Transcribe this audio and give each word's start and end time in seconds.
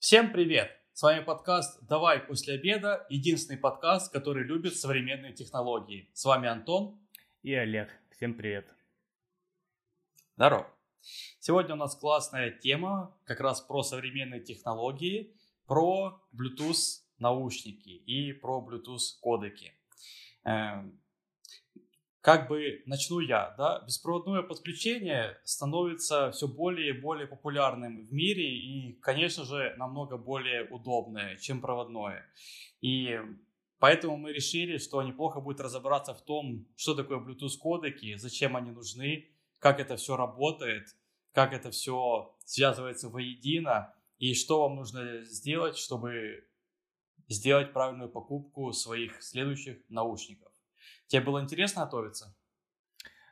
Всем 0.00 0.32
привет! 0.32 0.70
С 0.92 1.02
вами 1.02 1.24
подкаст 1.24 1.84
«Давай 1.88 2.20
после 2.20 2.54
обеда», 2.54 3.04
единственный 3.10 3.58
подкаст, 3.58 4.12
который 4.12 4.44
любит 4.44 4.76
современные 4.76 5.32
технологии. 5.32 6.08
С 6.14 6.24
вами 6.24 6.48
Антон 6.48 7.00
и 7.42 7.52
Олег. 7.52 7.90
Всем 8.12 8.34
привет! 8.34 8.72
Здорово! 10.36 10.72
Сегодня 11.40 11.74
у 11.74 11.78
нас 11.78 11.96
классная 11.96 12.52
тема 12.52 13.18
как 13.24 13.40
раз 13.40 13.60
про 13.60 13.82
современные 13.82 14.40
технологии, 14.40 15.36
про 15.66 16.22
Bluetooth 16.32 17.00
наушники 17.18 17.88
и 17.88 18.32
про 18.32 18.64
Bluetooth 18.64 19.18
кодеки. 19.20 19.72
Как 22.28 22.46
бы 22.46 22.82
начну 22.84 23.20
я, 23.20 23.54
да, 23.56 23.82
беспроводное 23.86 24.42
подключение 24.42 25.40
становится 25.44 26.30
все 26.30 26.46
более 26.46 26.90
и 26.90 27.00
более 27.00 27.26
популярным 27.26 28.04
в 28.04 28.12
мире 28.12 28.44
и, 28.54 28.92
конечно 29.00 29.46
же, 29.46 29.74
намного 29.78 30.18
более 30.18 30.64
удобное, 30.64 31.38
чем 31.38 31.62
проводное. 31.62 32.30
И 32.82 33.18
поэтому 33.78 34.18
мы 34.18 34.34
решили, 34.34 34.76
что 34.76 35.02
неплохо 35.02 35.40
будет 35.40 35.62
разобраться 35.62 36.12
в 36.12 36.20
том, 36.20 36.66
что 36.76 36.94
такое 36.94 37.18
Bluetooth 37.18 37.56
кодеки, 37.58 38.16
зачем 38.16 38.56
они 38.56 38.72
нужны, 38.72 39.30
как 39.58 39.80
это 39.80 39.96
все 39.96 40.14
работает, 40.14 40.94
как 41.32 41.54
это 41.54 41.70
все 41.70 42.36
связывается 42.44 43.08
воедино 43.08 43.94
и 44.18 44.34
что 44.34 44.60
вам 44.60 44.76
нужно 44.76 45.24
сделать, 45.24 45.78
чтобы 45.78 46.46
сделать 47.26 47.72
правильную 47.72 48.10
покупку 48.10 48.70
своих 48.74 49.22
следующих 49.22 49.78
наушников. 49.88 50.47
Тебе 51.08 51.22
было 51.22 51.42
интересно 51.42 51.84
готовиться? 51.84 52.34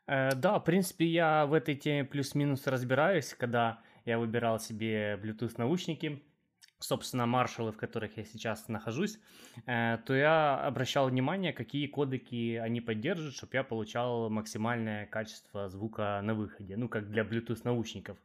Э, 0.07 0.35
да, 0.35 0.59
в 0.59 0.65
принципе, 0.65 1.07
я 1.07 1.47
в 1.47 1.53
этой 1.53 1.75
теме 1.77 2.05
плюс-минус 2.05 2.67
разбираюсь, 2.67 3.35
когда 3.35 3.81
я 4.05 4.19
выбирал 4.19 4.59
себе 4.59 5.21
Bluetooth 5.23 5.55
наушники, 5.59 6.23
собственно, 6.79 7.27
маршалы, 7.27 7.73
в 7.73 7.77
которых 7.77 8.17
я 8.17 8.25
сейчас 8.25 8.69
нахожусь, 8.69 9.19
э, 9.67 9.99
то 10.07 10.15
я 10.15 10.61
обращал 10.67 11.09
внимание, 11.09 11.53
какие 11.53 11.87
кодеки 11.87 12.57
они 12.57 12.81
поддерживают, 12.81 13.37
чтобы 13.37 13.55
я 13.55 13.65
получал 13.65 14.31
максимальное 14.31 15.07
качество 15.07 15.69
звука 15.69 16.21
на 16.23 16.35
выходе, 16.35 16.77
ну, 16.77 16.89
как 16.89 17.11
для 17.11 17.25
Bluetooth 17.25 17.61
наушников. 17.65 18.17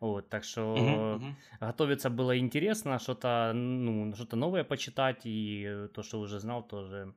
Вот, 0.00 0.28
так 0.28 0.44
что 0.44 0.74
uh-huh, 0.76 1.18
uh-huh. 1.20 1.34
готовиться 1.60 2.10
было 2.10 2.36
интересно, 2.36 2.98
что-то, 2.98 3.52
ну, 3.54 4.12
что-то 4.14 4.36
новое 4.36 4.64
почитать, 4.64 5.20
и 5.24 5.88
то, 5.94 6.02
что 6.02 6.20
уже 6.20 6.40
знал, 6.40 6.66
тоже 6.66 7.14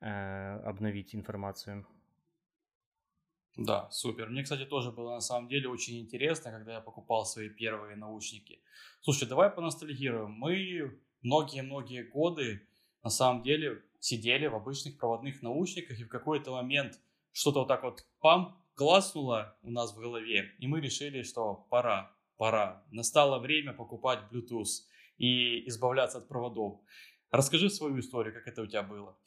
обновить 0.00 1.14
информацию. 1.14 1.86
Да, 3.56 3.90
супер. 3.90 4.28
Мне, 4.30 4.42
кстати, 4.42 4.64
тоже 4.64 4.90
было 4.90 5.14
на 5.14 5.20
самом 5.20 5.48
деле 5.48 5.68
очень 5.68 6.00
интересно, 6.00 6.50
когда 6.50 6.74
я 6.74 6.80
покупал 6.80 7.26
свои 7.26 7.48
первые 7.48 7.96
наушники. 7.96 8.62
Слушай, 9.02 9.28
давай 9.28 9.50
поностальгируем. 9.50 10.30
Мы 10.30 10.98
многие-многие 11.22 12.04
годы 12.04 12.66
на 13.02 13.10
самом 13.10 13.42
деле 13.42 13.82
сидели 13.98 14.46
в 14.46 14.54
обычных 14.54 14.98
проводных 14.98 15.42
наушниках, 15.42 15.98
и 16.00 16.04
в 16.04 16.08
какой-то 16.08 16.52
момент 16.52 16.98
что-то 17.32 17.60
вот 17.60 17.68
так 17.68 17.82
вот 17.82 18.06
пам, 18.20 18.56
класснуло 18.74 19.58
у 19.62 19.70
нас 19.70 19.92
в 19.94 19.98
голове, 19.98 20.54
и 20.58 20.66
мы 20.66 20.80
решили, 20.80 21.22
что 21.22 21.66
пора, 21.68 22.16
пора. 22.38 22.82
Настало 22.90 23.38
время 23.38 23.74
покупать 23.74 24.20
Bluetooth 24.32 24.86
и 25.18 25.68
избавляться 25.68 26.18
от 26.18 26.28
проводов. 26.28 26.80
Расскажи 27.30 27.68
свою 27.68 28.00
историю, 28.00 28.32
как 28.32 28.46
это 28.46 28.62
у 28.62 28.66
тебя 28.66 28.82
было. 28.82 29.18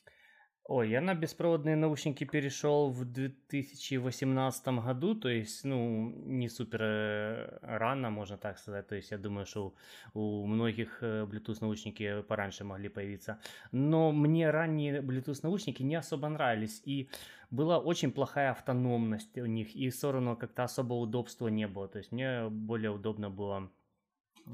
Ой, 0.65 0.89
я 0.89 1.01
на 1.01 1.13
беспроводные 1.13 1.75
наушники 1.75 2.23
перешел 2.23 2.89
в 2.89 3.03
2018 3.03 4.67
году, 4.67 5.13
то 5.13 5.27
есть, 5.27 5.65
ну, 5.65 6.09
не 6.25 6.47
супер 6.47 6.81
э, 6.81 7.59
рано, 7.61 8.09
можно 8.09 8.37
так 8.37 8.57
сказать. 8.57 8.87
То 8.87 8.95
есть, 8.95 9.11
я 9.11 9.17
думаю, 9.17 9.45
что 9.45 9.73
у 10.13 10.45
многих 10.45 10.99
э, 11.03 11.25
Bluetooth 11.25 11.57
наушники 11.59 12.21
пораньше 12.21 12.63
могли 12.63 12.87
появиться. 12.87 13.39
Но 13.73 14.13
мне 14.13 14.51
ранние 14.51 15.01
Bluetooth 15.01 15.39
наушники 15.43 15.83
не 15.83 15.95
особо 15.95 16.29
нравились. 16.29 16.81
И 16.85 17.09
была 17.51 17.77
очень 17.77 18.13
плохая 18.13 18.51
автономность 18.51 19.37
у 19.37 19.45
них. 19.45 19.75
И 19.75 19.89
все 19.89 20.13
равно 20.13 20.37
как-то 20.37 20.63
особо 20.63 20.93
удобства 20.93 21.49
не 21.49 21.67
было. 21.67 21.89
То 21.89 21.97
есть, 21.97 22.13
мне 22.13 22.47
более 22.49 22.91
удобно 22.91 23.29
было 23.29 23.69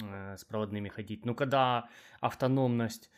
э, 0.02 0.38
с 0.38 0.44
проводными 0.44 0.90
ходить. 0.90 1.24
Но 1.26 1.36
когда 1.36 1.88
автономность 2.20 3.12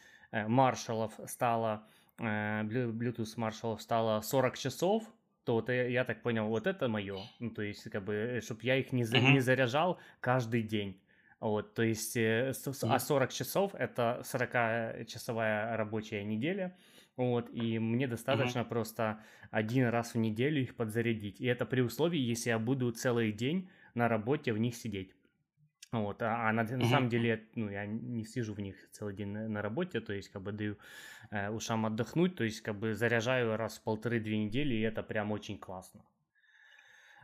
маршалов 0.47 1.13
стала 1.25 1.85
Bluetooth 2.21 3.35
Marshall 3.37 3.79
стало 3.79 4.21
40 4.21 4.57
часов, 4.57 5.03
то 5.43 5.53
вот 5.53 5.69
я, 5.69 5.87
я 5.87 6.03
так 6.03 6.21
понял, 6.21 6.47
вот 6.47 6.67
это 6.67 6.87
мое. 6.87 7.19
Ну, 7.39 7.49
то 7.49 7.61
есть, 7.61 7.89
как 7.89 8.03
бы, 8.03 8.13
э, 8.13 8.41
чтобы 8.41 8.61
я 8.63 8.77
их 8.77 8.91
не, 8.91 9.03
за, 9.03 9.19
не 9.19 9.39
заряжал 9.39 9.99
каждый 10.19 10.63
день. 10.63 10.99
Вот, 11.39 11.73
то 11.73 11.81
есть, 11.81 12.15
uh-huh. 12.15 12.87
а 12.87 12.99
40 12.99 13.33
часов 13.33 13.73
это 13.73 14.21
40-часовая 14.23 15.75
рабочая 15.75 16.23
неделя. 16.23 16.77
Вот, 17.17 17.49
и 17.51 17.79
мне 17.79 18.07
достаточно 18.07 18.59
uh-huh. 18.59 18.69
просто 18.69 19.23
один 19.49 19.87
раз 19.87 20.13
в 20.13 20.17
неделю 20.17 20.61
их 20.61 20.75
подзарядить. 20.75 21.41
И 21.41 21.47
это 21.47 21.65
при 21.65 21.81
условии, 21.81 22.19
если 22.19 22.51
я 22.51 22.59
буду 22.59 22.91
целый 22.91 23.31
день 23.31 23.69
на 23.95 24.07
работе 24.07 24.53
в 24.53 24.59
них 24.59 24.75
сидеть. 24.75 25.15
Вот, 25.91 26.21
а, 26.21 26.47
а 26.47 26.53
на, 26.53 26.63
на 26.63 26.85
самом 26.85 27.09
деле, 27.09 27.43
ну, 27.55 27.69
я 27.69 27.85
не 27.85 28.23
сижу 28.23 28.53
в 28.53 28.59
них 28.61 28.75
целый 28.91 29.13
день 29.13 29.27
на, 29.27 29.49
на 29.49 29.61
работе, 29.61 29.99
то 29.99 30.13
есть, 30.13 30.29
как 30.29 30.41
бы, 30.41 30.53
даю 30.53 30.77
э, 31.31 31.49
ушам 31.49 31.85
отдохнуть, 31.85 32.35
то 32.35 32.45
есть, 32.45 32.61
как 32.61 32.79
бы, 32.79 32.95
заряжаю 32.95 33.57
раз 33.57 33.77
в 33.77 33.83
полторы-две 33.83 34.37
недели, 34.37 34.73
и 34.73 34.81
это 34.81 35.03
прям 35.03 35.31
очень 35.33 35.57
классно. 35.57 36.01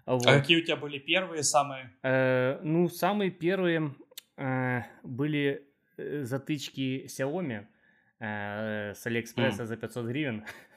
А 0.03 0.15
вот. 0.15 0.27
А 0.27 0.39
какие 0.39 0.57
у 0.57 0.63
тебя 0.63 0.75
были 0.75 0.99
первые 0.99 1.43
самые? 1.43 1.93
Э, 2.03 2.59
ну, 2.61 2.89
самые 2.89 3.31
первые 3.31 3.95
э, 4.35 4.81
были 5.03 5.65
э, 5.97 6.23
затычки 6.23 7.05
Xiaomi 7.07 7.65
э, 8.19 8.93
с 8.93 9.05
Алиэкспресса 9.05 9.63
mm. 9.63 9.65
за 9.65 9.77
500 9.77 10.05
гривен. 10.05 10.45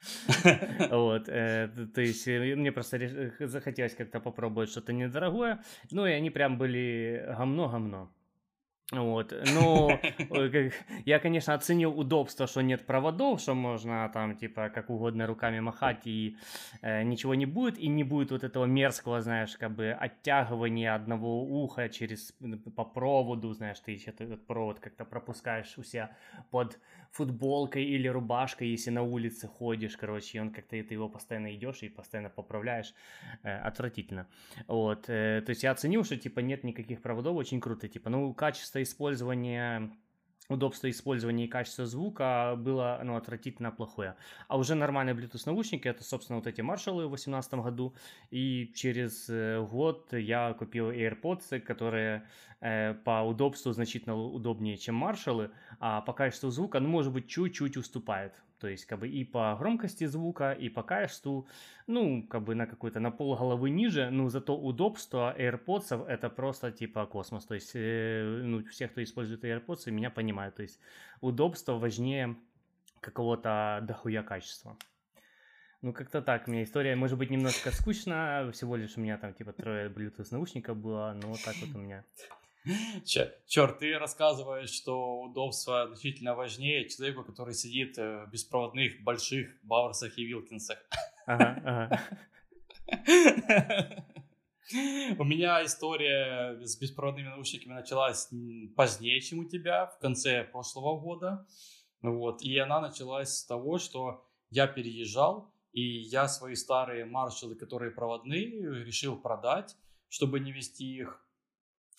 Вот, 0.90 1.28
э, 1.28 1.68
то 1.94 2.00
есть 2.00 2.28
э, 2.28 2.54
мне 2.56 2.72
просто 2.72 2.98
захотелось 3.40 3.94
как-то 3.94 4.20
попробовать 4.20 4.70
что-то 4.70 4.92
недорогое, 4.92 5.62
ну 5.90 6.06
и 6.06 6.12
они 6.12 6.30
прям 6.30 6.58
были 6.58 7.24
гомно-гомно. 7.36 8.08
Вот, 8.90 9.34
ну, 9.52 9.90
я, 11.04 11.18
конечно, 11.18 11.52
оценил 11.52 11.98
удобство, 11.98 12.46
что 12.46 12.62
нет 12.62 12.86
проводов, 12.86 13.38
что 13.38 13.54
можно 13.54 14.10
там, 14.14 14.34
типа, 14.34 14.70
как 14.70 14.88
угодно 14.88 15.26
руками 15.26 15.60
махать, 15.60 16.06
и 16.06 16.38
э, 16.80 17.02
ничего 17.02 17.34
не 17.34 17.44
будет, 17.44 17.78
и 17.78 17.86
не 17.86 18.02
будет 18.02 18.30
вот 18.30 18.44
этого 18.44 18.64
мерзкого, 18.64 19.20
знаешь, 19.20 19.58
как 19.58 19.74
бы 19.74 19.90
оттягивания 19.90 20.94
одного 20.94 21.44
уха 21.44 21.90
через, 21.90 22.32
по 22.76 22.84
проводу, 22.86 23.52
знаешь, 23.52 23.78
ты 23.80 23.92
еще 23.92 24.10
этот 24.10 24.46
провод 24.46 24.80
как-то 24.80 25.04
пропускаешь 25.04 25.76
у 25.76 25.82
себя 25.82 26.16
под 26.50 26.78
футболкой 27.10 27.84
или 27.84 28.08
рубашкой, 28.08 28.68
если 28.68 28.90
на 28.90 29.02
улице 29.02 29.48
ходишь, 29.48 29.96
короче, 29.96 30.38
и 30.38 30.40
он 30.40 30.50
как-то, 30.50 30.70
ты 30.70 30.94
его 30.94 31.08
постоянно 31.08 31.54
идешь 31.54 31.82
и 31.82 31.88
постоянно 31.88 32.30
поправляешь, 32.30 32.94
э, 33.42 33.56
отвратительно. 33.58 34.26
Вот, 34.66 35.08
э, 35.08 35.42
то 35.44 35.50
есть 35.50 35.62
я 35.62 35.70
оценил, 35.70 36.04
что, 36.04 36.16
типа, 36.16 36.40
нет 36.40 36.64
никаких 36.64 37.02
проводов, 37.02 37.36
очень 37.36 37.60
круто, 37.60 37.88
типа, 37.88 38.10
ну, 38.10 38.34
качество 38.34 38.82
использования 38.82 39.90
удобство 40.48 40.88
использования 40.88 41.44
и 41.44 41.48
качество 41.48 41.86
звука 41.86 42.54
было 42.56 43.00
ну, 43.04 43.16
отвратительно 43.16 43.70
плохое. 43.70 44.16
А 44.48 44.56
уже 44.56 44.74
нормальные 44.74 45.14
Bluetooth 45.14 45.42
наушники, 45.46 45.88
это, 45.88 46.02
собственно, 46.02 46.38
вот 46.38 46.46
эти 46.46 46.60
Marshall 46.60 47.04
в 47.06 47.08
2018 47.08 47.54
году. 47.54 47.94
И 48.30 48.72
через 48.74 49.28
э, 49.28 49.60
год 49.70 50.12
я 50.12 50.54
купил 50.54 50.90
AirPods, 50.90 51.60
которые 51.60 52.26
э, 52.60 52.94
по 53.04 53.22
удобству 53.22 53.72
значительно 53.72 54.16
удобнее, 54.16 54.78
чем 54.78 55.02
Marshall, 55.02 55.50
а 55.80 56.00
по 56.00 56.12
качеству 56.14 56.50
звука, 56.50 56.80
ну, 56.80 56.88
может 56.88 57.12
быть, 57.12 57.28
чуть-чуть 57.28 57.76
уступает. 57.76 58.32
То 58.60 58.68
есть, 58.68 58.86
как 58.86 58.98
бы 58.98 59.08
и 59.08 59.24
по 59.24 59.56
громкости 59.58 60.06
звука, 60.06 60.52
и 60.52 60.68
по 60.68 60.82
качеству, 60.82 61.46
ну, 61.86 62.26
как 62.26 62.42
бы 62.42 62.54
на 62.54 62.66
какой-то 62.66 63.00
на 63.00 63.10
пол 63.10 63.36
головы 63.36 63.70
ниже, 63.70 64.10
но 64.10 64.28
зато 64.28 64.56
удобство 64.56 65.34
AirPods 65.38 66.06
это 66.06 66.28
просто 66.28 66.72
типа 66.72 67.06
космос. 67.06 67.46
То 67.46 67.54
есть, 67.54 67.72
э, 67.74 68.40
ну, 68.44 68.64
все, 68.64 68.88
кто 68.88 69.02
использует 69.02 69.44
AirPods, 69.44 69.90
меня 69.90 70.10
понимают. 70.10 70.56
То 70.56 70.62
есть, 70.62 70.80
удобство 71.20 71.74
важнее 71.74 72.36
какого-то 73.00 73.80
дохуя 73.82 74.22
качества. 74.22 74.76
Ну, 75.80 75.92
как-то 75.92 76.20
так. 76.20 76.48
У 76.48 76.50
меня 76.50 76.64
история, 76.64 76.96
может 76.96 77.16
быть, 77.18 77.30
немножко 77.30 77.70
скучная. 77.70 78.50
Всего 78.50 78.74
лишь 78.74 78.96
у 78.96 79.00
меня 79.00 79.16
там, 79.16 79.32
типа, 79.32 79.52
трое 79.52 79.88
Bluetooth 79.88 80.26
наушников 80.32 80.76
было. 80.76 81.16
Но 81.22 81.34
так 81.44 81.54
вот 81.60 81.76
у 81.76 81.78
меня 81.78 82.04
Черт, 83.04 83.78
ты 83.78 83.98
рассказываешь, 83.98 84.70
что 84.70 85.22
удобство 85.22 85.86
значительно 85.86 86.34
важнее 86.34 86.88
человеку, 86.88 87.24
который 87.24 87.54
сидит 87.54 87.96
в 87.96 88.28
беспроводных 88.30 89.02
больших 89.02 89.48
Бауэрсах 89.62 90.18
и 90.18 90.24
Вилкинсах. 90.24 90.78
Ага, 91.26 91.62
ага. 91.64 92.02
У 95.18 95.24
меня 95.24 95.64
история 95.64 96.58
с 96.62 96.78
беспроводными 96.78 97.28
наушниками 97.28 97.72
началась 97.72 98.28
позднее, 98.76 99.20
чем 99.20 99.38
у 99.38 99.44
тебя, 99.44 99.86
в 99.86 99.98
конце 99.98 100.44
прошлого 100.44 101.00
года. 101.00 101.46
Вот. 102.02 102.42
И 102.42 102.58
она 102.58 102.80
началась 102.80 103.30
с 103.30 103.46
того, 103.46 103.78
что 103.78 104.26
я 104.50 104.66
переезжал, 104.66 105.54
и 105.72 105.82
я 105.82 106.28
свои 106.28 106.54
старые 106.54 107.06
маршалы, 107.06 107.54
которые 107.54 107.92
проводные, 107.92 108.84
решил 108.84 109.16
продать, 109.16 109.76
чтобы 110.08 110.40
не 110.40 110.52
вести 110.52 110.96
их 110.96 111.24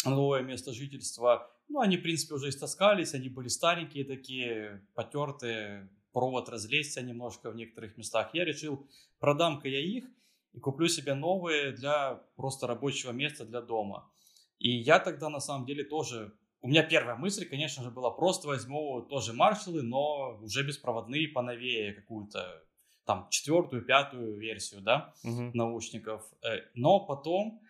новое 0.05 0.41
место 0.41 0.73
жительства 0.73 1.51
Ну, 1.67 1.79
они, 1.79 1.97
в 1.97 2.01
принципе, 2.01 2.35
уже 2.35 2.49
истаскались, 2.49 3.13
они 3.13 3.29
были 3.29 3.47
старенькие 3.47 4.03
такие, 4.03 4.81
потертые, 4.95 5.89
провод 6.13 6.49
разлезся 6.49 7.01
немножко 7.01 7.51
в 7.51 7.55
некоторых 7.55 7.97
местах. 7.97 8.29
Я 8.33 8.45
решил, 8.45 8.87
продам-ка 9.19 9.67
я 9.67 9.79
их 9.79 10.05
и 10.53 10.59
куплю 10.59 10.87
себе 10.87 11.13
новые 11.13 11.71
для 11.71 12.15
просто 12.35 12.67
рабочего 12.67 13.11
места 13.11 13.45
для 13.45 13.61
дома. 13.61 14.09
И 14.57 14.69
я 14.71 14.99
тогда 14.99 15.29
на 15.29 15.39
самом 15.39 15.65
деле 15.65 15.83
тоже... 15.83 16.33
У 16.61 16.67
меня 16.67 16.83
первая 16.83 17.15
мысль, 17.15 17.45
конечно 17.45 17.83
же, 17.83 17.91
была 17.91 18.11
просто 18.11 18.47
возьму 18.47 19.01
тоже 19.03 19.31
маршалы, 19.31 19.81
но 19.81 20.37
уже 20.41 20.65
беспроводные, 20.65 21.29
поновее, 21.29 21.93
какую-то 21.93 22.63
там 23.05 23.27
четвертую, 23.29 23.85
пятую 23.85 24.37
версию, 24.37 24.81
да, 24.81 25.13
угу. 25.23 25.51
наушников. 25.53 26.21
Э, 26.43 26.65
но 26.75 26.99
потом 26.99 27.61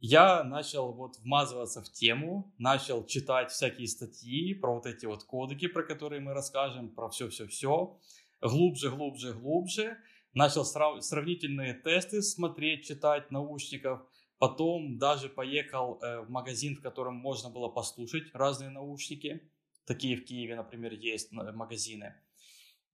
я 0.00 0.44
начал 0.44 0.92
вот 0.92 1.16
вмазываться 1.18 1.82
в 1.82 1.90
тему, 1.90 2.52
начал 2.58 3.04
читать 3.06 3.50
всякие 3.50 3.88
статьи 3.88 4.54
про 4.54 4.74
вот 4.74 4.86
эти 4.86 5.06
вот 5.06 5.24
кодеки, 5.24 5.68
про 5.68 5.82
которые 5.82 6.20
мы 6.20 6.34
расскажем, 6.34 6.90
про 6.90 7.08
все-все-все, 7.08 7.98
глубже, 8.40 8.90
глубже, 8.90 9.32
глубже. 9.32 9.96
Начал 10.34 10.66
срав- 10.66 11.02
сравнительные 11.02 11.72
тесты 11.72 12.20
смотреть, 12.20 12.84
читать 12.84 13.30
наушников. 13.30 14.02
Потом 14.38 14.98
даже 14.98 15.30
поехал 15.30 15.98
э, 16.02 16.20
в 16.20 16.30
магазин, 16.30 16.76
в 16.76 16.82
котором 16.82 17.14
можно 17.14 17.48
было 17.48 17.68
послушать 17.68 18.24
разные 18.34 18.68
наушники. 18.68 19.50
Такие 19.86 20.16
в 20.16 20.24
Киеве, 20.26 20.56
например, 20.56 20.92
есть 20.92 21.32
магазины. 21.32 22.14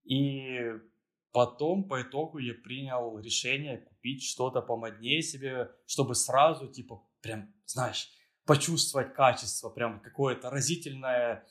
И 0.05 0.71
Потом 1.33 1.87
по 1.87 2.03
итогу 2.03 2.37
я 2.37 2.53
принял 2.53 3.17
решение 3.17 3.79
купить 3.79 4.23
что-то 4.23 4.61
помоднее 4.61 5.23
себе, 5.23 5.71
чтобы 5.87 6.13
сразу, 6.13 6.67
типа, 6.67 7.03
прям, 7.21 7.51
знаешь, 7.65 8.07
почувствовать 8.45 9.15
качество, 9.15 9.69
прям 9.69 9.99
какое-то 9.99 10.51
разительное, 10.51 11.47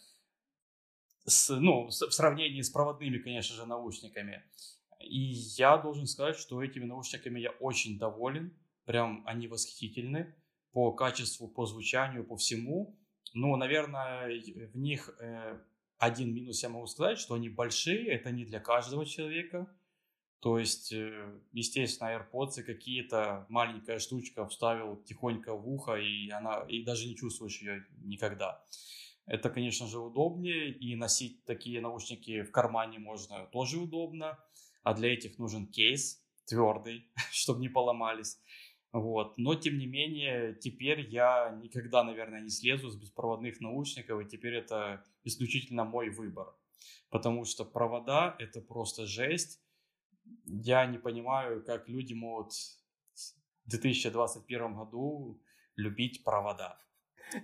с, 1.25 1.53
ну, 1.53 1.89
в 1.89 1.93
сравнении 1.93 2.63
с 2.63 2.71
проводными, 2.71 3.19
конечно 3.19 3.57
же, 3.57 3.67
наушниками. 3.67 4.45
И 5.01 5.19
я 5.59 5.77
должен 5.77 6.07
сказать, 6.07 6.37
что 6.37 6.63
этими 6.63 6.85
наушниками 6.85 7.41
я 7.41 7.51
очень 7.51 7.99
доволен. 7.99 8.57
Прям 8.85 9.25
они 9.27 9.49
восхитительны 9.49 10.33
по 10.71 10.93
качеству, 10.93 11.49
по 11.49 11.67
звучанию, 11.67 12.25
по 12.25 12.37
всему. 12.37 12.97
Ну, 13.35 13.57
наверное, 13.57 14.29
в 14.73 14.77
них 14.77 15.11
э, 15.21 15.59
один 16.03 16.35
минус 16.35 16.61
я 16.65 16.69
могу 16.69 16.89
сказать, 16.89 17.17
что 17.17 17.35
они 17.35 17.49
большие, 17.49 18.09
это 18.09 18.33
не 18.33 18.45
для 18.45 18.59
каждого 18.59 19.07
человека. 19.07 19.73
То 20.41 20.59
есть, 20.59 20.93
э, 20.93 21.41
естественно, 21.53 22.09
AirPods 22.09 22.65
какие-то 22.65 23.47
маленькая 23.49 24.01
штучка 24.01 24.45
вставил 24.49 24.97
тихонько 24.97 25.55
в 25.55 25.69
ухо, 25.69 25.95
и 25.95 26.29
она 26.31 26.65
и 26.69 26.83
даже 26.83 27.07
не 27.07 27.15
чувствуешь 27.15 27.63
ее 27.63 27.87
никогда. 27.99 28.65
Это, 29.27 29.49
конечно 29.49 29.87
же, 29.87 30.01
удобнее, 30.01 30.73
и 30.73 30.97
носить 30.97 31.45
такие 31.45 31.81
наушники 31.81 32.43
в 32.43 32.51
кармане 32.51 32.99
можно 32.99 33.47
тоже 33.53 33.79
удобно, 33.79 34.37
а 34.83 34.95
для 34.95 35.15
этих 35.15 35.39
нужен 35.39 35.69
кейс 35.69 36.21
твердый, 36.47 37.13
чтобы 37.31 37.61
не 37.61 37.69
поломались. 37.69 38.41
Вот. 38.93 39.39
Но, 39.39 39.55
тем 39.55 39.79
не 39.79 39.87
менее, 39.87 40.55
теперь 40.55 41.01
я 41.09 41.59
никогда, 41.63 42.05
наверное, 42.05 42.43
не 42.43 42.51
слезу 42.51 42.91
с 42.91 42.97
беспроводных 42.97 43.61
наушников, 43.61 44.21
и 44.21 44.29
теперь 44.29 44.55
это 44.55 45.03
исключительно 45.25 45.85
мой 45.85 46.11
выбор. 46.11 46.55
Потому 47.09 47.45
что 47.45 47.65
провода— 47.65 48.37
это 48.39 48.61
просто 48.61 49.07
жесть. 49.07 49.61
Я 50.45 50.87
не 50.87 50.99
понимаю, 50.99 51.65
как 51.65 51.89
люди 51.89 52.13
могут 52.13 52.53
в 53.65 53.71
2021 53.71 54.75
году 54.75 55.41
любить 55.77 56.23
провода. 56.23 56.79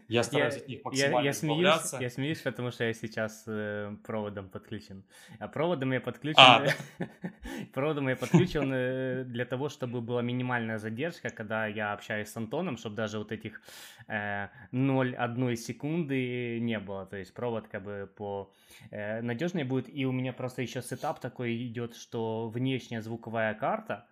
Я 0.08 0.22
стараюсь 0.22 0.54
я, 0.54 0.60
от 0.60 0.68
них 0.68 0.84
максимально 0.84 1.18
я, 1.18 1.24
я 1.24 1.32
смеюсь, 1.32 1.92
я 2.00 2.10
смеюсь, 2.10 2.40
потому 2.40 2.70
что 2.70 2.84
я 2.84 2.92
сейчас 2.92 3.44
э, 3.46 3.96
проводом 4.04 4.48
подключен. 4.48 5.04
А 5.38 5.48
проводом 5.48 5.92
я 5.92 6.00
подключен... 6.00 6.40
А, 6.40 6.64
да. 6.98 7.08
проводом 7.72 8.08
я 8.08 8.16
подключен 8.16 8.72
э, 8.72 9.24
для 9.24 9.44
того, 9.44 9.68
чтобы 9.68 10.00
была 10.00 10.22
минимальная 10.22 10.78
задержка, 10.78 11.30
когда 11.30 11.66
я 11.66 11.92
общаюсь 11.92 12.28
с 12.28 12.36
Антоном, 12.36 12.76
чтобы 12.76 12.96
даже 12.96 13.18
вот 13.18 13.32
этих 13.32 13.60
э, 14.08 14.48
0,1 14.72 15.56
секунды 15.56 16.58
не 16.60 16.78
было. 16.78 17.06
То 17.06 17.16
есть 17.16 17.34
провод 17.34 17.68
как 17.68 17.82
бы 17.82 18.10
по 18.16 18.52
э, 18.90 19.22
надежнее 19.22 19.64
будет. 19.64 19.88
И 19.88 20.06
у 20.06 20.12
меня 20.12 20.32
просто 20.32 20.62
еще 20.62 20.82
сетап 20.82 21.20
такой 21.20 21.56
идет, 21.66 21.96
что 21.96 22.48
внешняя 22.48 23.02
звуковая 23.02 23.54
карта, 23.54 24.06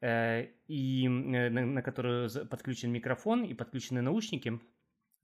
э, 0.00 0.48
и, 0.68 1.06
э, 1.06 1.50
на, 1.50 1.66
на 1.66 1.82
которую 1.82 2.30
подключен 2.48 2.92
микрофон 2.92 3.44
и 3.44 3.54
подключены 3.54 4.02
наушники, 4.02 4.60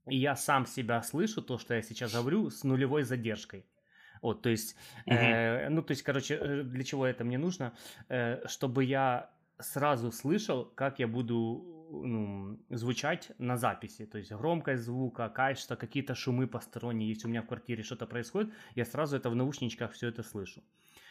и 0.09 0.17
я 0.17 0.35
сам 0.35 0.65
себя 0.65 1.01
слышу, 1.01 1.41
то, 1.41 1.57
что 1.57 1.73
я 1.73 1.81
сейчас 1.81 2.13
говорю, 2.13 2.49
с 2.49 2.63
нулевой 2.63 3.03
задержкой. 3.03 3.65
Вот, 4.21 4.41
то 4.41 4.49
есть, 4.49 4.75
угу. 5.05 5.15
э, 5.15 5.69
ну, 5.69 5.81
то 5.81 5.91
есть, 5.91 6.03
короче, 6.03 6.35
э, 6.35 6.63
для 6.63 6.83
чего 6.83 7.05
это 7.05 7.23
мне 7.23 7.37
нужно? 7.37 7.73
Э, 8.09 8.47
чтобы 8.47 8.83
я 8.83 9.29
сразу 9.59 10.11
слышал, 10.11 10.65
как 10.65 10.99
я 10.99 11.07
буду 11.07 11.77
ну, 11.89 12.59
звучать 12.69 13.31
на 13.37 13.57
записи. 13.57 14.05
То 14.05 14.17
есть 14.17 14.31
громкость 14.31 14.83
звука, 14.83 15.29
качество, 15.29 15.75
какие-то 15.75 16.15
шумы 16.15 16.47
посторонние. 16.47 17.09
Если 17.09 17.27
у 17.27 17.29
меня 17.29 17.41
в 17.41 17.47
квартире 17.47 17.83
что-то 17.83 18.05
происходит, 18.05 18.53
я 18.75 18.85
сразу 18.85 19.17
это 19.17 19.29
в 19.29 19.35
наушничках 19.35 19.91
все 19.93 20.07
это 20.07 20.23
слышу. 20.23 20.63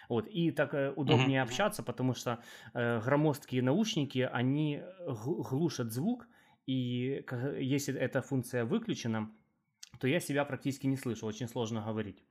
Вот. 0.08 0.28
И 0.28 0.50
так 0.50 0.75
э, 0.75 0.93
удобнее 0.94 1.40
mm-hmm. 1.40 1.44
общаться, 1.44 1.82
потому 1.82 2.14
что 2.14 2.38
э, 2.75 3.00
громоздкие 3.00 3.62
наушники, 3.62 4.28
они 4.32 4.82
глушат 5.06 5.93
звук, 5.93 6.28
и 6.67 7.25
если 7.59 7.95
эта 7.95 8.23
функция 8.23 8.65
выключена, 8.65 9.31
то 10.01 10.09
я 10.09 10.21
себя 10.21 10.45
практически 10.45 10.87
не 10.87 10.97
слышу, 10.97 11.27
очень 11.27 11.49
сложно 11.49 11.83
говорить. 11.83 12.23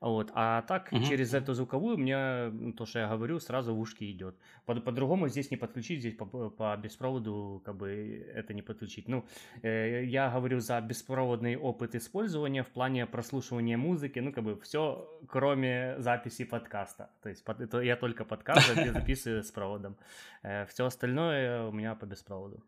Вот. 0.00 0.30
А 0.34 0.62
так, 0.62 0.88
угу. 0.92 1.02
через 1.02 1.34
эту 1.34 1.54
звуковую 1.54 1.98
мне 1.98 2.72
то, 2.76 2.86
что 2.86 2.98
я 2.98 3.08
говорю, 3.08 3.40
сразу 3.40 3.74
в 3.74 3.80
ушки 3.80 4.10
идет. 4.10 4.36
По- 4.66 4.74
по-другому 4.74 5.28
здесь 5.28 5.50
не 5.50 5.56
подключить, 5.56 6.00
здесь 6.00 6.14
по, 6.14 6.26
по 6.50 6.76
беспроводу 6.76 7.62
как 7.64 7.76
бы 7.76 7.90
это 8.34 8.54
не 8.54 8.62
подключить. 8.62 9.08
Ну, 9.08 9.24
э, 9.62 10.04
я 10.04 10.30
говорю 10.30 10.60
за 10.60 10.80
беспроводный 10.80 11.56
опыт 11.56 11.94
использования 11.94 12.62
в 12.62 12.68
плане 12.68 13.06
прослушивания 13.06 13.78
музыки, 13.78 14.18
ну, 14.18 14.32
как 14.32 14.44
бы 14.44 14.60
все, 14.60 15.08
кроме 15.28 15.96
записи 15.98 16.44
подкаста. 16.44 17.10
То 17.22 17.28
есть 17.28 17.44
под, 17.44 17.60
это 17.60 17.80
я 17.80 17.96
только 17.96 18.24
подкаст 18.24 18.74
записываю 18.92 19.42
с 19.42 19.50
проводом. 19.50 19.96
Э, 20.42 20.66
все 20.66 20.84
остальное 20.84 21.66
у 21.66 21.72
меня 21.72 21.94
по 21.94 22.04
беспроводу. 22.04 22.62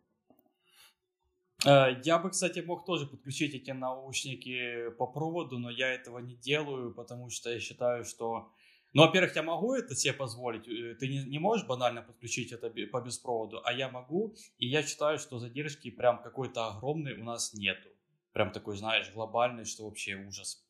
Э, 1.65 2.01
я 2.05 2.19
бы, 2.19 2.31
кстати, 2.31 2.61
мог 2.61 2.85
тоже 2.85 3.07
подключить 3.07 3.55
эти 3.55 3.71
наушники 3.73 4.91
по 4.91 5.07
проводу, 5.07 5.59
но 5.59 5.71
я 5.71 5.93
этого 5.93 6.19
не 6.19 6.37
делаю, 6.37 6.95
потому 6.95 7.31
что 7.31 7.50
я 7.50 7.61
считаю, 7.61 8.05
что... 8.05 8.53
Ну, 8.95 9.03
во-первых, 9.03 9.37
я 9.37 9.43
могу 9.43 9.75
это 9.75 9.95
себе 9.95 10.15
позволить. 10.15 10.67
Э, 10.69 10.95
ты 10.95 11.09
не, 11.09 11.25
не 11.25 11.38
можешь 11.38 11.67
банально 11.67 12.03
подключить 12.03 12.53
это 12.53 12.71
по 12.93 13.00
беспроводу, 13.00 13.61
а 13.65 13.73
я 13.73 13.88
могу. 13.88 14.35
И 14.59 14.69
я 14.69 14.83
считаю, 14.83 15.19
что 15.19 15.38
задержки 15.38 15.91
прям 15.91 16.23
какой-то 16.23 16.69
огромной 16.69 17.15
у 17.21 17.25
нас 17.25 17.55
нету. 17.55 17.88
Прям 18.33 18.53
такой, 18.53 18.77
знаешь, 18.77 19.11
глобальный, 19.12 19.65
что 19.65 19.85
вообще 19.85 20.15
ужас. 20.15 20.65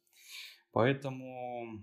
Поэтому 0.72 1.82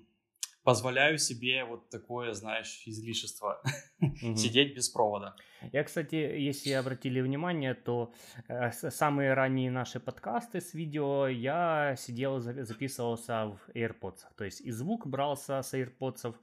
позволяю 0.65 1.19
себе 1.19 1.63
вот 1.63 1.89
такое, 1.89 2.33
знаешь, 2.33 2.83
излишество. 2.87 3.61
Сидеть 4.35 4.75
без 4.75 4.89
провода. 4.89 5.35
Я, 5.71 5.83
кстати, 5.83 6.15
если 6.15 6.71
обратили 6.71 7.21
внимание, 7.21 7.75
то 7.75 8.13
э, 8.47 8.71
самые 8.71 9.33
ранние 9.33 9.71
наши 9.71 9.99
подкасты 9.99 10.59
с 10.59 10.73
видео 10.73 11.27
я 11.27 11.95
сидел, 11.97 12.39
записывался 12.39 13.45
в 13.45 13.59
AirPods. 13.75 14.25
То 14.35 14.43
есть 14.43 14.61
и 14.61 14.71
звук 14.71 15.07
брался 15.07 15.61
с 15.61 15.73
AirPods, 15.73 16.35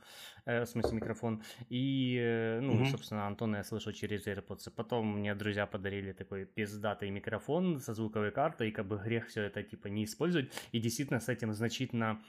э, 0.46 0.62
в 0.62 0.66
смысле 0.66 0.96
микрофон, 0.96 1.42
и, 1.68 2.16
э, 2.20 2.60
ну, 2.60 2.74
mm-hmm. 2.74 2.90
собственно, 2.90 3.26
Антона 3.26 3.56
я 3.56 3.64
слышал 3.64 3.92
через 3.92 4.26
AirPods. 4.26 4.70
Потом 4.76 5.18
мне 5.18 5.34
друзья 5.34 5.66
подарили 5.66 6.12
такой 6.12 6.46
пиздатый 6.46 7.10
микрофон 7.10 7.80
со 7.80 7.92
звуковой 7.92 8.30
картой, 8.30 8.68
и 8.68 8.72
как 8.72 8.86
бы 8.86 8.98
грех 8.98 9.26
все 9.26 9.42
это, 9.42 9.62
типа, 9.62 9.88
не 9.88 10.04
использовать. 10.04 10.50
И 10.72 10.80
действительно 10.80 11.20
с 11.20 11.28
этим 11.28 11.52
значительно 11.52 12.22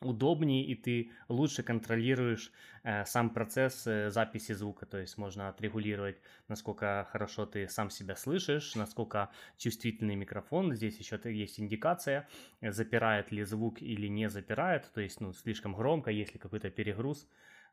удобнее 0.00 0.64
и 0.64 0.74
ты 0.74 1.10
лучше 1.28 1.62
контролируешь 1.62 2.52
э, 2.82 3.04
сам 3.04 3.30
процесс 3.30 3.86
э, 3.86 4.10
записи 4.10 4.52
звука, 4.52 4.86
то 4.86 4.98
есть 4.98 5.18
можно 5.18 5.48
отрегулировать, 5.48 6.20
насколько 6.48 7.08
хорошо 7.10 7.46
ты 7.46 7.68
сам 7.68 7.90
себя 7.90 8.16
слышишь, 8.16 8.74
насколько 8.74 9.30
чувствительный 9.56 10.14
микрофон. 10.14 10.74
Здесь 10.74 10.98
еще 10.98 11.20
есть 11.24 11.60
индикация, 11.60 12.28
запирает 12.60 13.32
ли 13.32 13.44
звук 13.44 13.82
или 13.82 14.08
не 14.08 14.28
запирает, 14.28 14.90
то 14.92 15.00
есть 15.00 15.20
ну, 15.20 15.32
слишком 15.32 15.74
громко, 15.74 16.10
если 16.10 16.38
какой-то 16.38 16.70
перегруз, 16.70 17.28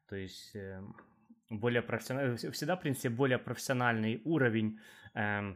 то 0.10 0.16
есть 0.16 0.56
э, 0.56 0.82
более 1.50 1.82
профессиональный, 1.82 2.38
всегда, 2.38 2.76
в 2.76 2.82
принципе, 2.82 3.10
более 3.10 3.38
профессиональный 3.38 4.22
уровень 4.26 4.80
э, 5.14 5.56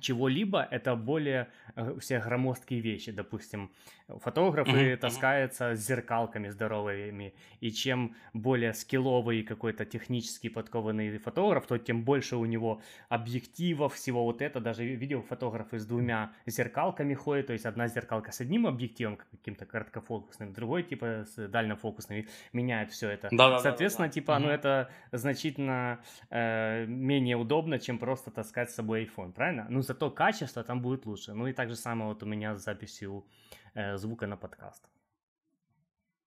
чего-либо, 0.00 0.66
это 0.70 0.94
более 0.96 1.48
э, 1.74 1.96
все 2.00 2.20
громоздкие 2.20 2.80
вещи. 2.80 3.12
Допустим, 3.12 3.70
фотографы 4.08 4.70
mm-hmm. 4.70 4.96
таскаются 4.96 5.74
с 5.74 5.86
зеркалками 5.86 6.48
здоровыми, 6.48 7.34
и 7.60 7.70
чем 7.70 8.14
более 8.32 8.72
скилловый 8.72 9.42
какой-то 9.42 9.84
технически 9.84 10.48
подкованный 10.48 11.18
фотограф, 11.18 11.66
то 11.66 11.78
тем 11.78 12.04
больше 12.04 12.36
у 12.36 12.44
него 12.44 12.80
объективов, 13.08 13.94
всего 13.94 14.24
вот 14.24 14.42
это. 14.42 14.60
Даже 14.60 14.84
видел 14.84 15.22
фотографы 15.22 15.78
с 15.78 15.86
двумя 15.86 16.32
зеркалками 16.46 17.14
ходят, 17.14 17.48
то 17.48 17.52
есть 17.52 17.66
одна 17.66 17.88
зеркалка 17.88 18.32
с 18.32 18.40
одним 18.40 18.66
объективом, 18.66 19.16
каким-то 19.16 19.66
короткофокусным, 19.66 20.52
другой 20.52 20.82
типа 20.82 21.24
с 21.26 21.48
дальнофокусным, 21.48 22.26
меняет 22.52 22.90
все 22.90 23.10
это. 23.10 23.28
Да-да-да. 23.30 23.58
Соответственно, 23.60 24.08
типа, 24.08 24.32
mm-hmm. 24.32 24.38
ну 24.38 24.48
это 24.50 24.90
значительно 25.12 26.00
э, 26.30 26.86
менее 26.86 27.36
удобно, 27.36 27.78
чем 27.78 27.98
просто 27.98 28.30
таскать 28.30 28.70
с 28.70 28.74
собой 28.74 29.04
iPhone, 29.04 29.32
правильно? 29.32 29.66
Ну 29.68 29.82
зато 29.86 30.10
качество 30.10 30.62
там 30.62 30.82
будет 30.82 31.06
лучше. 31.06 31.34
Ну 31.34 31.46
и 31.46 31.52
так 31.52 31.68
же 31.68 31.76
самое 31.76 32.08
вот 32.08 32.22
у 32.22 32.26
меня 32.26 32.56
с 32.56 32.64
записью 32.64 33.26
э, 33.74 33.96
звука 33.96 34.26
на 34.26 34.36
подкаст. 34.36 34.90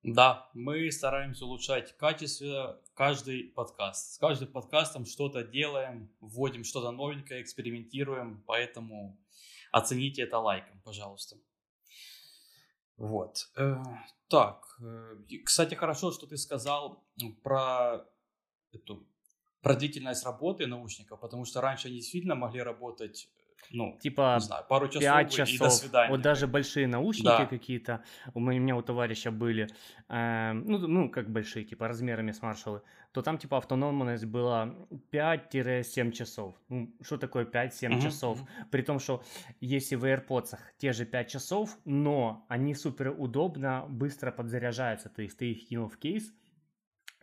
Да, 0.04 0.50
мы 0.54 0.92
стараемся 0.92 1.46
улучшать 1.46 1.98
качество 1.98 2.82
каждый 2.94 3.44
подкаст. 3.44 4.14
С 4.14 4.18
каждым 4.18 4.48
подкастом 4.50 5.06
что-то 5.06 5.44
делаем, 5.44 6.10
вводим 6.22 6.64
что-то 6.64 6.92
новенькое, 6.92 7.42
экспериментируем, 7.42 8.42
поэтому 8.48 9.18
оцените 9.72 10.22
это 10.22 10.40
лайком, 10.40 10.80
пожалуйста. 10.82 11.36
Вот. 12.96 13.50
Э, 13.58 13.76
так, 14.30 14.78
э, 14.82 15.18
кстати, 15.46 15.76
хорошо, 15.76 16.12
что 16.12 16.28
ты 16.28 16.38
сказал 16.38 17.04
про 17.44 18.06
эту 18.72 19.06
про 19.62 19.76
длительность 19.76 20.26
работы 20.26 20.68
наушников, 20.68 21.20
потому 21.20 21.46
что 21.46 21.62
раньше 21.62 21.88
они 21.88 21.98
действительно 21.98 22.36
могли 22.36 22.62
работать 22.62 23.30
ну, 23.72 23.98
типа 24.02 24.36
не 24.40 24.46
знаю, 24.46 24.66
пару 24.68 24.88
часов, 24.88 25.02
5 25.02 25.32
часов. 25.32 25.50
и 25.50 25.58
до 25.58 25.70
свидания. 25.70 26.12
Вот 26.12 26.22
даже 26.22 26.48
большие 26.48 26.88
наушники 26.88 27.26
да. 27.26 27.46
какие-то, 27.46 28.04
у 28.34 28.40
меня 28.40 28.76
у 28.76 28.82
товарища 28.82 29.32
были, 29.32 29.68
э, 30.10 30.54
ну, 30.54 30.78
ну, 30.80 31.10
как 31.10 31.30
большие, 31.30 31.66
типа 31.66 31.88
размерами 31.88 32.32
с 32.32 32.42
маршалы, 32.42 32.82
то 33.12 33.22
там 33.22 33.38
типа 33.38 33.58
автономность 33.58 34.26
была 34.26 34.76
5-7 35.12 36.12
часов. 36.12 36.56
Ну, 36.70 36.94
что 37.02 37.18
такое 37.18 37.46
5-7 37.46 37.70
uh-huh, 37.70 38.02
часов? 38.02 38.40
При 38.72 38.82
том, 38.82 39.00
что 39.00 39.24
если 39.62 39.96
в 39.96 40.06
AirPods 40.06 40.58
те 40.78 40.94
же 40.94 41.06
5 41.06 41.30
часов, 41.30 41.78
но 41.86 42.46
они 42.50 42.76
супер 42.76 43.14
удобно, 43.18 43.86
быстро 43.90 44.32
подзаряжаются, 44.32 45.10
то 45.10 45.22
есть 45.22 45.38
ты 45.38 45.52
их 45.52 45.68
кинул 45.68 45.90
в 45.90 45.98
кейс, 45.98 46.34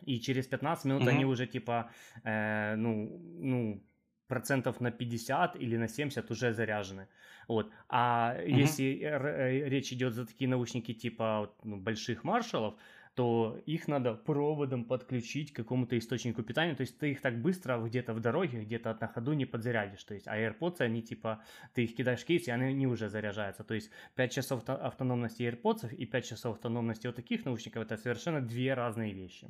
и 0.05 0.19
через 0.19 0.47
15 0.47 0.85
минут 0.85 1.03
mm-hmm. 1.03 1.09
они 1.09 1.25
уже 1.25 1.47
типа, 1.47 1.89
э, 2.23 2.75
ну, 2.75 3.19
ну, 3.39 3.83
процентов 4.27 4.81
на 4.81 4.91
50 4.91 5.55
или 5.55 5.77
на 5.77 5.87
70 5.87 6.31
уже 6.31 6.53
заряжены. 6.53 7.07
Вот. 7.47 7.71
А 7.89 8.35
mm-hmm. 8.35 8.49
если 8.49 8.99
э, 9.01 9.69
речь 9.69 9.93
идет 9.93 10.13
за 10.13 10.25
такие 10.25 10.49
наушники 10.49 10.93
типа 10.93 11.53
ну, 11.63 11.77
больших 11.77 12.23
маршалов, 12.23 12.75
то 13.17 13.59
их 13.65 13.87
надо 13.87 14.13
проводом 14.13 14.85
подключить 14.85 15.51
к 15.51 15.55
какому-то 15.55 15.97
источнику 15.97 16.43
питания. 16.43 16.75
То 16.75 16.81
есть 16.81 16.99
ты 16.99 17.11
их 17.11 17.21
так 17.21 17.41
быстро 17.41 17.79
где-то 17.79 18.13
в 18.13 18.19
дороге, 18.19 18.61
где-то 18.61 18.95
на 19.01 19.07
ходу 19.07 19.33
не 19.33 19.45
подзарядишь. 19.45 20.03
То 20.03 20.13
есть, 20.13 20.27
а 20.27 20.37
AirPods, 20.37 20.81
они 20.81 21.01
типа, 21.01 21.41
ты 21.73 21.85
их 21.85 21.95
кидаешь 21.95 22.21
в 22.21 22.25
кейс, 22.25 22.47
и 22.47 22.51
они, 22.51 22.65
они 22.65 22.85
уже 22.85 23.09
заряжаются. 23.09 23.63
То 23.63 23.73
есть 23.73 23.89
5 24.15 24.31
часов 24.31 24.69
автономности 24.69 25.41
AirPods 25.41 25.95
и 25.95 26.05
5 26.05 26.25
часов 26.25 26.57
автономности 26.57 27.07
вот 27.07 27.15
таких 27.15 27.43
наушников, 27.43 27.83
это 27.83 27.97
совершенно 27.97 28.39
две 28.39 28.75
разные 28.75 29.13
вещи. 29.13 29.47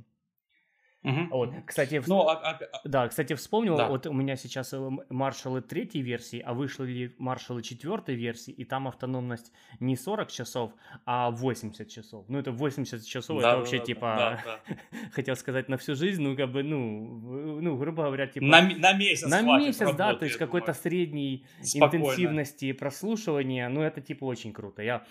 Угу. 1.07 1.27
Вот, 1.31 1.53
кстати, 1.65 2.03
ну, 2.05 2.27
а, 2.27 2.33
а, 2.33 2.59
а... 2.73 2.81
да, 2.83 3.07
кстати, 3.07 3.33
вспомнил, 3.33 3.77
да. 3.77 3.87
вот 3.87 4.07
у 4.07 4.13
меня 4.13 4.35
сейчас 4.35 4.73
э, 4.73 4.89
маршалы 5.09 5.61
третьей 5.61 6.01
версии, 6.01 6.39
а 6.39 6.53
вышли 6.53 7.15
маршалы 7.17 7.63
четвертой 7.63 8.15
версии, 8.15 8.51
и 8.51 8.65
там 8.65 8.89
автономность 8.89 9.53
не 9.79 9.95
40 9.95 10.29
часов, 10.29 10.73
а 11.05 11.31
80 11.31 11.89
часов. 11.89 12.25
Ну, 12.27 12.39
это 12.39 12.51
80 12.51 13.05
часов, 13.05 13.41
да, 13.41 13.47
это 13.47 13.51
да, 13.51 13.57
вообще, 13.57 13.77
да, 13.79 13.85
типа, 13.85 14.15
да, 14.45 14.59
да. 14.67 14.75
хотел 15.13 15.37
сказать, 15.37 15.69
на 15.69 15.77
всю 15.77 15.95
жизнь, 15.95 16.21
ну, 16.21 16.35
как 16.35 16.51
бы, 16.51 16.61
ну, 16.61 17.61
ну 17.61 17.77
грубо 17.77 18.03
говоря, 18.03 18.27
типа... 18.27 18.45
На, 18.45 18.61
на 18.61 18.93
месяц 18.93 19.27
На 19.27 19.41
месяц, 19.41 19.79
работы, 19.79 19.97
да, 19.97 20.13
то 20.15 20.25
есть 20.25 20.37
какой-то 20.37 20.73
средней 20.73 21.45
Спокойно. 21.61 22.03
интенсивности 22.03 22.73
прослушивания, 22.73 23.69
ну, 23.69 23.81
это, 23.81 24.01
типа, 24.01 24.25
очень 24.25 24.51
круто. 24.51 24.81
Я 24.81 25.05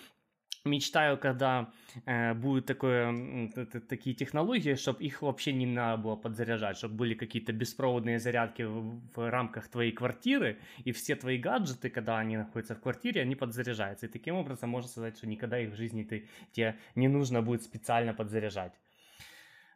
мечтаю, 0.67 1.17
когда 1.17 1.71
э, 2.05 2.33
будут 2.33 2.65
такое, 2.65 3.49
такие 3.89 4.15
технологии, 4.15 4.75
чтобы 4.75 5.03
их 5.03 5.21
вообще 5.21 5.53
не 5.53 5.65
надо 5.65 6.03
было 6.03 6.15
подзаряжать, 6.15 6.77
чтобы 6.77 6.95
были 6.95 7.13
какие-то 7.15 7.53
беспроводные 7.53 8.19
зарядки 8.19 8.63
в, 8.63 8.99
в 9.15 9.29
рамках 9.29 9.67
твоей 9.67 9.91
квартиры, 9.91 10.57
и 10.85 10.91
все 10.91 11.15
твои 11.15 11.37
гаджеты, 11.37 11.89
когда 11.89 12.19
они 12.19 12.37
находятся 12.37 12.75
в 12.75 12.81
квартире, 12.81 13.21
они 13.21 13.35
подзаряжаются. 13.35 14.05
И 14.05 14.09
таким 14.09 14.35
образом 14.35 14.69
можно 14.69 14.89
сказать, 14.89 15.17
что 15.17 15.27
никогда 15.27 15.59
их 15.59 15.71
в 15.71 15.75
жизни 15.75 16.03
ты, 16.03 16.27
тебе 16.51 16.75
не 16.95 17.07
нужно 17.07 17.41
будет 17.41 17.63
специально 17.63 18.13
подзаряжать. 18.13 18.73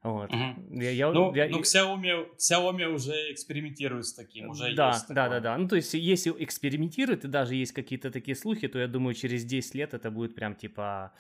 Вот. 0.04 0.34
Угу. 0.34 0.82
Я, 0.82 0.92
я, 0.92 1.12
ну, 1.12 1.34
я, 1.36 1.48
ну 1.48 1.62
Xiaomi, 1.62 2.28
Xiaomi 2.38 2.86
уже 2.86 3.32
экспериментирует 3.32 4.08
с 4.08 4.14
таким, 4.14 4.50
уже 4.50 4.74
да, 4.76 4.90
есть 4.90 5.08
Да, 5.10 5.30
да, 5.30 5.40
да. 5.40 5.58
Ну, 5.58 5.68
то 5.68 5.76
есть, 5.76 5.94
если 5.94 6.32
экспериментирует, 6.44 7.24
и 7.24 7.28
даже 7.28 7.56
есть 7.56 7.72
какие-то 7.72 8.10
такие 8.10 8.36
слухи, 8.36 8.68
то 8.68 8.80
я 8.80 8.88
думаю, 8.88 9.14
через 9.14 9.46
10 9.46 9.76
лет 9.76 9.94
это 9.94 10.10
будет 10.10 10.34
прям 10.34 10.56
типа 10.56 11.14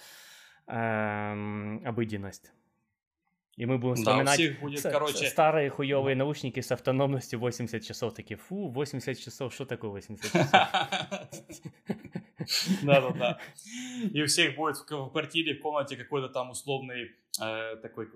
эм, 0.65 1.85
обыденность. 1.85 2.51
И 3.57 3.67
мы 3.67 3.77
будем 3.77 3.95
вспоминать 3.95 4.39
да, 4.39 4.59
будет, 4.59 4.79
с, 4.79 4.89
короче... 4.89 5.27
старые 5.27 5.69
хуевые 5.69 6.15
наушники 6.15 6.61
с 6.61 6.71
автономностью 6.71 7.37
80 7.37 7.83
часов. 7.83 8.15
Такие, 8.15 8.37
фу, 8.37 8.69
80 8.69 9.19
часов, 9.19 9.53
что 9.53 9.65
такое 9.65 9.91
80 9.91 10.25
часов? 10.25 10.47
Да-да-да. 12.81 13.37
И 14.11 14.23
у 14.23 14.25
всех 14.25 14.55
будет 14.55 14.77
в 14.77 15.09
квартире, 15.11 15.53
в 15.53 15.61
комнате 15.61 15.97
какой-то 15.97 16.29
там 16.29 16.49
условный 16.49 17.11
э, 17.39 17.75
такой 17.83 18.07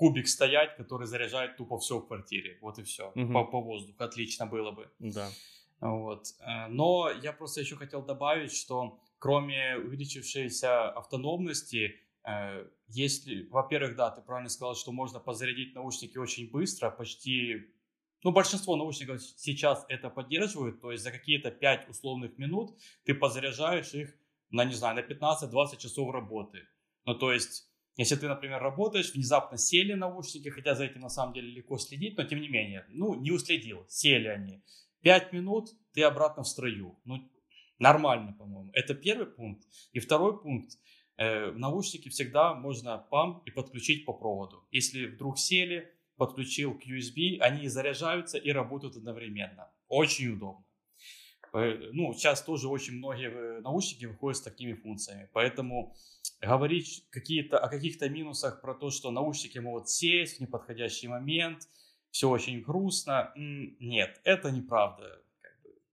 кубик 0.00 0.28
стоять, 0.28 0.76
который 0.78 1.06
заряжает 1.06 1.58
тупо 1.58 1.76
все 1.76 1.98
в 1.98 2.06
квартире. 2.06 2.58
Вот 2.62 2.78
и 2.78 2.82
все. 2.82 3.12
Угу. 3.14 3.32
По, 3.34 3.44
по 3.44 3.60
воздуху. 3.60 4.02
Отлично 4.02 4.46
было 4.46 4.70
бы. 4.70 4.90
Да. 4.98 5.28
Вот. 5.80 6.24
Э, 6.40 6.68
но 6.68 7.10
я 7.10 7.34
просто 7.34 7.60
еще 7.60 7.76
хотел 7.76 8.02
добавить, 8.02 8.50
что 8.50 8.98
кроме 9.18 9.76
увеличившейся 9.76 10.88
автономности, 10.88 12.00
э, 12.24 12.66
если, 12.88 13.46
во-первых, 13.50 13.94
да, 13.94 14.10
ты 14.10 14.22
правильно 14.22 14.48
сказал, 14.48 14.74
что 14.74 14.90
можно 14.90 15.20
позарядить 15.20 15.74
наушники 15.74 16.16
очень 16.16 16.50
быстро, 16.50 16.90
почти, 16.90 17.66
ну, 18.24 18.32
большинство 18.32 18.76
наушников 18.76 19.22
сейчас 19.22 19.84
это 19.90 20.08
поддерживают, 20.08 20.80
то 20.80 20.92
есть 20.92 21.04
за 21.04 21.10
какие-то 21.10 21.50
5 21.50 21.90
условных 21.90 22.38
минут 22.38 22.74
ты 23.04 23.12
позаряжаешь 23.12 23.92
их 23.92 24.16
на, 24.48 24.64
не 24.64 24.72
знаю, 24.72 24.96
на 24.96 25.00
15-20 25.00 25.76
часов 25.76 26.10
работы. 26.10 26.62
Ну, 27.04 27.14
то 27.14 27.32
есть 27.32 27.69
если 28.00 28.16
ты, 28.16 28.28
например, 28.28 28.62
работаешь, 28.62 29.12
внезапно 29.12 29.58
сели 29.58 29.92
наушники, 29.92 30.48
хотя 30.48 30.74
за 30.74 30.84
этим 30.84 31.02
на 31.02 31.10
самом 31.10 31.34
деле 31.34 31.50
легко 31.50 31.76
следить, 31.76 32.16
но 32.16 32.24
тем 32.24 32.40
не 32.40 32.48
менее, 32.48 32.86
ну, 32.88 33.14
не 33.14 33.30
уследил, 33.30 33.84
сели 33.88 34.28
они. 34.28 34.62
Пять 35.02 35.34
минут, 35.34 35.68
ты 35.92 36.02
обратно 36.02 36.42
в 36.42 36.48
строю. 36.48 36.98
Ну, 37.04 37.30
нормально, 37.78 38.34
по-моему. 38.38 38.70
Это 38.72 38.94
первый 38.94 39.26
пункт. 39.26 39.66
И 39.92 39.98
второй 39.98 40.40
пункт. 40.40 40.78
Э, 41.18 41.50
наушники 41.50 42.08
всегда 42.08 42.54
можно 42.54 42.96
пам 42.96 43.42
и 43.44 43.50
подключить 43.50 44.06
по 44.06 44.14
проводу. 44.14 44.66
Если 44.70 45.04
вдруг 45.04 45.38
сели, 45.38 45.92
подключил 46.16 46.78
к 46.78 46.86
USB, 46.86 47.38
они 47.40 47.68
заряжаются 47.68 48.38
и 48.38 48.50
работают 48.50 48.96
одновременно. 48.96 49.70
Очень 49.88 50.32
удобно. 50.32 50.64
Э, 51.52 51.90
ну, 51.92 52.12
сейчас 52.14 52.42
тоже 52.42 52.68
очень 52.68 52.94
многие 52.94 53.30
э, 53.30 53.60
наушники 53.60 54.04
выходят 54.04 54.38
с 54.38 54.42
такими 54.42 54.72
функциями. 54.72 55.28
Поэтому 55.32 55.94
говорить 56.40 57.06
какие-то, 57.10 57.58
о 57.58 57.68
каких-то 57.68 58.08
минусах 58.08 58.60
про 58.60 58.74
то, 58.74 58.90
что 58.90 59.10
наушники 59.10 59.58
могут 59.58 59.88
сесть 59.88 60.38
в 60.38 60.40
неподходящий 60.40 61.08
момент, 61.08 61.68
все 62.10 62.28
очень 62.28 62.60
грустно. 62.60 63.32
Нет, 63.36 64.20
это 64.24 64.50
неправда. 64.50 65.22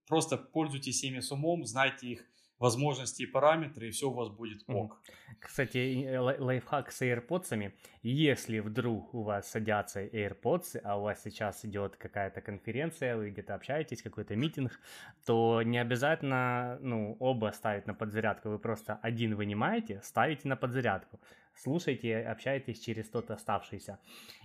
Просто 0.06 0.36
пользуйтесь 0.36 1.04
ими 1.04 1.20
с 1.20 1.30
умом, 1.30 1.64
знайте 1.64 2.08
их 2.08 2.24
возможности 2.58 3.22
и 3.22 3.26
параметры, 3.26 3.88
и 3.88 3.90
все 3.90 4.08
у 4.08 4.12
вас 4.12 4.28
будет 4.28 4.62
ок. 4.66 5.00
Кстати, 5.40 6.16
лайфхак 6.16 6.90
с 6.90 7.02
AirPods. 7.02 7.72
Если 8.02 8.60
вдруг 8.60 9.14
у 9.14 9.22
вас 9.22 9.50
садятся 9.50 10.04
AirPods, 10.04 10.80
а 10.84 10.98
у 10.98 11.02
вас 11.02 11.22
сейчас 11.22 11.64
идет 11.64 11.96
какая-то 11.96 12.40
конференция, 12.40 13.16
вы 13.16 13.30
где-то 13.30 13.54
общаетесь, 13.54 14.02
какой-то 14.02 14.36
митинг, 14.36 14.80
то 15.24 15.62
не 15.62 15.78
обязательно 15.78 16.78
ну, 16.80 17.16
оба 17.20 17.52
ставить 17.54 17.86
на 17.86 17.94
подзарядку. 17.94 18.50
Вы 18.50 18.58
просто 18.58 18.98
один 19.02 19.36
вынимаете, 19.36 20.00
ставите 20.02 20.48
на 20.48 20.56
подзарядку 20.56 21.20
слушайте, 21.58 22.18
общаетесь 22.20 22.80
через 22.80 23.08
тот 23.10 23.30
оставшийся. 23.30 23.98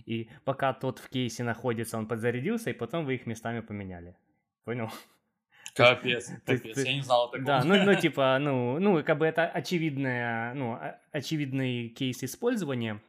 И 0.05 0.29
пока 0.45 0.73
тот 0.73 0.99
в 0.99 1.09
кейсе 1.09 1.43
находится, 1.43 1.97
он 1.97 2.07
подзарядился, 2.07 2.69
и 2.69 2.73
потом 2.73 3.05
вы 3.05 3.15
их 3.15 3.25
местами 3.25 3.61
поменяли. 3.61 4.15
Понял? 4.63 4.89
Капец, 5.73 6.31
капец, 6.45 6.77
я 6.85 6.93
не 6.93 7.01
знал 7.01 7.31
такого. 7.31 7.45
Да, 7.45 7.63
ну, 7.63 7.83
ну, 7.83 7.95
типа, 7.99 8.37
ну, 8.39 8.79
ну, 8.79 9.03
как 9.03 9.17
бы 9.17 9.25
это 9.25 9.47
очевидная, 9.47 10.53
ну, 10.53 10.79
очевидный 11.11 11.89
кейс 11.89 12.23
использования, 12.23 13.01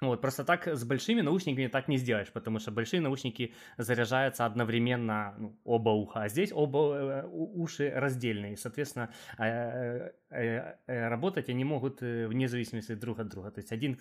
Вот, 0.00 0.20
просто 0.20 0.44
так 0.44 0.66
с 0.66 0.84
большими 0.84 1.20
наушниками 1.20 1.68
так 1.68 1.86
не 1.88 1.98
сделаешь, 1.98 2.32
потому 2.32 2.58
что 2.58 2.72
большие 2.72 3.00
наушники 3.00 3.52
заряжаются 3.76 4.46
одновременно 4.46 5.34
ну, 5.38 5.56
оба 5.64 5.90
уха, 5.90 6.22
а 6.22 6.28
здесь 6.28 6.52
оба 6.52 6.78
э, 6.78 7.26
уши 7.30 7.92
раздельные, 7.94 8.56
соответственно, 8.56 9.10
э, 9.38 10.10
э, 10.30 11.08
работать 11.08 11.50
они 11.50 11.64
могут 11.64 12.00
вне 12.00 12.48
зависимости 12.48 12.94
друг 12.94 13.20
от 13.20 13.28
друга. 13.28 13.50
То 13.50 13.60
есть 13.60 13.72
один 13.72 13.94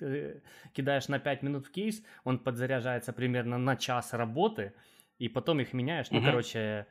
кидаешь 0.73 1.09
на 1.09 1.19
5 1.19 1.43
минут 1.43 1.67
в 1.67 1.71
кейс, 1.71 2.01
он 2.23 2.39
подзаряжается 2.39 3.13
примерно 3.13 3.57
на 3.57 3.75
час 3.75 4.13
работы, 4.13 4.71
и 5.19 5.27
потом 5.27 5.59
их 5.59 5.73
меняешь. 5.73 6.11
Ну, 6.11 6.23
короче, 6.23 6.59
Э, 6.59 6.85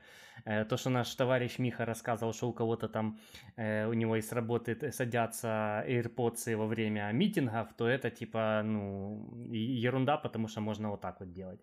то, 0.45 0.77
что 0.77 0.91
наш 0.91 1.15
товарищ 1.15 1.59
Миха 1.59 1.85
рассказывал, 1.85 2.33
что 2.33 2.49
у 2.49 2.53
кого-то 2.53 2.89
там, 2.89 3.19
э, 3.57 3.87
у 3.87 3.93
него 3.93 4.17
из 4.17 4.33
работы 4.33 4.93
садятся 4.93 5.85
AirPods 5.87 6.57
во 6.57 6.67
время 6.67 7.11
митингов, 7.13 7.75
то 7.75 7.87
это 7.87 8.11
типа, 8.11 8.63
ну, 8.65 9.29
ерунда, 9.51 10.17
потому 10.17 10.49
что 10.49 10.61
можно 10.61 10.91
вот 10.91 11.01
так 11.01 11.21
вот 11.21 11.33
делать. 11.33 11.61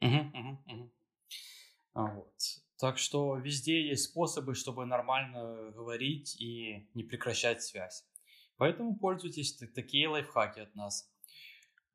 Угу, 0.00 0.18
угу, 0.38 0.58
угу. 0.66 0.90
Вот. 1.94 2.34
Так 2.78 2.98
что 2.98 3.36
везде 3.36 3.88
есть 3.88 4.10
способы, 4.10 4.54
чтобы 4.54 4.84
нормально 4.84 5.70
говорить 5.70 6.40
и 6.40 6.88
не 6.94 7.04
прекращать 7.04 7.62
связь. 7.62 8.04
Поэтому 8.56 8.96
пользуйтесь 8.96 9.54
такие 9.74 10.08
лайфхаки 10.08 10.60
от 10.60 10.74
нас. 10.74 11.10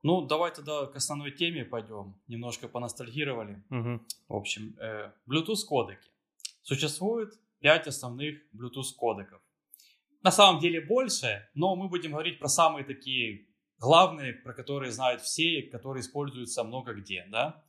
Ну, 0.01 0.22
давай 0.25 0.51
тогда 0.53 0.86
к 0.86 0.96
основной 0.96 1.32
теме 1.32 1.65
пойдем. 1.65 2.15
Немножко 2.27 2.68
поностальгировали. 2.68 3.63
Угу. 3.70 4.01
В 4.29 4.36
общем, 4.36 4.75
э, 4.79 5.12
Bluetooth 5.27 5.65
кодеки. 5.68 6.10
Существует 6.62 7.34
5 7.60 7.88
основных 7.88 8.38
Bluetooth 8.53 8.96
кодеков. 8.98 9.41
На 10.22 10.32
самом 10.32 10.62
деле 10.62 10.82
больше, 10.82 11.50
но 11.53 11.75
мы 11.75 11.89
будем 11.89 12.12
говорить 12.12 12.39
про 12.39 12.48
самые 12.48 12.86
такие 12.86 13.48
главные, 13.77 14.34
про 14.34 14.53
которые 14.53 14.91
знают 14.91 15.22
все, 15.22 15.63
которые 15.63 16.01
используются 16.01 16.63
много 16.63 16.94
где. 16.94 17.25
Да? 17.29 17.63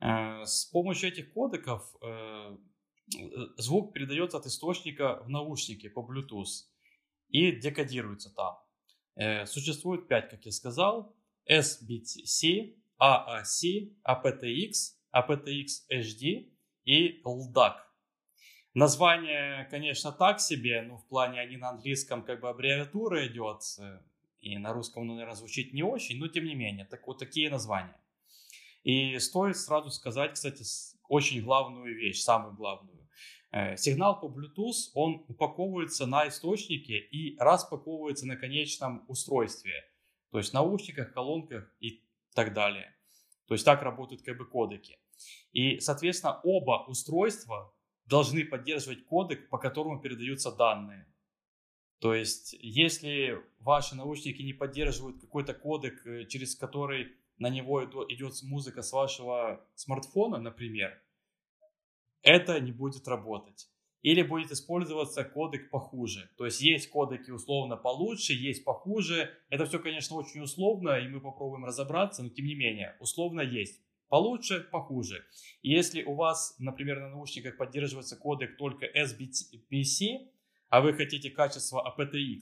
Э, 0.00 0.44
с 0.44 0.66
помощью 0.66 1.08
этих 1.08 1.32
кодеков 1.32 1.94
э, 2.02 2.56
звук 3.56 3.92
передается 3.92 4.38
от 4.38 4.46
источника 4.46 5.22
в 5.24 5.28
наушники 5.28 5.88
по 5.88 6.00
Bluetooth 6.00 6.66
и 7.28 7.52
декодируется 7.52 8.30
там. 8.34 8.58
Э, 9.16 9.46
существует 9.46 10.08
5, 10.08 10.30
как 10.30 10.44
я 10.44 10.52
сказал. 10.52 11.16
SBC, 11.48 12.74
AAC, 13.00 13.92
aptX, 14.06 14.94
aptX 15.12 15.66
HD 15.92 16.50
и 16.84 17.22
LDAC. 17.22 17.74
Название, 18.74 19.68
конечно, 19.70 20.10
так 20.10 20.40
себе, 20.40 20.82
но 20.82 20.96
в 20.96 21.06
плане 21.06 21.40
они 21.40 21.56
на 21.56 21.70
английском 21.70 22.24
как 22.24 22.40
бы 22.40 22.48
аббревиатура 22.48 23.26
идет, 23.26 23.60
и 24.40 24.58
на 24.58 24.72
русском, 24.72 25.06
ну, 25.06 25.14
наверное, 25.14 25.36
звучит 25.36 25.72
не 25.72 25.82
очень, 25.82 26.18
но 26.18 26.28
тем 26.28 26.44
не 26.44 26.54
менее, 26.54 26.84
так 26.84 27.06
вот 27.06 27.18
такие 27.18 27.50
названия. 27.50 27.96
И 28.82 29.18
стоит 29.18 29.56
сразу 29.56 29.90
сказать, 29.90 30.32
кстати, 30.32 30.64
очень 31.08 31.42
главную 31.42 31.94
вещь, 31.96 32.20
самую 32.20 32.54
главную. 32.54 33.08
Э, 33.52 33.76
сигнал 33.76 34.20
по 34.20 34.26
Bluetooth, 34.26 34.90
он 34.94 35.24
упаковывается 35.28 36.06
на 36.06 36.26
источнике 36.28 36.98
и 36.98 37.38
распаковывается 37.38 38.26
на 38.26 38.36
конечном 38.36 39.04
устройстве– 39.08 39.72
то 40.34 40.38
есть 40.38 40.52
наушниках, 40.52 41.12
колонках 41.12 41.72
и 41.78 42.02
так 42.34 42.54
далее. 42.54 42.92
То 43.46 43.54
есть 43.54 43.64
так 43.64 43.82
работают 43.82 44.22
как 44.22 44.36
бы 44.36 44.44
кодеки. 44.44 44.98
И, 45.52 45.78
соответственно, 45.78 46.40
оба 46.42 46.84
устройства 46.88 47.72
должны 48.06 48.44
поддерживать 48.44 49.04
кодек, 49.04 49.48
по 49.48 49.58
которому 49.58 50.00
передаются 50.00 50.50
данные. 50.50 51.06
То 52.00 52.14
есть, 52.14 52.56
если 52.58 53.44
ваши 53.60 53.94
наушники 53.94 54.42
не 54.42 54.52
поддерживают 54.52 55.20
какой-то 55.20 55.54
кодек, 55.54 56.04
э, 56.04 56.26
через 56.26 56.56
который 56.56 57.12
на 57.38 57.48
него 57.48 57.84
идет 57.84 58.34
музыка 58.42 58.82
с 58.82 58.92
вашего 58.92 59.64
смартфона, 59.76 60.38
например, 60.38 61.00
это 62.22 62.58
не 62.58 62.72
будет 62.72 63.06
работать 63.06 63.68
или 64.04 64.20
будет 64.22 64.52
использоваться 64.52 65.24
кодек 65.24 65.70
похуже. 65.70 66.30
То 66.36 66.44
есть 66.44 66.60
есть 66.60 66.90
кодеки 66.90 67.30
условно 67.30 67.78
получше, 67.78 68.34
есть 68.34 68.62
похуже. 68.62 69.30
Это 69.48 69.64
все, 69.64 69.78
конечно, 69.78 70.16
очень 70.16 70.42
условно, 70.42 70.98
и 70.98 71.08
мы 71.08 71.22
попробуем 71.22 71.64
разобраться, 71.64 72.22
но 72.22 72.28
тем 72.28 72.44
не 72.44 72.54
менее, 72.54 72.96
условно 73.00 73.40
есть. 73.40 73.80
Получше, 74.10 74.60
похуже. 74.60 75.24
если 75.62 76.04
у 76.04 76.14
вас, 76.14 76.54
например, 76.58 77.00
на 77.00 77.08
наушниках 77.08 77.56
поддерживается 77.56 78.16
кодек 78.16 78.58
только 78.58 78.84
SBC, 78.86 80.28
а 80.68 80.82
вы 80.82 80.92
хотите 80.92 81.30
качество 81.30 81.82
aptX, 81.82 82.40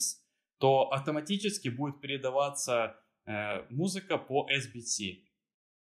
то 0.59 0.90
автоматически 0.90 1.69
будет 1.69 2.00
передаваться 2.00 2.97
э, 3.25 3.64
музыка 3.71 4.19
по 4.19 4.48
SBC. 4.51 5.22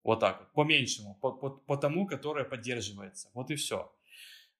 Вот 0.03 0.21
так 0.21 0.39
вот, 0.39 0.53
по 0.53 0.63
меньшему, 0.63 1.15
по, 1.21 1.33
по, 1.33 1.49
по 1.49 1.75
тому, 1.75 2.07
которое 2.07 2.45
поддерживается. 2.45 3.29
Вот 3.33 3.51
и 3.51 3.55
все. 3.55 3.91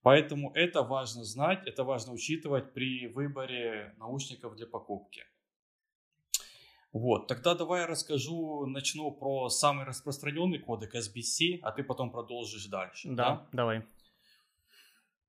Поэтому 0.06 0.52
это 0.54 0.84
важно 0.84 1.24
знать, 1.24 1.66
это 1.66 1.84
важно 1.84 2.14
учитывать 2.14 2.74
при 2.74 3.08
выборе 3.08 3.96
наушников 3.98 4.56
для 4.56 4.68
покупки. 4.68 5.24
Вот, 6.94 7.26
тогда 7.26 7.56
давай 7.56 7.82
я 7.82 7.88
расскажу, 7.88 8.68
начну 8.68 9.10
про 9.10 9.50
самый 9.50 9.84
распространенный 9.84 10.60
кодек 10.60 10.94
SBC, 10.94 11.58
а 11.64 11.72
ты 11.72 11.84
потом 11.84 12.12
продолжишь 12.12 12.68
дальше. 12.68 13.10
Да, 13.10 13.16
да? 13.16 13.48
давай. 13.52 13.84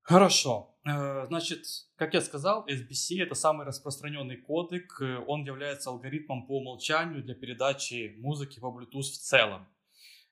Хорошо. 0.02 0.76
Э, 0.86 1.24
значит, 1.24 1.64
как 1.96 2.12
я 2.12 2.20
сказал, 2.20 2.66
SBC 2.66 3.22
это 3.22 3.34
самый 3.34 3.64
распространенный 3.64 4.36
кодек. 4.36 5.00
Он 5.26 5.42
является 5.42 5.88
алгоритмом 5.88 6.46
по 6.46 6.58
умолчанию 6.58 7.22
для 7.22 7.34
передачи 7.34 8.14
музыки 8.18 8.60
по 8.60 8.66
Bluetooth 8.66 9.00
в 9.00 9.18
целом. 9.18 9.66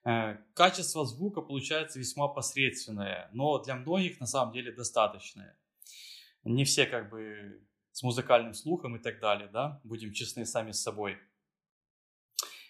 Э, 0.05 0.37
качество 0.53 1.03
звука 1.03 1.41
получается 1.41 1.99
весьма 1.99 2.27
посредственное, 2.27 3.27
но 3.33 3.57
для 3.59 3.75
многих 3.75 4.19
на 4.19 4.27
самом 4.27 4.53
деле 4.53 4.71
достаточное. 4.71 5.57
Не 6.43 6.63
все 6.63 6.85
как 6.85 7.09
бы 7.09 7.59
с 7.91 8.03
музыкальным 8.03 8.53
слухом 8.53 8.95
и 8.95 8.99
так 8.99 9.19
далее, 9.19 9.49
да, 9.51 9.81
будем 9.83 10.13
честны 10.13 10.45
сами 10.45 10.71
с 10.71 10.81
собой. 10.81 11.17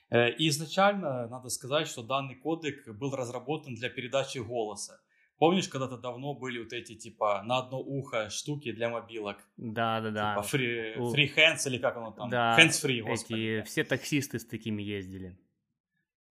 Э, 0.09 0.29
и 0.31 0.47
изначально 0.47 1.27
надо 1.27 1.49
сказать, 1.49 1.87
что 1.87 2.03
данный 2.03 2.35
кодек 2.35 2.87
был 2.87 3.13
разработан 3.13 3.75
для 3.75 3.89
передачи 3.89 4.37
голоса. 4.37 5.01
Помнишь, 5.37 5.67
когда-то 5.67 5.97
давно 5.97 6.33
были 6.33 6.63
вот 6.63 6.71
эти, 6.71 6.95
типа, 6.95 7.43
на 7.43 7.57
одно 7.57 7.81
ухо 7.81 8.29
штуки 8.29 8.71
для 8.71 8.89
мобилок? 8.89 9.45
Да, 9.57 9.99
да, 9.99 10.11
да. 10.11 10.41
Типа 10.41 10.55
free, 10.55 10.95
free 10.95 11.35
hands 11.35 11.67
или 11.67 11.77
как 11.77 11.97
оно 11.97 12.11
там? 12.11 12.29
Да, 12.29 12.57
hands 12.57 12.81
free, 12.81 13.01
господи. 13.01 13.59
Эти, 13.59 13.65
все 13.65 13.83
таксисты 13.83 14.39
с 14.39 14.45
такими 14.45 14.81
ездили. 14.81 15.37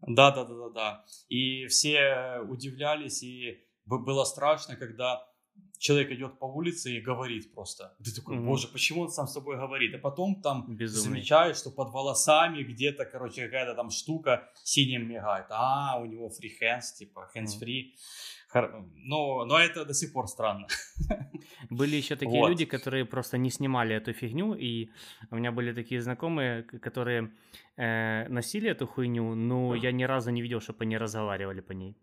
Да, 0.06 0.30
да, 0.30 0.44
да, 0.44 0.54
да, 0.54 0.68
да. 0.70 1.04
И 1.28 1.66
все 1.66 2.40
удивлялись, 2.48 3.22
и 3.22 3.64
было 3.86 4.24
страшно, 4.24 4.76
когда 4.76 5.26
человек 5.78 6.10
идет 6.12 6.38
по 6.38 6.46
улице 6.46 6.96
и 6.96 7.00
говорит 7.00 7.52
просто. 7.52 7.94
Ты 8.02 8.14
такой, 8.14 8.38
боже, 8.38 8.68
почему 8.68 9.02
он 9.02 9.10
сам 9.10 9.26
с 9.26 9.32
собой 9.32 9.56
говорит? 9.56 9.94
А 9.94 9.98
потом 9.98 10.40
там 10.40 10.64
Безумный. 10.76 11.20
замечаешь, 11.20 11.56
что 11.56 11.70
под 11.70 11.90
волосами 11.90 12.62
где-то, 12.62 13.04
короче, 13.04 13.44
какая-то 13.44 13.74
там 13.74 13.90
штука 13.90 14.48
синим 14.62 15.08
мигает. 15.08 15.46
А, 15.50 15.98
у 16.00 16.06
него 16.06 16.28
free 16.28 16.52
hands, 16.60 16.96
типа 16.96 17.30
hands 17.34 17.60
free. 17.60 17.92
Но, 18.54 19.44
но 19.44 19.58
это 19.58 19.84
до 19.84 19.94
сих 19.94 20.12
пор 20.12 20.28
странно. 20.28 20.66
Были 21.70 21.96
еще 21.96 22.16
такие 22.16 22.40
вот. 22.40 22.48
люди, 22.48 22.64
которые 22.64 23.04
просто 23.04 23.38
не 23.38 23.50
снимали 23.50 23.96
эту 23.96 24.12
фигню, 24.12 24.54
и 24.54 24.90
у 25.30 25.36
меня 25.36 25.52
были 25.52 25.72
такие 25.72 26.00
знакомые, 26.00 26.62
которые 26.62 27.32
э, 27.76 28.28
носили 28.28 28.70
эту 28.70 28.86
хуйню, 28.86 29.34
но 29.34 29.74
я 29.74 29.92
ни 29.92 30.04
разу 30.04 30.30
не 30.30 30.42
видел, 30.42 30.60
чтобы 30.60 30.84
они 30.84 30.98
разговаривали 30.98 31.60
по 31.60 31.72
ней. 31.72 31.96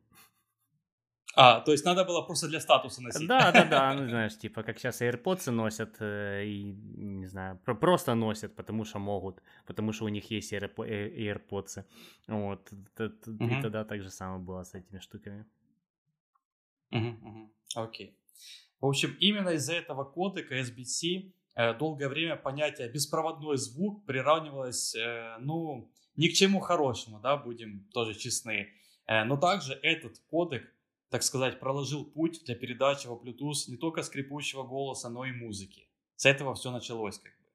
А, 1.36 1.62
то 1.62 1.72
есть 1.72 1.86
надо 1.86 2.04
было 2.04 2.22
просто 2.22 2.48
для 2.48 2.60
статуса 2.60 3.02
носить. 3.02 3.28
Да, 3.28 3.52
да, 3.52 3.66
да, 3.66 3.94
ну 3.98 4.10
знаешь, 4.10 4.38
типа 4.38 4.64
как 4.64 4.78
сейчас 4.78 5.02
AirPods 5.02 5.52
носят 5.52 5.96
э, 6.02 6.44
и, 6.46 6.74
не 6.98 7.28
знаю, 7.28 7.58
просто 7.64 8.16
носят, 8.16 8.56
потому 8.56 8.86
что 8.86 9.00
могут, 9.00 9.42
потому 9.66 9.94
что 9.94 10.06
у 10.06 10.10
них 10.10 10.30
есть 10.32 10.52
э, 10.54 10.60
AirPods. 10.60 11.86
Вот, 12.28 12.72
и 12.72 13.62
тогда 13.62 13.86
так 13.86 14.02
же 14.02 14.10
самое 14.10 14.40
было 14.40 14.64
с 14.64 14.74
этими 14.74 15.00
штуками. 15.00 15.46
Окей. 17.75 18.17
В 18.80 18.88
общем, 18.88 19.15
именно 19.19 19.49
из-за 19.49 19.73
этого 19.73 20.04
кодека 20.04 20.60
SBC 20.60 21.32
э, 21.56 21.73
долгое 21.75 22.10
время 22.10 22.36
понятие 22.36 22.89
беспроводной 22.89 23.58
звук 23.58 24.06
приравнивалось, 24.06 24.95
э, 24.95 25.38
ну, 25.39 25.91
ни 26.15 26.27
к 26.27 26.34
чему 26.34 26.60
хорошему, 26.60 27.19
да, 27.19 27.38
будем 27.38 27.88
тоже 27.93 28.15
честны. 28.15 28.69
Э, 29.08 29.23
но 29.23 29.38
также 29.38 29.73
этот 29.73 30.17
кодек, 30.30 30.63
так 31.10 31.23
сказать, 31.23 31.60
проложил 31.60 32.06
путь 32.06 32.43
для 32.45 32.56
передачи 32.56 33.08
во 33.08 33.15
Bluetooth 33.15 33.69
не 33.69 33.77
только 33.77 34.01
скрипучего 34.01 34.63
голоса, 34.63 35.10
но 35.10 35.25
и 35.25 35.32
музыки. 35.32 35.88
С 36.15 36.25
этого 36.25 36.56
все 36.56 36.71
началось 36.71 37.19
как 37.19 37.34
бы. 37.34 37.49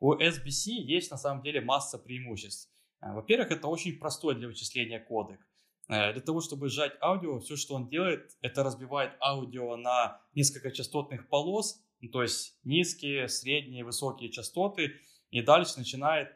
У 0.00 0.14
SBC 0.14 0.70
есть 0.72 1.10
на 1.10 1.16
самом 1.16 1.42
деле 1.42 1.60
масса 1.60 1.98
преимуществ. 1.98 2.70
Во-первых, 3.00 3.50
это 3.50 3.68
очень 3.68 3.98
простой 3.98 4.34
для 4.34 4.48
вычисления 4.48 5.00
кодек. 5.00 5.40
Э, 5.88 6.12
для 6.12 6.22
того, 6.22 6.40
чтобы 6.40 6.68
сжать 6.68 6.92
аудио, 7.00 7.38
все, 7.40 7.56
что 7.56 7.74
он 7.74 7.88
делает, 7.88 8.36
это 8.42 8.62
разбивает 8.62 9.12
аудио 9.20 9.76
на 9.76 10.20
несколько 10.34 10.70
частотных 10.70 11.28
полос, 11.28 11.82
ну, 12.00 12.10
то 12.10 12.22
есть 12.22 12.58
низкие, 12.64 13.28
средние, 13.28 13.84
высокие 13.84 14.30
частоты, 14.30 14.94
и 15.30 15.42
дальше 15.42 15.78
начинает, 15.78 16.28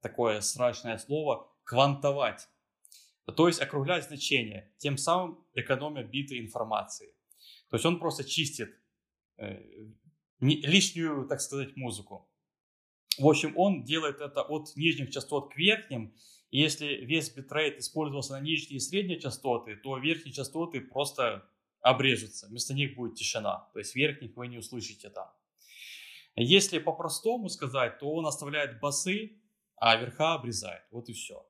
такое 0.00 0.40
страшное 0.40 0.98
слово, 0.98 1.50
квантовать. 1.64 2.48
То 3.36 3.48
есть 3.48 3.60
округлять 3.60 4.04
значение, 4.04 4.72
тем 4.78 4.96
самым 4.98 5.44
экономя 5.54 6.04
биты 6.04 6.38
информации. 6.38 7.12
То 7.70 7.76
есть 7.76 7.84
он 7.84 7.98
просто 7.98 8.22
чистит 8.22 8.70
э, 9.38 9.60
лишнюю, 10.40 11.26
так 11.26 11.40
сказать, 11.40 11.76
музыку. 11.76 12.30
В 13.18 13.26
общем, 13.26 13.54
он 13.56 13.82
делает 13.82 14.20
это 14.20 14.42
от 14.42 14.76
нижних 14.76 15.10
частот 15.10 15.52
к 15.52 15.56
верхним. 15.56 16.14
Если 16.56 17.04
весь 17.04 17.28
битрейт 17.28 17.78
использовался 17.78 18.32
на 18.32 18.40
нижние 18.40 18.78
и 18.78 18.80
средние 18.80 19.20
частоты, 19.20 19.76
то 19.76 19.98
верхние 19.98 20.32
частоты 20.32 20.80
просто 20.80 21.46
обрежутся. 21.82 22.46
Вместо 22.46 22.72
них 22.72 22.96
будет 22.96 23.16
тишина. 23.16 23.68
То 23.74 23.78
есть 23.78 23.94
верхних 23.94 24.34
вы 24.36 24.48
не 24.48 24.56
услышите 24.56 25.10
там. 25.10 25.28
Если 26.34 26.78
по-простому 26.78 27.50
сказать, 27.50 27.98
то 27.98 28.10
он 28.10 28.24
оставляет 28.24 28.80
басы, 28.80 29.38
а 29.76 29.96
верха 29.96 30.32
обрезает. 30.32 30.84
Вот 30.90 31.10
и 31.10 31.12
все. 31.12 31.46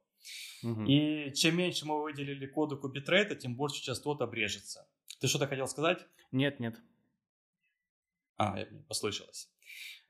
Угу. 0.64 0.86
И 0.86 1.32
чем 1.34 1.56
меньше 1.56 1.86
мы 1.86 2.02
выделили 2.02 2.46
кодеку 2.46 2.88
битрейта, 2.88 3.36
тем 3.36 3.54
больше 3.54 3.84
частот 3.84 4.20
обрежется. 4.22 4.88
Ты 5.20 5.28
что-то 5.28 5.46
хотел 5.46 5.68
сказать? 5.68 6.04
Нет, 6.32 6.58
нет. 6.58 6.80
А, 8.38 8.58
я 8.58 8.66
послышалось. 8.88 9.48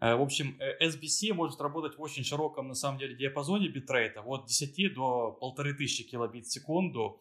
Э, 0.01 0.15
в 0.15 0.23
общем, 0.23 0.59
SBC 0.81 1.33
может 1.33 1.61
работать 1.61 1.97
в 1.97 2.03
очень 2.03 2.25
широком, 2.25 2.69
на 2.69 2.75
самом 2.75 2.99
деле, 2.99 3.17
диапазоне 3.17 3.69
битрейта, 3.69 4.21
от 4.21 4.47
10 4.47 4.95
до 4.95 5.39
1500 5.41 6.07
килобит 6.11 6.47
в 6.47 6.53
секунду. 6.53 7.21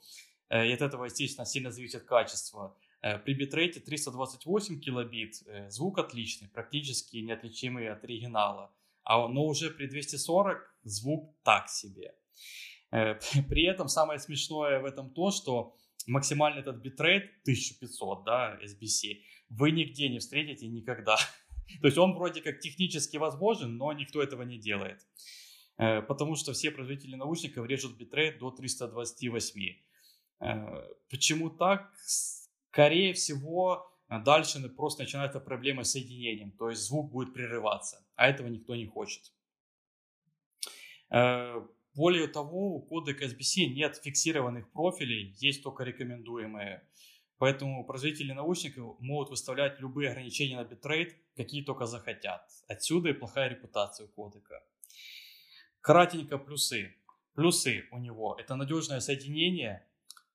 Э, 0.50 0.68
и 0.68 0.72
от 0.74 0.82
этого, 0.82 1.06
естественно, 1.06 1.46
сильно 1.46 1.72
зависит 1.72 2.04
качество. 2.04 2.76
Э, 3.02 3.18
при 3.20 3.34
битрейте 3.34 3.80
328 3.80 4.80
килобит 4.80 5.44
звук 5.70 6.00
отличный, 6.00 6.50
практически 6.50 7.18
неотличимый 7.18 7.90
от 7.90 8.04
оригинала. 8.04 8.72
А, 9.04 9.28
но 9.28 9.46
уже 9.46 9.70
при 9.70 9.88
240 9.88 10.58
звук 10.84 11.36
так 11.44 11.70
себе. 11.70 12.16
При 12.92 13.66
этом 13.66 13.88
самое 13.88 14.20
смешное 14.20 14.80
в 14.80 14.86
этом 14.86 15.10
то, 15.12 15.32
что 15.32 15.76
максимальный 16.08 16.62
этот 16.62 16.78
битрейт 16.78 17.24
1500, 17.44 18.24
да, 18.24 18.58
SBC, 18.64 19.22
вы 19.50 19.72
нигде 19.72 20.10
не 20.10 20.20
встретите 20.20 20.68
никогда. 20.68 21.18
То 21.82 21.88
есть 21.88 21.98
он 21.98 22.14
вроде 22.14 22.42
как 22.42 22.60
технически 22.60 23.18
возможен, 23.18 23.78
но 23.78 23.94
никто 23.94 24.22
этого 24.22 24.44
не 24.44 24.58
делает. 24.58 25.06
Э, 25.78 26.02
потому 26.02 26.36
что 26.36 26.54
все 26.54 26.72
производители 26.72 27.16
наушников 27.16 27.68
режут 27.68 27.98
битрейт 27.98 28.40
до 28.40 28.52
328. 28.52 29.76
Э, 30.42 30.84
почему 31.10 31.50
так? 31.50 31.94
Скорее 32.06 33.14
всего, 33.14 33.92
дальше 34.10 34.70
просто 34.70 35.04
начинается 35.04 35.40
проблема 35.40 35.84
с 35.84 35.92
соединением. 35.92 36.52
То 36.52 36.70
есть 36.70 36.82
звук 36.82 37.12
будет 37.12 37.34
прерываться, 37.34 38.06
а 38.16 38.28
этого 38.28 38.48
никто 38.48 38.76
не 38.76 38.86
хочет. 38.86 39.32
Э, 41.10 41.62
более 41.96 42.28
того, 42.28 42.76
у 42.76 42.82
кодека 42.82 43.26
SBC 43.26 43.68
нет 43.68 43.96
фиксированных 44.04 44.70
профилей, 44.72 45.34
есть 45.40 45.64
только 45.64 45.84
рекомендуемые. 45.84 46.84
Поэтому 47.38 47.86
производители 47.86 48.34
наушников 48.34 49.00
могут 49.00 49.30
выставлять 49.30 49.80
любые 49.80 50.10
ограничения 50.10 50.58
на 50.58 50.66
битрейт, 50.66 51.16
какие 51.36 51.64
только 51.64 51.86
захотят. 51.86 52.50
Отсюда 52.68 53.10
и 53.10 53.14
плохая 53.14 53.50
репутация 53.50 54.06
у 54.06 54.10
кодека. 54.10 54.64
Кратенько 55.82 56.38
плюсы. 56.38 56.96
Плюсы 57.34 57.84
у 57.92 57.98
него– 57.98 58.38
это 58.40 58.56
надежное 58.56 59.02
соединение, 59.02 59.86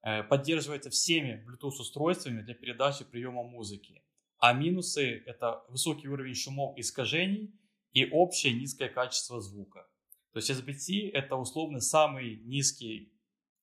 э, 0.02 0.22
поддерживается 0.22 0.90
всеми 0.90 1.44
Bluetooth 1.46 1.80
устройствами 1.80 2.42
для 2.42 2.54
передачи 2.54 3.04
приема 3.04 3.42
музыки. 3.42 4.02
А 4.38 4.52
минусы– 4.52 5.22
это 5.26 5.64
высокий 5.68 6.08
уровень 6.08 6.34
шумов 6.34 6.76
и 6.76 6.82
искажений 6.82 7.54
и 7.92 8.08
общее 8.10 8.52
низкое 8.52 8.88
качество 8.88 9.40
звука. 9.40 9.88
То 10.32 10.38
есть 10.38 10.50
SBT– 10.50 11.10
это 11.12 11.36
условно 11.36 11.80
самый 11.80 12.36
низкий 12.44 13.12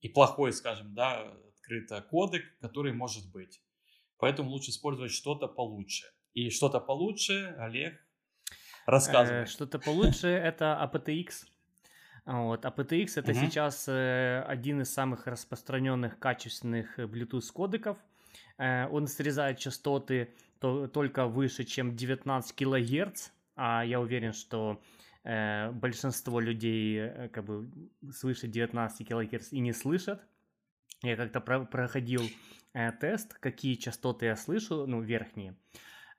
и 0.02 0.10
плохой, 0.10 0.52
скажем, 0.52 0.94
да, 0.94 1.32
открыто 1.50 2.02
кодек, 2.02 2.44
который 2.60 2.94
может 2.94 3.32
быть. 3.32 3.62
Поэтому 4.18 4.50
лучше 4.50 4.72
использовать 4.72 5.12
что-то 5.12 5.48
получше. 5.48 6.08
И 6.38 6.52
что-то 6.52 6.80
получше, 6.80 7.56
Олег, 7.58 8.00
рассказывай. 8.86 9.42
Э, 9.42 9.46
что-то 9.48 9.80
получше 9.80 10.28
это 10.28 10.80
APTX. 10.84 11.48
Вот. 12.28 12.64
APTX 12.64 13.14
это 13.16 13.32
угу. 13.32 13.40
сейчас 13.40 13.88
э, 13.88 14.44
один 14.48 14.82
из 14.82 14.94
самых 14.94 15.26
распространенных 15.26 16.20
качественных 16.20 17.00
Bluetooth 17.00 17.52
кодеков. 17.52 17.98
Э, 18.60 18.88
он 18.90 19.08
срезает 19.08 19.58
частоты 19.58 20.36
то, 20.60 20.88
только 20.88 21.26
выше, 21.26 21.64
чем 21.64 21.96
19 21.96 22.56
кГц. 22.56 23.30
А 23.56 23.84
я 23.84 24.00
уверен, 24.00 24.34
что 24.34 24.80
большинство 25.24 26.40
людей 26.40 27.30
как 27.34 27.46
бы 27.46 27.68
свыше 28.14 28.48
19 28.48 29.08
кГц 29.08 29.54
и 29.54 29.60
не 29.60 29.74
слышат. 29.74 30.22
Я 31.02 31.16
как-то 31.16 31.42
про- 31.42 31.66
проходил 31.66 32.22
э, 32.74 32.92
тест, 32.92 33.34
какие 33.40 33.74
частоты 33.74 34.28
я 34.28 34.36
слышу, 34.36 34.86
ну, 34.86 35.02
верхние. 35.02 35.56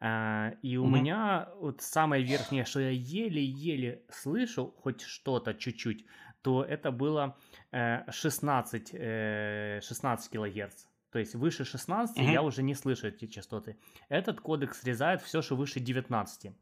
Uh, 0.01 0.57
и 0.63 0.77
у 0.77 0.87
mm-hmm. 0.87 0.91
меня 0.91 1.49
вот 1.57 1.81
самое 1.83 2.23
верхнее, 2.23 2.65
что 2.65 2.79
я 2.79 2.91
еле-еле 2.91 4.05
слышу 4.11 4.73
хоть 4.81 5.01
что-то 5.01 5.55
чуть-чуть, 5.55 6.07
то 6.43 6.63
это 6.63 6.93
было 6.93 7.37
uh, 7.73 8.09
16, 8.09 8.95
uh, 8.95 9.81
16 9.81 10.31
килогерц. 10.31 10.87
То 11.11 11.19
есть 11.19 11.35
выше 11.35 11.65
16 11.65 12.17
mm-hmm. 12.17 12.33
я 12.33 12.43
уже 12.43 12.63
не 12.63 12.75
слышу 12.75 13.09
эти 13.09 13.27
частоты. 13.27 13.77
Этот 14.09 14.41
кодек 14.41 14.75
срезает 14.75 15.21
все, 15.21 15.43
что 15.43 15.57
выше 15.57 15.81
19. 15.81 16.53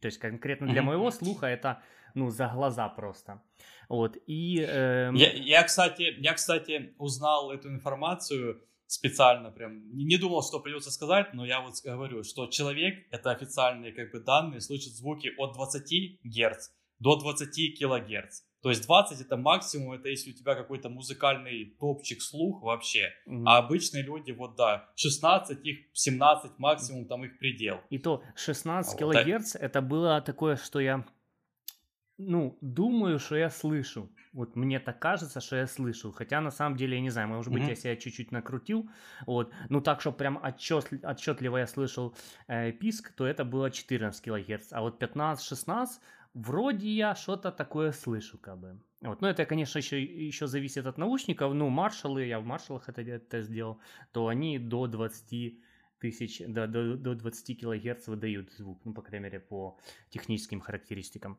То 0.00 0.06
есть 0.06 0.18
конкретно 0.18 0.66
для 0.66 0.80
mm-hmm. 0.80 0.84
моего 0.84 1.10
слуха 1.12 1.46
это 1.46 1.82
ну 2.14 2.30
за 2.30 2.48
глаза 2.48 2.88
просто. 2.88 3.42
Вот, 3.88 4.16
и... 4.26 4.64
Э... 4.66 5.12
Я, 5.14 5.32
я, 5.32 5.62
кстати, 5.62 6.14
я, 6.18 6.34
кстати, 6.34 6.94
узнал 6.98 7.52
эту 7.52 7.68
информацию 7.68 8.60
специально 8.86 9.50
прям, 9.50 9.88
не 9.94 10.16
думал, 10.16 10.42
что 10.42 10.60
придется 10.60 10.90
сказать, 10.90 11.34
но 11.34 11.44
я 11.44 11.60
вот 11.60 11.74
говорю, 11.84 12.22
что 12.24 12.46
человек, 12.46 13.06
это 13.10 13.30
официальные 13.30 13.92
как 13.92 14.12
бы 14.12 14.20
данные, 14.20 14.60
слышит 14.60 14.92
звуки 14.94 15.32
от 15.38 15.54
20 15.54 16.20
Гц 16.24 16.70
до 16.98 17.16
20 17.16 17.78
килогерц. 17.78 18.42
То 18.62 18.70
есть 18.70 18.84
20 18.86 19.20
это 19.20 19.36
максимум, 19.36 19.92
это 19.92 20.08
если 20.08 20.30
у 20.30 20.34
тебя 20.34 20.54
какой-то 20.54 20.88
музыкальный 20.88 21.76
топчик 21.78 22.20
слух 22.20 22.62
вообще. 22.62 23.12
Mm-hmm. 23.28 23.42
А 23.46 23.58
обычные 23.58 24.02
люди, 24.02 24.32
вот 24.32 24.56
да, 24.56 24.88
16, 24.96 25.64
их 25.64 25.78
17 25.92 26.58
максимум, 26.58 27.06
там 27.06 27.24
их 27.24 27.38
предел. 27.38 27.80
И 27.90 27.98
то 27.98 28.22
16 28.34 28.94
а 28.94 28.98
килогерц, 28.98 29.54
вот, 29.54 29.62
это 29.62 29.80
было 29.82 30.20
такое, 30.20 30.56
что 30.56 30.80
я 30.80 31.04
ну, 32.18 32.56
думаю, 32.60 33.18
что 33.18 33.36
я 33.36 33.50
слышу. 33.50 34.08
Вот 34.32 34.56
мне 34.56 34.80
так 34.80 34.98
кажется, 34.98 35.40
что 35.40 35.56
я 35.56 35.66
слышу. 35.66 36.12
Хотя 36.12 36.40
на 36.40 36.50
самом 36.50 36.76
деле 36.76 36.96
я 36.96 37.02
не 37.02 37.10
знаю, 37.10 37.28
может 37.28 37.52
быть, 37.52 37.62
mm-hmm. 37.62 37.68
я 37.68 37.74
себя 37.74 37.96
чуть-чуть 37.96 38.32
накрутил. 38.32 38.88
Вот. 39.26 39.52
Ну, 39.68 39.80
так, 39.80 40.00
что 40.00 40.12
прям 40.12 40.38
отчет, 40.42 40.88
отчетливо 41.02 41.58
я 41.58 41.66
слышал 41.66 42.14
э, 42.48 42.72
писк, 42.72 43.12
то 43.12 43.26
это 43.26 43.44
было 43.44 43.70
14 43.70 44.22
кГц. 44.22 44.72
А 44.72 44.80
вот 44.80 45.02
15-16 45.02 45.88
вроде 46.34 46.88
я 46.88 47.14
что-то 47.14 47.50
такое 47.50 47.92
слышу, 47.92 48.38
как 48.38 48.58
бы. 48.58 48.80
Вот. 49.02 49.20
Но 49.20 49.28
это, 49.28 49.44
конечно, 49.44 49.78
еще, 49.78 50.02
еще 50.02 50.46
зависит 50.46 50.86
от 50.86 50.98
наушников. 50.98 51.54
Ну, 51.54 51.68
маршалы, 51.68 52.24
я 52.24 52.40
в 52.40 52.44
маршалах 52.44 52.88
это, 52.88 53.02
это 53.02 53.42
сделал, 53.42 53.78
то 54.12 54.28
они 54.28 54.58
до 54.58 54.86
20 54.86 55.60
тысяч, 55.98 56.42
до, 56.46 56.66
до, 56.66 56.96
до 56.96 57.14
20 57.14 57.60
кГц 57.60 58.08
выдают 58.08 58.52
звук, 58.52 58.80
ну, 58.84 58.92
по 58.92 59.02
крайней 59.02 59.24
мере, 59.24 59.40
по 59.40 59.78
техническим 60.10 60.60
характеристикам. 60.60 61.38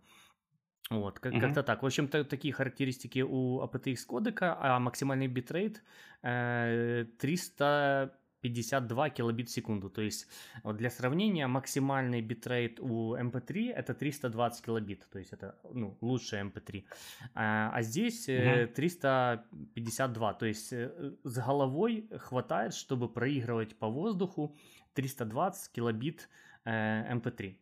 Вот, 0.90 1.20
как- 1.20 1.34
как-то 1.42 1.64
так. 1.64 1.84
В 1.84 1.86
общем-то, 1.86 2.24
такие 2.24 2.54
характеристики 2.54 3.20
у 3.20 3.62
aptX 3.62 4.06
кодека, 4.06 4.58
а 4.60 4.80
максимальный 4.80 5.28
битрейт 5.28 5.84
э, 6.24 7.06
352 7.20 9.10
килобит 9.10 9.50
в 9.50 9.52
секунду. 9.52 9.90
То 9.90 10.02
есть, 10.02 10.28
вот 10.64 10.78
для 10.78 10.90
сравнения, 10.90 11.48
максимальный 11.48 12.22
битрейт 12.22 12.80
у 12.80 13.16
MP3 13.16 13.74
это 13.74 13.94
320 13.94 14.66
килобит, 14.66 15.06
то 15.12 15.20
есть 15.20 15.34
это 15.34 15.56
ну, 15.74 15.98
лучшая 16.02 16.46
MP3. 16.46 16.86
А, 17.34 17.72
а 17.74 17.82
здесь 17.82 18.30
э, 18.30 18.68
352, 18.74 20.34
то 20.34 20.46
есть 20.46 20.72
э, 20.74 21.14
с 21.24 21.38
головой 21.38 22.08
хватает, 22.18 22.74
чтобы 22.74 23.10
проигрывать 23.10 23.76
по 23.78 23.90
воздуху 23.90 24.56
320 24.94 25.72
килобит 25.74 26.30
э, 26.66 27.14
MP3. 27.14 27.56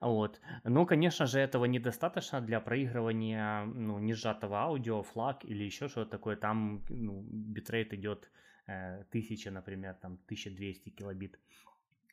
Вот. 0.00 0.40
Но, 0.64 0.86
конечно 0.86 1.26
же, 1.26 1.38
этого 1.38 1.64
недостаточно 1.64 2.40
для 2.40 2.60
проигрывания 2.60 3.64
ну, 3.64 3.98
несжатого 3.98 4.58
аудио, 4.58 5.02
флаг 5.02 5.44
или 5.44 5.64
еще 5.64 5.88
что-то 5.88 6.10
такое. 6.10 6.36
Там 6.36 6.84
ну, 6.88 7.22
битрейт 7.30 7.92
идет 7.94 8.30
э, 8.66 9.02
1000, 9.08 9.50
например, 9.50 9.94
там 9.94 10.14
1200 10.26 10.90
килобит. 10.90 11.38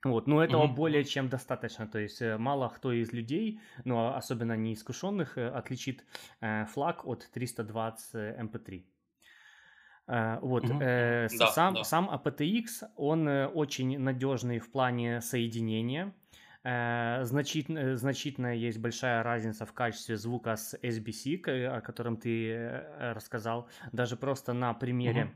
Вот, 0.04 0.28
но 0.28 0.44
этого 0.44 0.68
mm-hmm. 0.68 0.76
более 0.76 1.04
чем 1.06 1.30
достаточно. 1.30 1.88
То 1.88 2.00
есть 2.00 2.22
э, 2.22 2.38
мало 2.38 2.70
кто 2.70 2.92
из 2.92 3.14
людей, 3.14 3.60
ну 3.86 3.98
а 3.98 4.18
особенно 4.18 4.58
неискушенных, 4.58 5.38
э, 5.38 5.48
отличит 5.48 6.06
э, 6.42 6.66
флаг 6.66 7.06
от 7.06 7.30
320 7.32 8.16
MP3. 8.16 8.84
Э, 10.08 10.40
вот, 10.42 10.66
mm-hmm. 10.66 10.82
э, 10.82 11.28
да, 11.40 11.48
сам, 11.48 11.74
да. 11.74 11.84
сам 11.84 12.10
APTX, 12.10 12.66
он 12.98 13.28
очень 13.28 13.98
надежный 13.98 14.60
в 14.60 14.72
плане 14.72 15.22
соединения. 15.22 16.14
Э, 16.64 17.24
значительно, 17.26 17.98
значительная 17.98 18.56
есть 18.56 18.78
большая 18.80 19.22
разница 19.24 19.66
в 19.66 19.74
качестве 19.74 20.18
звука 20.18 20.56
с 20.56 20.78
SBC, 20.82 21.66
о 21.68 21.82
котором 21.82 22.18
ты 22.18 22.52
э, 22.52 23.14
рассказал. 23.14 23.68
Даже 23.92 24.16
просто 24.16 24.54
на 24.54 24.74
примере 24.74 25.26
угу 25.26 25.32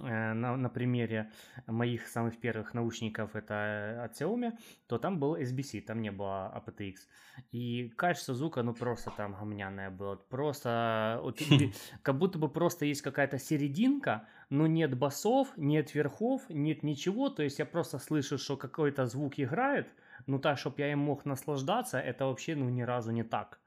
на, 0.00 0.56
на 0.56 0.68
примере 0.68 1.30
моих 1.66 2.08
самых 2.08 2.38
первых 2.38 2.74
наушников, 2.74 3.36
это 3.36 4.02
от 4.04 4.20
Xiaomi, 4.20 4.52
то 4.86 4.98
там 4.98 5.18
был 5.18 5.36
SBC, 5.36 5.82
там 5.82 6.00
не 6.00 6.10
было 6.10 6.52
aptX. 6.56 6.94
И 7.50 7.92
качество 7.96 8.34
звука, 8.34 8.62
ну, 8.62 8.74
просто 8.74 9.12
там 9.16 9.34
гомняное 9.34 9.90
было. 9.90 10.16
Просто, 10.16 11.20
вот, 11.22 11.40
как 12.02 12.18
будто 12.18 12.38
бы 12.38 12.48
просто 12.48 12.86
есть 12.86 13.02
какая-то 13.02 13.38
серединка, 13.38 14.26
но 14.48 14.66
нет 14.66 14.96
басов, 14.96 15.48
нет 15.56 15.94
верхов, 15.94 16.42
нет 16.48 16.82
ничего. 16.82 17.28
То 17.28 17.42
есть 17.42 17.58
я 17.58 17.66
просто 17.66 17.98
слышу, 17.98 18.38
что 18.38 18.56
какой-то 18.56 19.06
звук 19.06 19.34
играет, 19.36 19.88
ну 20.26 20.38
так, 20.38 20.58
чтобы 20.58 20.76
я 20.78 20.92
им 20.92 20.98
мог 20.98 21.24
наслаждаться, 21.24 21.98
это 21.98 22.26
вообще, 22.26 22.54
ну, 22.54 22.68
ни 22.68 22.82
разу 22.82 23.12
не 23.12 23.22
так. 23.22 23.62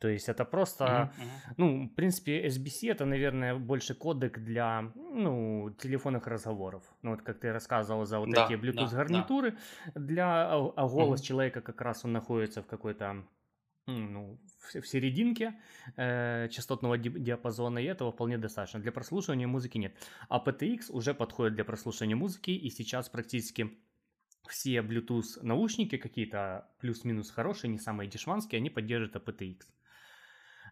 То 0.00 0.08
есть 0.08 0.30
это 0.30 0.46
просто, 0.46 0.84
mm-hmm. 0.84 1.54
ну, 1.58 1.88
в 1.88 1.94
принципе, 1.94 2.46
SBC 2.46 2.90
это, 2.90 3.04
наверное, 3.04 3.54
больше 3.54 3.94
кодек 3.94 4.38
для, 4.38 4.90
ну, 4.94 5.76
телефонных 5.78 6.26
разговоров. 6.26 6.82
Ну, 7.02 7.10
вот 7.10 7.22
как 7.22 7.38
ты 7.38 7.52
рассказывал 7.52 8.06
за 8.06 8.18
вот 8.18 8.30
да, 8.30 8.46
эти 8.46 8.54
Bluetooth 8.54 8.94
гарнитуры, 8.94 9.58
да. 9.94 10.00
для, 10.00 10.26
а, 10.54 10.72
а 10.74 10.88
голос 10.88 11.20
mm-hmm. 11.20 11.24
человека 11.24 11.60
как 11.60 11.82
раз 11.82 12.04
он 12.04 12.12
находится 12.12 12.62
в 12.62 12.66
какой-то, 12.66 13.26
ну, 13.86 14.40
в 14.72 14.86
серединке 14.86 15.60
э, 15.96 16.48
частотного 16.50 16.96
диапазона, 16.96 17.78
и 17.78 17.84
этого 17.84 18.10
вполне 18.10 18.38
достаточно. 18.38 18.80
Для 18.80 18.92
прослушивания 18.92 19.46
музыки 19.46 19.76
нет. 19.76 19.94
А 20.30 20.42
PTX 20.42 20.92
уже 20.92 21.12
подходит 21.12 21.56
для 21.56 21.64
прослушивания 21.64 22.16
музыки, 22.16 22.52
и 22.52 22.70
сейчас 22.70 23.10
практически 23.10 23.70
все 24.48 24.78
Bluetooth 24.78 25.42
наушники 25.42 25.96
какие-то 25.96 26.68
плюс-минус 26.80 27.30
хорошие, 27.30 27.70
не 27.70 27.78
самые 27.78 28.08
дешманские, 28.08 28.58
они 28.58 28.70
поддерживают 28.70 29.16
aptX. 29.16 29.58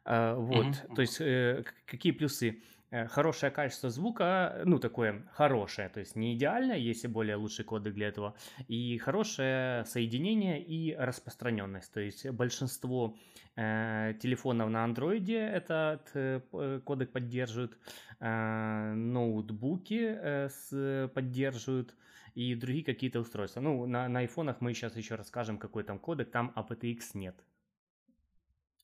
А, 0.04 0.34
вот, 0.34 0.66
mm-hmm. 0.66 0.94
то 0.94 1.00
есть 1.02 1.20
э, 1.20 1.64
какие 1.86 2.12
плюсы? 2.12 2.62
Э, 2.90 3.06
хорошее 3.06 3.52
качество 3.52 3.90
звука, 3.90 4.62
ну, 4.64 4.78
такое 4.78 5.22
хорошее, 5.32 5.90
то 5.90 6.00
есть 6.00 6.16
не 6.16 6.34
идеальное, 6.34 6.78
есть 6.78 7.04
и 7.04 7.08
более 7.08 7.36
лучшие 7.36 7.66
коды 7.66 7.92
для 7.92 8.08
этого, 8.08 8.34
и 8.66 8.96
хорошее 8.96 9.84
соединение 9.84 10.62
и 10.62 10.94
распространенность, 10.94 11.92
то 11.92 12.00
есть 12.00 12.26
большинство 12.30 13.14
э, 13.56 14.14
телефонов 14.22 14.70
на 14.70 14.84
андроиде 14.84 15.38
этот 15.38 16.10
э, 16.14 16.40
э 16.52 16.80
кодек 16.82 17.12
поддерживают, 17.12 17.76
э, 18.20 18.94
ноутбуки 18.94 20.16
э, 20.18 20.48
с, 20.48 21.10
поддерживают, 21.14 21.94
и 22.38 22.54
другие 22.54 22.84
какие-то 22.84 23.18
устройства. 23.18 23.60
Ну, 23.60 23.86
на, 23.86 24.08
на 24.08 24.20
айфонах 24.20 24.60
мы 24.60 24.72
сейчас 24.72 24.96
еще 24.96 25.16
расскажем, 25.16 25.58
какой 25.58 25.82
там 25.82 25.98
кодек, 25.98 26.30
там 26.30 26.52
aptX 26.54 26.98
нет. 27.14 27.34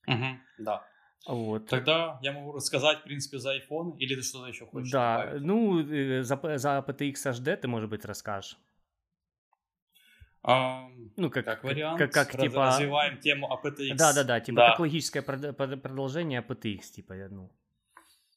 Угу, 0.07 0.39
да. 0.57 0.85
Вот. 1.25 1.67
Тогда 1.67 2.19
я 2.21 2.33
могу 2.33 2.51
рассказать, 2.51 2.99
в 2.99 3.03
принципе, 3.03 3.37
за 3.37 3.55
iPhone, 3.55 3.97
или 3.97 4.15
ты 4.15 4.21
что-то 4.23 4.47
еще 4.47 4.65
хочешь 4.65 4.91
Да, 4.91 5.17
добавить? 5.17 5.41
ну, 5.41 5.79
э, 5.79 6.23
за, 6.23 6.57
за 6.57 6.83
PTX 6.85 7.13
HD 7.13 7.55
ты, 7.55 7.67
может 7.69 7.89
быть, 7.89 8.03
расскажешь. 8.03 8.57
Um, 10.43 11.11
ну, 11.15 11.29
как, 11.29 11.45
как 11.45 11.63
вариант, 11.63 11.97
как, 11.97 12.11
как, 12.11 12.31
типа... 12.31 12.65
развиваем 12.65 13.19
тему 13.19 13.47
APTX. 13.47 13.95
Да-да-да, 13.95 14.41
типа 14.41 14.57
да. 14.57 14.69
как 14.71 14.79
логическое 14.79 15.21
продолжение 15.21 16.41
APTX, 16.41 16.81
типа, 16.91 17.15
ну. 17.31 17.49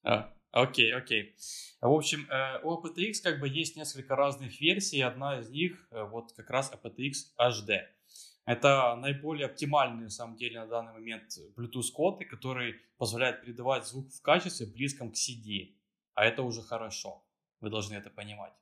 А, 0.05 0.33
окей, 0.51 0.93
окей. 0.95 1.37
В 1.81 1.93
общем, 1.93 2.27
э, 2.31 2.61
у 2.63 2.75
APTX 2.75 3.23
как 3.23 3.41
бы 3.41 3.49
есть 3.49 3.77
несколько 3.77 4.17
разных 4.17 4.61
версий, 4.61 5.01
одна 5.01 5.41
из 5.41 5.49
них 5.51 5.87
э, 5.91 6.03
вот 6.05 6.33
как 6.33 6.51
раз 6.51 6.73
APTX 6.73 7.13
HD. 7.39 7.83
Это 8.45 8.97
наиболее 8.97 9.47
оптимальный, 9.47 10.05
на 10.05 10.11
самом 10.11 10.37
деле, 10.37 10.61
на 10.61 10.67
данный 10.67 10.93
момент 10.93 11.25
Bluetooth-коды, 11.57 12.25
который 12.25 12.77
позволяет 12.97 13.43
передавать 13.43 13.87
звук 13.87 14.11
в 14.11 14.23
качестве 14.23 14.67
близком 14.67 15.13
к 15.13 15.15
CD. 15.15 15.75
А 16.15 16.25
это 16.25 16.43
уже 16.43 16.63
хорошо. 16.63 17.23
Вы 17.61 17.69
должны 17.71 17.95
это 17.95 18.09
понимать. 18.09 18.55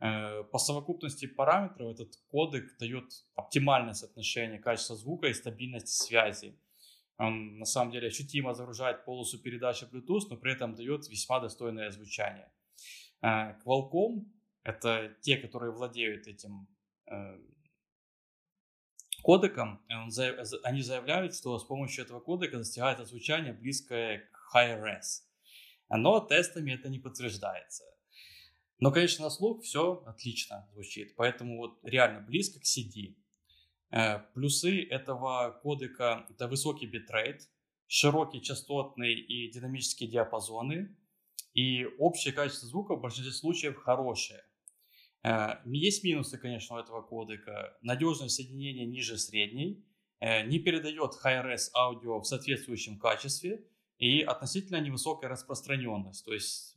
Э, 0.00 0.44
по 0.44 0.58
совокупности 0.58 1.26
параметров 1.26 1.94
этот 1.94 2.16
кодек 2.28 2.76
дает 2.78 3.04
оптимальное 3.34 3.94
соотношение 3.94 4.58
качества 4.58 4.96
звука 4.96 5.28
и 5.28 5.34
стабильности 5.34 6.04
связи. 6.04 6.58
Он 7.18 7.58
на 7.58 7.64
самом 7.64 7.92
деле 7.92 8.08
ощутимо 8.08 8.54
загружает 8.54 9.04
полосу 9.04 9.38
передачи 9.38 9.84
Bluetooth, 9.84 10.28
но 10.30 10.36
при 10.36 10.52
этом 10.52 10.74
дает 10.74 11.08
весьма 11.08 11.40
достойное 11.40 11.90
звучание. 11.90 12.50
Э, 13.22 13.56
Qualcomm— 13.64 14.26
это 14.64 15.16
те, 15.20 15.36
которые 15.36 15.72
владеют 15.72 16.26
этим 16.26 16.66
э, 17.06 17.38
кодеком, 19.22 19.80
он, 19.88 20.10
они 20.64 20.82
заявляют, 20.82 21.34
что 21.34 21.58
с 21.58 21.64
помощью 21.64 22.04
этого 22.04 22.20
кодека 22.20 22.58
достигается 22.58 23.04
звучание 23.04 23.52
близкое 23.52 24.28
к 24.32 24.56
high-res. 24.56 25.22
Но 25.88 26.20
тестами 26.20 26.72
это 26.72 26.88
не 26.88 26.98
подтверждается. 26.98 27.84
Но, 28.80 28.90
конечно, 28.90 29.24
на 29.24 29.30
слух 29.30 29.62
все 29.62 30.02
отлично 30.06 30.68
звучит, 30.72 31.14
поэтому 31.16 31.56
вот 31.58 31.78
реально 31.84 32.20
близко 32.20 32.58
к 32.60 32.64
CD. 32.64 33.16
Э, 33.94 34.18
плюсы 34.34 34.82
этого 34.82 35.60
кодека– 35.62 36.26
это 36.30 36.48
высокий 36.48 36.86
битрейт, 36.86 37.48
широкие 37.86 38.42
частотные 38.42 39.14
и 39.14 39.48
динамические 39.52 40.10
диапазоны, 40.10 40.96
и 41.52 41.84
общее 41.98 42.34
качество 42.34 42.66
звука 42.66 42.96
в 42.96 43.00
большинстве 43.00 43.32
случаев 43.32 43.76
хорошее. 43.76 44.42
Э, 45.22 45.58
есть 45.64 46.02
минусы, 46.02 46.38
конечно, 46.38 46.74
у 46.74 46.80
этого 46.80 47.02
кодека. 47.02 47.78
Надежное 47.82 48.28
соединение 48.28 48.84
ниже 48.84 49.16
средней, 49.16 49.86
э, 50.18 50.44
не 50.44 50.58
передает 50.58 51.12
high-res 51.24 51.70
аудио 51.72 52.18
в 52.18 52.24
соответствующем 52.24 52.98
качестве 52.98 53.64
и 53.98 54.22
относительно 54.22 54.80
невысокая 54.80 55.30
распространенность. 55.30 56.24
То 56.24 56.34
есть 56.34 56.76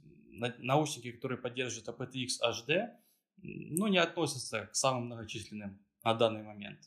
наушники, 0.59 1.13
которые 1.13 1.39
поддерживают 1.39 1.87
aptX 1.87 2.27
HD, 2.47 2.89
ну, 3.37 3.87
не 3.87 3.97
относятся 3.97 4.67
к 4.67 4.75
самым 4.75 5.05
многочисленным 5.05 5.83
на 6.03 6.13
данный 6.13 6.43
момент. 6.43 6.79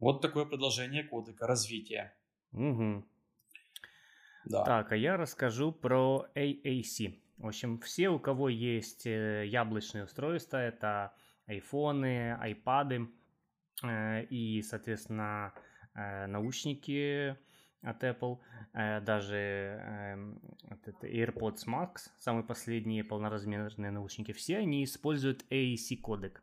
Вот 0.00 0.22
такое 0.22 0.46
продолжение 0.46 1.04
кодека, 1.04 1.46
развитие. 1.46 2.12
Угу. 2.52 3.04
Да. 4.46 4.64
Так, 4.64 4.92
а 4.92 4.96
я 4.96 5.16
расскажу 5.16 5.72
про 5.72 6.26
AAC. 6.34 7.20
В 7.36 7.46
общем, 7.46 7.78
все, 7.78 8.08
у 8.08 8.18
кого 8.18 8.48
есть 8.48 9.06
э, 9.06 9.46
яблочные 9.46 10.04
устройства, 10.04 10.56
это 10.56 11.12
айфоны, 11.46 12.34
айпады 12.34 13.08
э, 13.82 14.24
и, 14.24 14.62
соответственно, 14.62 15.52
э, 15.94 16.26
наушники 16.26 17.36
от 17.82 18.04
Apple, 18.04 18.38
даже 18.74 19.36
эм, 19.36 20.38
AirPods 21.00 21.66
Max, 21.66 22.10
самые 22.18 22.44
последние 22.44 23.02
полноразмерные 23.02 23.90
наушники, 23.90 24.32
все 24.32 24.58
они 24.58 24.84
используют 24.84 25.46
AAC 25.50 25.96
кодек. 25.96 26.42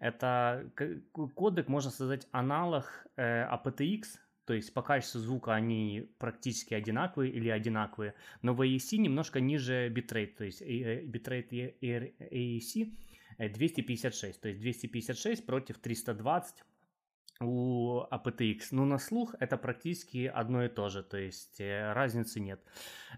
Это 0.00 0.70
кодек, 1.12 1.68
можно 1.68 1.90
сказать, 1.90 2.26
аналог 2.32 3.06
aptX, 3.16 4.02
то 4.44 4.52
есть 4.52 4.74
по 4.74 4.82
качеству 4.82 5.20
звука 5.20 5.54
они 5.54 6.10
практически 6.18 6.74
одинаковые 6.74 7.32
или 7.32 7.48
одинаковые, 7.48 8.14
но 8.42 8.52
в 8.54 8.60
AAC 8.60 8.98
немножко 8.98 9.40
ниже 9.40 9.88
битрейт, 9.88 10.36
то 10.36 10.44
есть 10.44 10.60
битрейт 10.60 11.52
AAC 11.52 12.92
256, 13.38 14.40
то 14.40 14.48
есть 14.48 14.60
256 14.60 15.46
против 15.46 15.78
320 15.78 16.56
у 17.40 18.02
aptX. 18.10 18.68
Но 18.70 18.84
на 18.84 18.98
слух 18.98 19.34
это 19.40 19.56
практически 19.56 20.26
одно 20.26 20.64
и 20.64 20.68
то 20.68 20.88
же, 20.88 21.02
то 21.02 21.16
есть 21.16 21.60
э, 21.60 21.92
разницы 21.92 22.40
нет. 22.40 22.60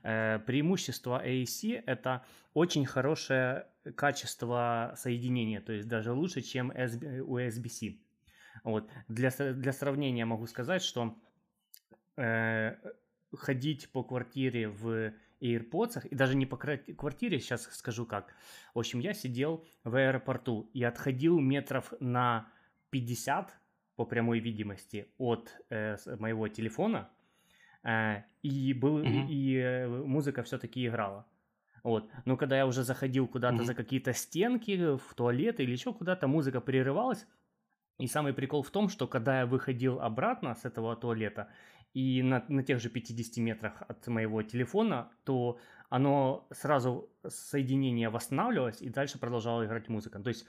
Э, 0.02 0.38
преимущество 0.38 1.24
AEC 1.24 1.82
это 1.86 2.24
очень 2.54 2.86
хорошее 2.86 3.66
качество 3.94 4.94
соединения, 4.96 5.60
то 5.60 5.72
есть 5.72 5.88
даже 5.88 6.12
лучше, 6.12 6.40
чем 6.40 6.70
у 6.70 7.38
SBC. 7.38 7.98
Вот. 8.64 8.90
Для, 9.08 9.30
для 9.30 9.72
сравнения 9.72 10.24
могу 10.24 10.46
сказать, 10.46 10.82
что 10.82 11.16
э, 12.16 12.76
ходить 13.34 13.90
по 13.90 14.02
квартире 14.02 14.68
в 14.68 15.12
AirPods, 15.40 16.08
и 16.08 16.14
даже 16.14 16.34
не 16.34 16.46
по 16.46 16.56
квартире, 16.56 17.38
сейчас 17.38 17.64
скажу 17.74 18.06
как. 18.06 18.34
В 18.74 18.78
общем, 18.78 19.00
я 19.00 19.12
сидел 19.12 19.66
в 19.84 19.94
аэропорту 19.94 20.70
и 20.72 20.82
отходил 20.82 21.38
метров 21.38 21.92
на 22.00 22.48
50 22.90 23.54
по 23.96 24.04
прямой 24.04 24.40
видимости 24.40 25.08
от 25.18 25.50
э, 25.70 25.96
моего 26.18 26.48
телефона, 26.48 27.08
э, 27.82 28.22
и, 28.42 28.72
был, 28.74 28.98
mm-hmm. 28.98 29.28
и, 29.28 29.56
э, 29.56 29.88
музыка 29.88 30.42
все-таки 30.42 30.86
играла. 30.86 31.26
Вот. 31.82 32.10
Но 32.24 32.36
когда 32.36 32.56
я 32.56 32.66
уже 32.66 32.82
заходил 32.82 33.26
куда-то 33.28 33.56
mm-hmm. 33.56 33.64
за 33.64 33.74
какие-то 33.74 34.12
стенки, 34.12 34.96
в 34.96 35.14
туалет 35.14 35.60
или 35.60 35.72
еще 35.72 35.92
куда-то, 35.92 36.26
музыка 36.26 36.60
прерывалась, 36.60 37.26
и 37.98 38.06
самый 38.06 38.34
прикол 38.34 38.62
в 38.62 38.70
том, 38.70 38.88
что 38.88 39.06
когда 39.06 39.40
я 39.40 39.46
выходил 39.46 40.00
обратно 40.00 40.54
с 40.54 40.64
этого 40.64 40.96
туалета, 40.96 41.48
и 41.94 42.22
на, 42.22 42.44
на 42.48 42.62
тех 42.62 42.78
же 42.78 42.90
50 42.90 43.38
метрах 43.38 43.82
от 43.88 44.06
моего 44.08 44.42
телефона, 44.42 45.10
то 45.24 45.58
оно 45.88 46.46
сразу 46.50 47.08
соединение 47.26 48.10
восстанавливалось 48.10 48.82
и 48.82 48.90
дальше 48.90 49.18
продолжало 49.18 49.64
играть 49.64 49.88
музыка. 49.88 50.18
То 50.18 50.28
есть 50.28 50.46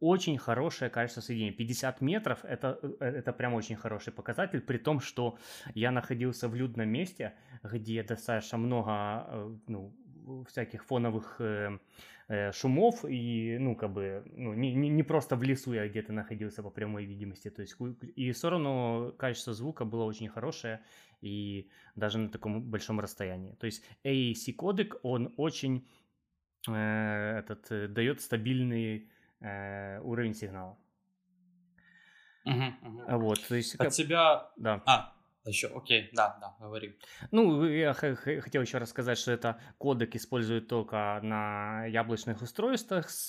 очень 0.00 0.38
хорошее 0.38 0.90
качество 0.90 1.20
соединения. 1.20 1.52
50 1.52 2.00
метров 2.00 2.44
это, 2.44 2.78
э, 3.00 3.04
это 3.04 3.32
прям 3.32 3.54
очень 3.54 3.76
хороший 3.76 4.12
показатель, 4.12 4.60
при 4.60 4.78
том, 4.78 5.00
что 5.00 5.38
я 5.74 5.90
находился 5.90 6.48
в 6.48 6.54
людном 6.54 6.88
месте, 6.88 7.34
где 7.62 8.02
достаточно 8.02 8.58
много 8.58 9.26
э, 9.28 9.56
ну, 9.68 9.94
всяких 10.48 10.84
фоновых 10.84 11.36
э, 11.40 11.78
э, 12.28 12.52
шумов 12.52 13.04
и, 13.04 13.58
ну, 13.60 13.76
как 13.76 13.92
бы, 13.92 14.22
ну, 14.36 14.54
не, 14.54 14.74
не, 14.74 14.88
не 14.88 15.02
просто 15.02 15.36
в 15.36 15.42
лесу 15.42 15.72
я 15.72 15.88
где-то 15.88 16.12
находился 16.12 16.62
по 16.62 16.70
прямой 16.70 17.04
видимости, 17.04 17.50
то 17.50 17.62
есть, 17.62 17.76
и 18.16 18.32
все 18.32 18.50
равно 18.50 19.14
качество 19.18 19.52
звука 19.52 19.84
было 19.84 20.04
очень 20.04 20.28
хорошее, 20.28 20.80
и 21.20 21.68
даже 21.96 22.18
на 22.18 22.28
таком 22.28 22.62
большом 22.62 23.00
расстоянии. 23.00 23.54
То 23.54 23.66
есть 23.66 23.84
AAC 24.04 24.54
кодек, 24.54 24.96
он 25.02 25.34
очень 25.36 25.86
э, 26.68 27.38
этот, 27.38 27.70
э, 27.70 27.88
дает 27.88 28.20
стабильный 28.20 29.09
э, 29.40 30.00
уровень 30.00 30.34
сигнала. 30.34 30.78
Угу, 32.44 32.64
угу. 32.82 33.18
Вот, 33.18 33.46
то 33.48 33.54
есть... 33.54 33.74
От 33.74 33.80
как... 33.80 33.92
себя... 33.92 34.50
Да. 34.56 34.82
А, 34.86 35.12
еще, 35.46 35.68
окей, 35.68 36.10
да, 36.12 36.36
да, 36.38 36.54
говори. 36.60 36.98
Ну, 37.30 37.64
я 37.64 37.94
хотел 37.94 38.60
еще 38.62 38.76
рассказать, 38.76 39.16
что 39.16 39.32
это 39.32 39.58
кодек 39.78 40.14
используют 40.14 40.68
только 40.68 41.18
на 41.22 41.86
яблочных 41.86 42.42
устройствах. 42.42 43.08
С, 43.08 43.28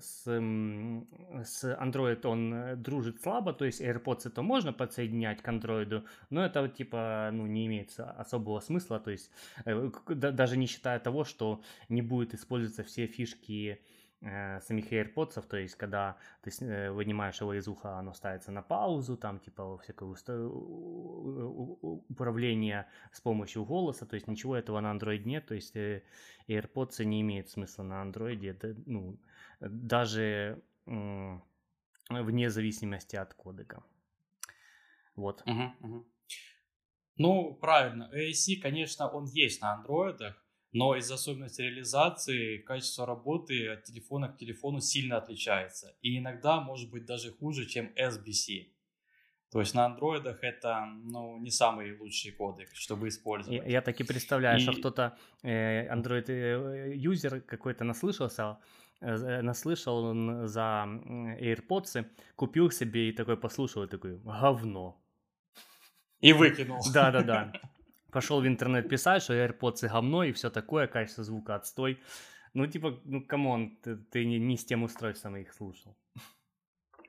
с, 0.00 0.22
с 0.24 1.64
Android 1.64 2.24
он 2.26 2.80
дружит 2.80 3.20
слабо, 3.20 3.52
то 3.52 3.64
есть 3.64 3.80
AirPods 3.80 4.28
это 4.28 4.42
можно 4.42 4.72
подсоединять 4.72 5.42
к 5.42 5.48
Android, 5.48 6.04
но 6.30 6.44
это 6.44 6.68
типа 6.68 7.30
ну, 7.32 7.46
не 7.46 7.66
имеет 7.66 7.98
особого 7.98 8.60
смысла, 8.60 9.00
то 9.00 9.10
есть 9.10 9.32
э, 9.64 9.90
даже 10.06 10.56
не 10.56 10.66
считая 10.66 11.00
того, 11.00 11.24
что 11.24 11.60
не 11.88 12.02
будет 12.02 12.34
использоваться 12.34 12.84
все 12.84 13.08
фишки 13.08 13.80
самих 14.22 14.92
AirPods, 14.92 15.42
то 15.48 15.56
есть 15.56 15.76
когда 15.76 16.16
ты 16.42 16.50
э, 16.60 16.90
вынимаешь 16.90 17.40
его 17.40 17.54
из 17.54 17.66
уха, 17.68 17.98
оно 17.98 18.12
ставится 18.12 18.52
на 18.52 18.62
паузу, 18.62 19.16
там 19.16 19.40
типа 19.40 19.78
всякое 19.78 20.08
управление 22.08 22.86
с 23.12 23.20
помощью 23.20 23.64
голоса, 23.64 24.04
то 24.06 24.16
есть 24.16 24.28
ничего 24.28 24.56
этого 24.56 24.80
на 24.80 24.92
Android 24.94 25.24
нет, 25.24 25.46
то 25.46 25.54
есть 25.54 25.74
э, 25.74 26.02
AirPods 26.48 27.04
не 27.04 27.22
имеет 27.22 27.48
смысла 27.48 27.82
на 27.82 28.04
Android, 28.04 28.46
это, 28.46 28.74
ну, 28.84 29.18
даже 29.60 30.62
э, 30.86 31.38
вне 32.10 32.50
зависимости 32.50 33.16
от 33.16 33.32
кодека. 33.32 33.82
Вот. 35.16 35.42
Угу, 35.46 35.72
угу. 35.80 36.06
Ну, 37.16 37.54
правильно. 37.54 38.10
AAC, 38.14 38.60
конечно, 38.62 39.08
он 39.08 39.24
есть 39.26 39.62
на 39.62 39.74
андроидах, 39.74 40.42
но 40.72 40.96
из-за 40.96 41.14
особенностей 41.14 41.64
реализации 41.64 42.58
качество 42.58 43.06
работы 43.06 43.68
от 43.68 43.84
телефона 43.84 44.28
к 44.28 44.38
телефону 44.38 44.80
сильно 44.80 45.16
отличается. 45.16 45.94
И 46.00 46.18
иногда 46.18 46.60
может 46.60 46.90
быть 46.90 47.06
даже 47.06 47.32
хуже, 47.32 47.66
чем 47.66 47.92
SBC. 47.96 48.68
То 49.50 49.58
есть 49.58 49.74
на 49.74 49.84
андроидах 49.84 50.44
это 50.44 50.86
ну, 51.02 51.36
не 51.38 51.50
самый 51.50 51.98
лучший 51.98 52.30
кодек, 52.30 52.68
чтобы 52.72 53.08
использовать. 53.08 53.64
Я, 53.64 53.64
я 53.64 53.82
так 53.82 54.00
и 54.00 54.04
представляю, 54.04 54.58
и... 54.58 54.62
что 54.62 54.72
кто-то, 54.72 55.16
э, 55.42 55.92
Android-юзер 55.92 57.34
э, 57.34 57.40
какой-то 57.40 57.82
наслышался, 57.82 58.58
э, 59.00 59.42
наслышал 59.42 60.04
он 60.04 60.46
за 60.46 60.86
AirPods, 61.40 62.06
купил 62.36 62.70
себе 62.70 63.08
и 63.08 63.12
такой 63.12 63.36
послушал, 63.36 63.82
и 63.82 63.88
такой, 63.88 64.18
говно. 64.18 65.02
И 66.20 66.32
выкинул. 66.32 66.78
Да-да-да 66.92 67.52
пошел 68.10 68.40
в 68.40 68.46
интернет 68.46 68.88
писать, 68.88 69.22
что 69.22 69.34
AirPods 69.34 69.88
говно 69.88 70.24
и 70.24 70.32
все 70.32 70.50
такое, 70.50 70.86
качество 70.86 71.24
звука 71.24 71.54
отстой. 71.54 71.98
Ну, 72.54 72.66
типа, 72.66 73.00
ну, 73.04 73.24
come 73.24 73.54
on, 73.54 73.76
ты, 73.82 73.96
ты 73.96 74.24
не, 74.24 74.38
не 74.38 74.56
с 74.56 74.64
тем 74.64 74.82
устройством 74.82 75.36
их 75.36 75.52
слушал. 75.52 75.96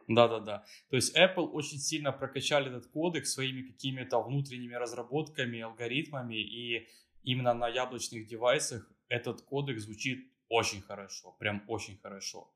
Да-да-да. 0.08 0.64
То 0.90 0.96
есть 0.96 1.18
Apple 1.18 1.48
очень 1.48 1.78
сильно 1.78 2.12
прокачали 2.12 2.68
этот 2.68 2.88
кодек 2.88 3.26
своими 3.26 3.62
какими-то 3.62 4.22
внутренними 4.22 4.76
разработками, 4.76 5.62
алгоритмами, 5.62 6.36
и 6.36 6.88
именно 7.24 7.54
на 7.54 7.68
яблочных 7.68 8.28
девайсах 8.28 8.92
этот 9.08 9.42
кодек 9.42 9.80
звучит 9.80 10.28
очень 10.50 10.82
хорошо, 10.82 11.36
прям 11.40 11.64
очень 11.68 11.98
хорошо. 11.98 12.52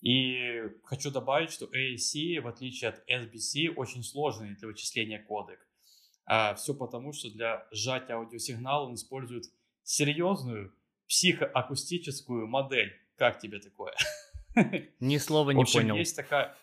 И 0.00 0.62
хочу 0.82 1.10
добавить, 1.10 1.52
что 1.52 1.66
AAC, 1.66 2.40
в 2.40 2.48
отличие 2.48 2.90
от 2.90 3.08
SBC, 3.08 3.74
очень 3.76 4.02
сложный 4.02 4.56
для 4.56 4.66
вычисления 4.66 5.20
кодек. 5.20 5.65
А 6.26 6.54
все 6.54 6.74
потому, 6.74 7.12
что 7.12 7.30
для 7.30 7.66
сжатия 7.70 8.14
аудиосигнала 8.14 8.86
он 8.86 8.94
использует 8.94 9.44
серьезную 9.84 10.74
психоакустическую 11.08 12.48
модель. 12.48 12.92
Как 13.16 13.38
тебе 13.38 13.60
такое? 13.60 13.94
Ни 15.00 15.18
слова 15.18 15.52
не 15.52 15.58
в 15.58 15.62
общем, 15.62 15.82
понял. 15.82 15.96
есть 15.96 16.16
такая... 16.16 16.56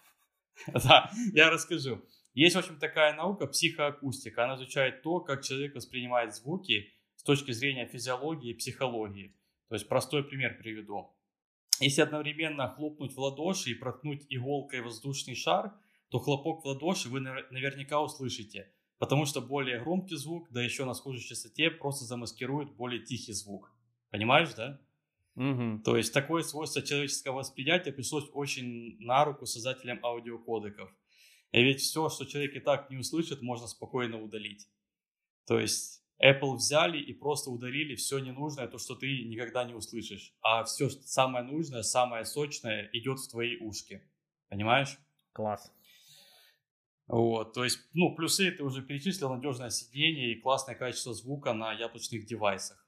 Да, 0.67 1.10
я 1.34 1.49
расскажу. 1.49 2.04
Есть, 2.34 2.56
в 2.56 2.60
общем, 2.60 2.78
такая 2.78 3.15
наука 3.15 3.47
психоакустика. 3.47 4.43
Она 4.43 4.56
изучает 4.56 5.02
то, 5.02 5.21
как 5.21 5.43
человек 5.43 5.76
воспринимает 5.76 6.36
звуки 6.36 6.91
с 7.15 7.23
точки 7.23 7.52
зрения 7.52 7.86
физиологии 7.86 8.52
и 8.52 8.54
психологии. 8.54 9.34
То 9.69 9.76
есть 9.76 9.88
простой 9.88 10.23
пример 10.23 10.58
приведу. 10.58 11.10
Если 11.80 12.02
одновременно 12.02 12.67
хлопнуть 12.67 13.13
в 13.13 13.19
ладоши 13.19 13.71
и 13.71 13.76
проткнуть 13.76 14.26
иголкой 14.30 14.82
воздушный 14.82 15.36
шар, 15.36 15.73
то 16.10 16.19
хлопок 16.19 16.63
в 16.63 16.67
ладоши 16.67 17.08
вы 17.08 17.21
наверняка 17.21 18.02
услышите– 18.02 18.69
Потому 18.99 19.25
что 19.25 19.41
более 19.41 19.79
громкий 19.79 20.15
звук, 20.15 20.47
да 20.51 20.62
еще 20.62 20.86
на 20.86 20.93
схожей 20.93 21.21
частоте, 21.21 21.71
просто 21.71 22.06
замаскирует 22.06 22.73
более 22.75 23.01
тихий 23.01 23.34
звук. 23.34 23.71
Понимаешь, 24.10 24.53
да? 24.53 24.79
Угу. 25.36 25.82
То 25.84 25.97
есть 25.97 26.13
такое 26.13 26.43
свойство 26.43 26.82
человеческого 26.82 27.38
восприятия 27.38 27.91
пришлось 27.91 28.29
очень 28.34 28.97
на 28.99 29.25
руку 29.25 29.45
создателям 29.45 29.99
аудиокодеков. 30.03 30.93
И 31.51 31.63
ведь 31.63 31.82
все, 31.82 32.10
что 32.10 32.25
человек 32.25 32.56
и 32.56 32.60
так 32.60 32.89
не 32.89 32.97
услышит, 32.97 33.41
можно 33.41 33.67
спокойно 33.67 34.21
удалить. 34.21 34.67
То 35.45 35.60
есть 35.60 36.03
Apple 36.23 36.56
взяли 36.56 36.99
и 36.99 37.13
просто 37.13 37.49
удалили 37.49 37.95
все 37.95 38.19
ненужное, 38.19 38.67
то, 38.67 38.77
что 38.77 38.95
ты 38.95 39.25
никогда 39.25 39.63
не 39.63 39.73
услышишь. 39.73 40.34
А 40.41 40.63
все 40.63 40.89
самое 40.89 41.43
нужное, 41.43 41.84
самое 41.84 42.25
сочное 42.25 42.89
идет 42.93 43.19
в 43.19 43.29
твои 43.29 43.58
ушки. 43.58 44.01
Понимаешь? 44.49 44.97
Класс. 45.34 45.71
Вот, 47.07 47.53
то 47.53 47.63
есть, 47.63 47.79
ну, 47.93 48.15
плюсы 48.15 48.49
ты 48.51 48.63
уже 48.63 48.81
перечислил, 48.81 49.29
надежное 49.29 49.69
сиденье 49.69 50.31
и 50.31 50.39
классное 50.39 50.75
качество 50.75 51.13
звука 51.13 51.53
на 51.53 51.73
яблочных 51.73 52.25
девайсах. 52.25 52.83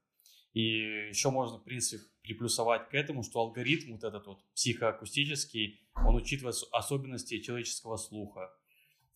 И 0.53 1.09
еще 1.09 1.31
можно, 1.31 1.57
в 1.57 1.63
принципе, 1.63 2.01
приплюсовать 2.21 2.89
к 2.89 2.93
этому, 2.93 3.23
что 3.23 3.41
алгоритм 3.41 3.93
вот 3.93 4.03
этот 4.05 4.25
вот 4.25 4.43
психоакустический, 4.53 5.81
он 5.95 6.15
учитывает 6.15 6.55
особенности 6.71 7.41
человеческого 7.41 7.97
слуха. 7.97 8.53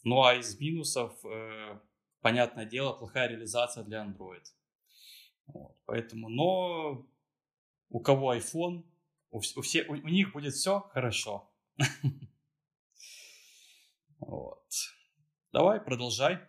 Ну 0.03 0.21
а 0.23 0.35
из 0.35 0.59
минусов, 0.59 1.13
э, 1.25 1.79
понятное 2.21 2.65
дело, 2.65 2.91
плохая 2.91 3.29
реализация 3.29 3.83
для 3.83 4.05
Android. 4.05 4.43
Вот, 5.47 5.77
поэтому, 5.85 6.29
но 6.29 7.07
у 7.89 7.99
кого 8.01 8.35
iPhone, 8.35 8.83
у, 9.31 9.37
у, 9.37 9.61
все, 9.61 9.83
у, 9.83 9.93
у 9.93 10.09
них 10.09 10.33
будет 10.33 10.53
все 10.53 10.81
хорошо. 10.91 11.49
Вот. 14.19 14.67
Давай, 15.51 15.79
продолжай. 15.79 16.39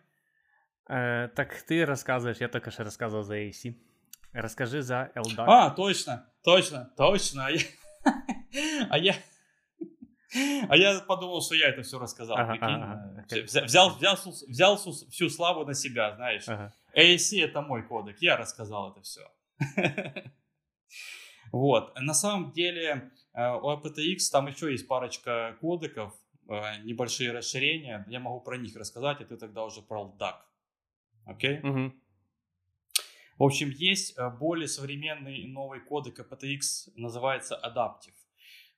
Э, 0.89 1.29
так 1.29 1.61
ты 1.63 1.85
рассказываешь, 1.85 2.37
я 2.37 2.47
только 2.47 2.71
что 2.71 2.83
рассказывал 2.83 3.23
за 3.23 3.37
AC. 3.37 3.75
Расскажи 4.33 4.81
за 4.81 5.11
LDAC. 5.15 5.45
А, 5.47 5.69
точно, 5.71 6.31
точно, 6.43 6.93
точно. 6.95 7.47
А 7.47 7.51
я, 7.51 7.61
а 8.89 8.97
я, 8.97 9.15
а 10.69 10.77
я 10.77 10.99
подумал, 11.01 11.41
что 11.41 11.55
я 11.55 11.69
это 11.69 11.81
все 11.81 11.99
рассказал. 11.99 12.37
Ага, 12.37 12.57
ага, 12.61 13.25
взял, 13.43 13.65
взял, 13.65 13.95
взял, 13.97 14.17
взял 14.47 14.77
всю 14.77 15.29
славу 15.29 15.65
на 15.65 15.73
себя, 15.73 16.15
знаешь. 16.15 16.47
Ага. 16.47 16.73
AC 16.95 17.43
это 17.43 17.61
мой 17.61 17.83
кодек, 17.83 18.21
я 18.21 18.37
рассказал 18.37 18.91
это 18.91 19.01
все. 19.01 19.21
Вот. 21.51 21.93
На 21.99 22.13
самом 22.13 22.53
деле 22.53 23.11
э, 23.33 23.49
у 23.49 23.69
aptX 23.71 24.19
там 24.31 24.47
еще 24.47 24.71
есть 24.71 24.87
парочка 24.87 25.57
кодеков, 25.59 26.13
небольшие 26.83 27.31
расширения, 27.31 28.05
я 28.09 28.19
могу 28.19 28.41
про 28.41 28.57
них 28.57 28.75
рассказать, 28.75 29.21
и 29.21 29.25
ты 29.25 29.37
тогда 29.37 29.63
уже 29.63 29.81
про 29.81 30.03
LDAC. 30.03 30.35
Окей? 31.25 31.59
Okay? 31.59 31.69
Угу. 31.69 31.93
В 33.37 33.43
общем, 33.43 33.69
есть 33.69 34.17
э, 34.17 34.29
более 34.29 34.67
современный 34.67 35.47
новый 35.47 35.79
кодек 35.79 36.19
aptX, 36.19 36.91
называется 36.95 37.59
Adaptive. 37.63 38.13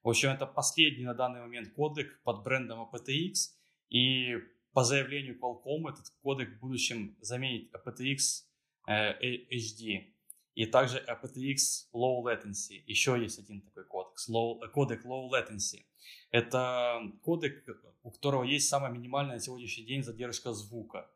В 0.03 0.09
общем, 0.09 0.29
это 0.29 0.45
последний 0.45 1.03
на 1.03 1.13
данный 1.13 1.41
момент 1.41 1.73
кодек 1.73 2.21
под 2.23 2.43
брендом 2.43 2.89
aptX, 2.89 3.33
и 3.89 4.37
по 4.73 4.83
заявлению 4.83 5.37
Qualcomm 5.37 5.89
этот 5.89 6.05
кодек 6.21 6.49
в 6.55 6.59
будущем 6.59 7.17
заменит 7.19 7.73
aptX 7.73 8.45
HD. 8.87 10.12
И 10.55 10.65
также 10.65 11.03
aptX 11.07 11.87
Low 11.93 12.23
Latency. 12.23 12.83
Еще 12.85 13.19
есть 13.21 13.39
один 13.39 13.61
такой 13.61 13.85
кодек, 13.85 14.13
low, 14.29 14.59
кодек 14.71 15.05
Low 15.05 15.29
Latency. 15.31 15.85
Это 16.31 17.01
кодек, 17.23 17.65
у 18.03 18.11
которого 18.11 18.43
есть 18.43 18.69
самая 18.69 18.91
минимальная 18.91 19.35
на 19.35 19.41
сегодняшний 19.41 19.85
день 19.85 20.03
задержка 20.03 20.53
звука. 20.53 21.09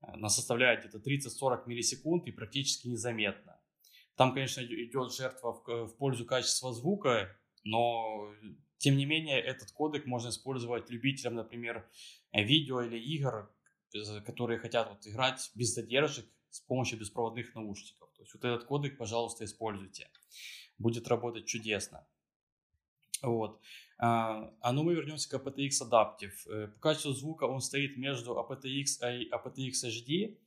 Она 0.00 0.28
составляет 0.28 0.80
где-то 0.80 0.98
30-40 0.98 1.62
миллисекунд 1.66 2.26
и 2.26 2.32
практически 2.32 2.88
незаметна. 2.88 3.60
Там, 4.16 4.32
конечно, 4.32 4.60
идет 4.60 5.12
жертва 5.12 5.52
в, 5.52 5.86
в 5.86 5.96
пользу 5.96 6.24
качества 6.24 6.72
звука, 6.72 7.36
но 7.64 8.32
тем 8.78 8.96
не 8.96 9.06
менее, 9.06 9.40
этот 9.40 9.72
кодек 9.72 10.06
можно 10.06 10.28
использовать 10.28 10.90
любителям, 10.90 11.34
например, 11.34 11.88
видео 12.32 12.82
или 12.82 12.98
игр, 12.98 13.50
которые 14.26 14.58
хотят 14.58 14.88
вот 14.90 15.06
играть 15.06 15.50
без 15.54 15.74
задержек 15.74 16.26
с 16.54 16.60
помощью 16.60 17.00
беспроводных 17.00 17.52
наушников. 17.56 18.12
То 18.14 18.22
есть 18.22 18.32
вот 18.32 18.44
этот 18.44 18.64
кодек, 18.64 18.96
пожалуйста, 18.96 19.44
используйте. 19.44 20.08
Будет 20.78 21.08
работать 21.08 21.46
чудесно. 21.46 22.06
Вот. 23.22 23.60
А, 23.98 24.52
а 24.60 24.72
ну 24.72 24.84
мы 24.84 24.94
вернемся 24.94 25.28
к 25.28 25.34
aptX 25.34 25.70
Adaptive. 25.82 26.32
Э, 26.48 26.68
по 26.68 26.78
качеству 26.78 27.12
звука 27.12 27.44
он 27.44 27.60
стоит 27.60 27.96
между 27.96 28.34
aptX 28.34 28.86
и 29.02 29.28
aptX 29.32 29.72
HD, 29.84 30.38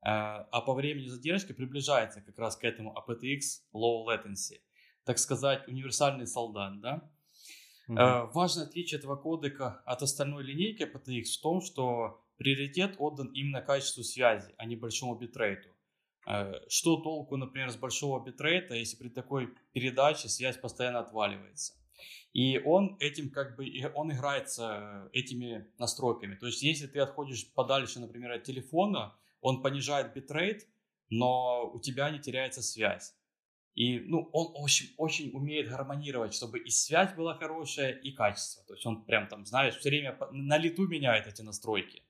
а, 0.00 0.48
а 0.50 0.60
по 0.62 0.74
времени 0.74 1.06
задержки 1.06 1.52
приближается 1.52 2.22
как 2.22 2.36
раз 2.38 2.56
к 2.56 2.64
этому 2.64 2.92
aptX 2.96 3.62
Low 3.72 4.04
Latency. 4.08 4.62
Так 5.04 5.18
сказать, 5.18 5.68
универсальный 5.68 6.26
солдат, 6.26 6.80
да? 6.80 7.08
Mm-hmm. 7.88 8.32
Важное 8.32 8.64
отличие 8.64 8.98
этого 8.98 9.14
кодека 9.14 9.82
от 9.84 10.02
остальной 10.02 10.42
линейки 10.42 10.82
aptX 10.82 11.38
в 11.38 11.40
том, 11.40 11.60
что 11.60 12.21
приоритет 12.36 12.96
отдан 12.98 13.28
именно 13.28 13.62
качеству 13.62 14.02
связи, 14.02 14.54
а 14.56 14.64
не 14.64 14.76
большому 14.76 15.14
битрейту. 15.14 15.68
Э, 16.26 16.54
что 16.68 16.96
толку, 16.96 17.36
например, 17.36 17.70
с 17.70 17.76
большого 17.76 18.24
битрейта, 18.24 18.74
если 18.74 18.96
при 18.96 19.08
такой 19.08 19.54
передаче 19.72 20.28
связь 20.28 20.56
постоянно 20.56 21.00
отваливается? 21.00 21.74
И 22.32 22.58
он 22.58 22.96
этим 23.00 23.30
как 23.30 23.56
бы, 23.56 23.66
он 23.94 24.12
играется 24.12 25.10
этими 25.12 25.66
настройками. 25.78 26.34
То 26.36 26.46
есть, 26.46 26.62
если 26.62 26.86
ты 26.86 27.00
отходишь 27.00 27.52
подальше, 27.52 28.00
например, 28.00 28.32
от 28.32 28.44
телефона, 28.44 29.14
он 29.40 29.62
понижает 29.62 30.14
битрейт, 30.14 30.66
но 31.10 31.70
у 31.72 31.80
тебя 31.80 32.10
не 32.10 32.20
теряется 32.20 32.62
связь. 32.62 33.14
И 33.74 34.00
ну, 34.00 34.28
он 34.32 34.52
очень, 34.54 34.94
очень 34.96 35.30
умеет 35.32 35.68
гармонировать, 35.68 36.34
чтобы 36.34 36.58
и 36.58 36.70
связь 36.70 37.14
была 37.14 37.34
хорошая, 37.34 37.92
и 37.92 38.12
качество. 38.12 38.64
То 38.64 38.74
есть 38.74 38.84
он 38.86 39.04
прям 39.04 39.28
там, 39.28 39.46
знаешь, 39.46 39.76
все 39.76 39.88
время 39.88 40.18
на 40.30 40.58
лету 40.58 40.86
меняет 40.86 41.26
эти 41.26 41.42
настройки. 41.42 42.02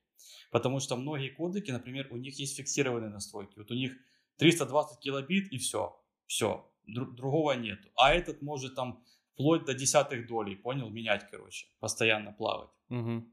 Потому 0.51 0.79
что 0.79 0.95
многие 0.95 1.29
кодеки, 1.29 1.71
например, 1.71 2.07
у 2.11 2.17
них 2.17 2.39
есть 2.39 2.57
фиксированные 2.57 3.09
настройки. 3.09 3.57
Вот 3.57 3.71
у 3.71 3.75
них 3.75 3.93
320 4.37 4.99
килобит 4.99 5.51
и 5.51 5.57
все. 5.57 5.99
Все. 6.27 6.69
Друг, 6.85 7.15
другого 7.15 7.53
нету. 7.53 7.89
А 7.95 8.13
этот 8.13 8.41
может 8.41 8.75
там 8.75 9.03
вплоть 9.33 9.65
до 9.65 9.73
десятых 9.73 10.27
долей, 10.27 10.55
понял, 10.55 10.89
менять, 10.89 11.29
короче, 11.31 11.67
постоянно 11.79 12.31
плавать. 12.31 12.69
Угу. 12.89 13.25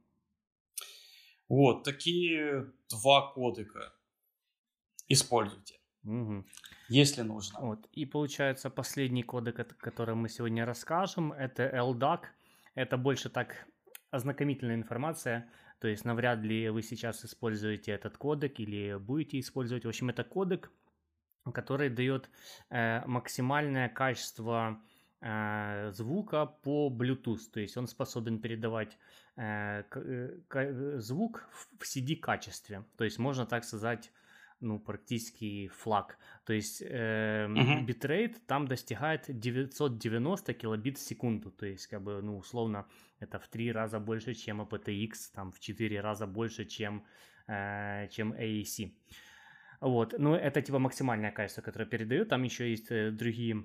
Вот, 1.49 1.83
такие 1.83 2.73
два 2.89 3.33
кодека 3.33 3.93
используйте. 5.09 5.81
Угу. 6.05 6.45
Если 6.89 7.23
нужно. 7.23 7.61
Вот. 7.61 7.87
И 7.93 8.07
получается 8.07 8.71
последний 8.71 9.23
кодек, 9.23 9.61
о 9.61 9.65
котором 9.65 10.19
мы 10.19 10.29
сегодня 10.29 10.65
расскажем, 10.65 11.33
это 11.33 11.65
LDAC. 11.65 12.21
Это 12.75 12.97
больше 12.97 13.29
так 13.29 13.67
ознакомительная 14.11 14.77
информация. 14.77 15.51
То 15.81 15.89
есть 15.89 16.05
навряд 16.05 16.41
ли 16.41 16.69
вы 16.69 16.83
сейчас 16.83 17.25
используете 17.25 17.93
этот 17.93 18.19
кодек 18.19 18.61
или 18.61 18.97
будете 18.99 19.41
использовать. 19.41 19.85
В 19.85 19.89
общем, 19.89 20.11
это 20.11 20.25
кодек, 20.25 20.71
который 21.55 21.89
дает 21.89 22.29
э, 22.69 23.03
максимальное 23.07 23.89
качество 23.89 24.79
э, 25.23 25.91
звука 25.93 26.47
по 26.47 26.91
Bluetooth. 26.91 27.51
То 27.53 27.61
есть 27.61 27.79
он 27.79 27.87
способен 27.87 28.41
передавать 28.41 28.99
э, 29.37 29.83
э, 29.91 30.99
звук 30.99 31.49
в 31.79 31.83
CD 31.83 32.17
качестве. 32.17 32.85
То 32.99 33.05
есть 33.05 33.19
можно 33.19 33.47
так 33.47 33.65
сказать 33.65 34.13
ну, 34.61 34.79
практически 34.79 35.69
флаг. 35.69 36.19
То 36.45 36.53
есть 36.53 36.83
э, 36.83 37.47
uh-huh. 37.49 37.83
битрейт 37.85 38.47
там 38.47 38.69
достигает 38.69 39.25
990 39.29 40.55
килобит 40.55 40.99
в 40.99 41.01
секунду. 41.01 41.51
То 41.51 41.67
есть, 41.67 41.87
как 41.87 42.03
бы, 42.03 42.23
ну, 42.23 42.37
условно, 42.39 42.87
это 43.19 43.39
в 43.39 43.49
три 43.49 43.73
раза 43.73 43.99
больше, 43.99 44.35
чем 44.35 44.61
aptX, 44.61 45.33
там 45.35 45.53
в 45.53 45.61
четыре 45.61 46.01
раза 46.01 46.27
больше, 46.27 46.65
чем, 46.65 47.05
э, 47.49 48.09
чем 48.11 48.33
AAC. 48.33 48.93
Вот, 49.81 50.15
ну, 50.19 50.35
это 50.35 50.61
типа 50.61 50.79
максимальное 50.79 51.33
качество, 51.33 51.63
которое 51.63 51.87
передает. 51.87 52.29
Там 52.29 52.43
еще 52.43 52.71
есть 52.71 52.91
э, 52.91 53.11
другие, 53.11 53.65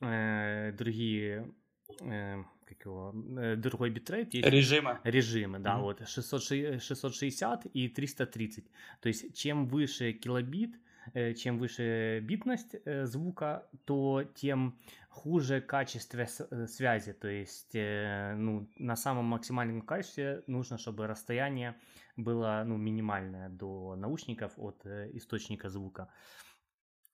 э, 0.00 0.72
другие 0.72 1.54
э, 2.00 2.42
как 2.68 2.84
его, 2.84 3.14
э, 3.38 3.56
другой 3.56 3.90
битрейт. 3.90 4.34
Есть 4.34 4.48
режимы. 4.48 4.98
Режимы, 5.04 5.58
да, 5.58 5.76
mm-hmm. 5.76 5.82
вот 5.82 6.08
600, 6.08 6.82
660 6.82 7.66
и 7.66 7.88
330. 7.88 8.64
То 9.00 9.08
есть 9.08 9.34
чем 9.34 9.66
выше 9.66 10.12
килобит, 10.12 10.78
э, 11.14 11.34
чем 11.34 11.58
выше 11.58 12.20
битность 12.20 12.76
э, 12.84 13.06
звука, 13.06 13.66
то 13.84 14.24
тем 14.34 14.78
хуже 15.08 15.60
качество 15.60 16.26
связи. 16.66 17.12
То 17.12 17.28
есть 17.28 17.74
ну, 17.74 18.68
на 18.76 18.96
самом 18.96 19.24
максимальном 19.24 19.82
качестве 19.82 20.42
нужно, 20.46 20.78
чтобы 20.78 21.06
расстояние 21.06 21.74
было 22.16 22.62
ну, 22.66 22.76
минимальное 22.76 23.48
до 23.48 23.96
наушников 23.96 24.52
от 24.56 24.86
источника 24.86 25.70
звука. 25.70 26.08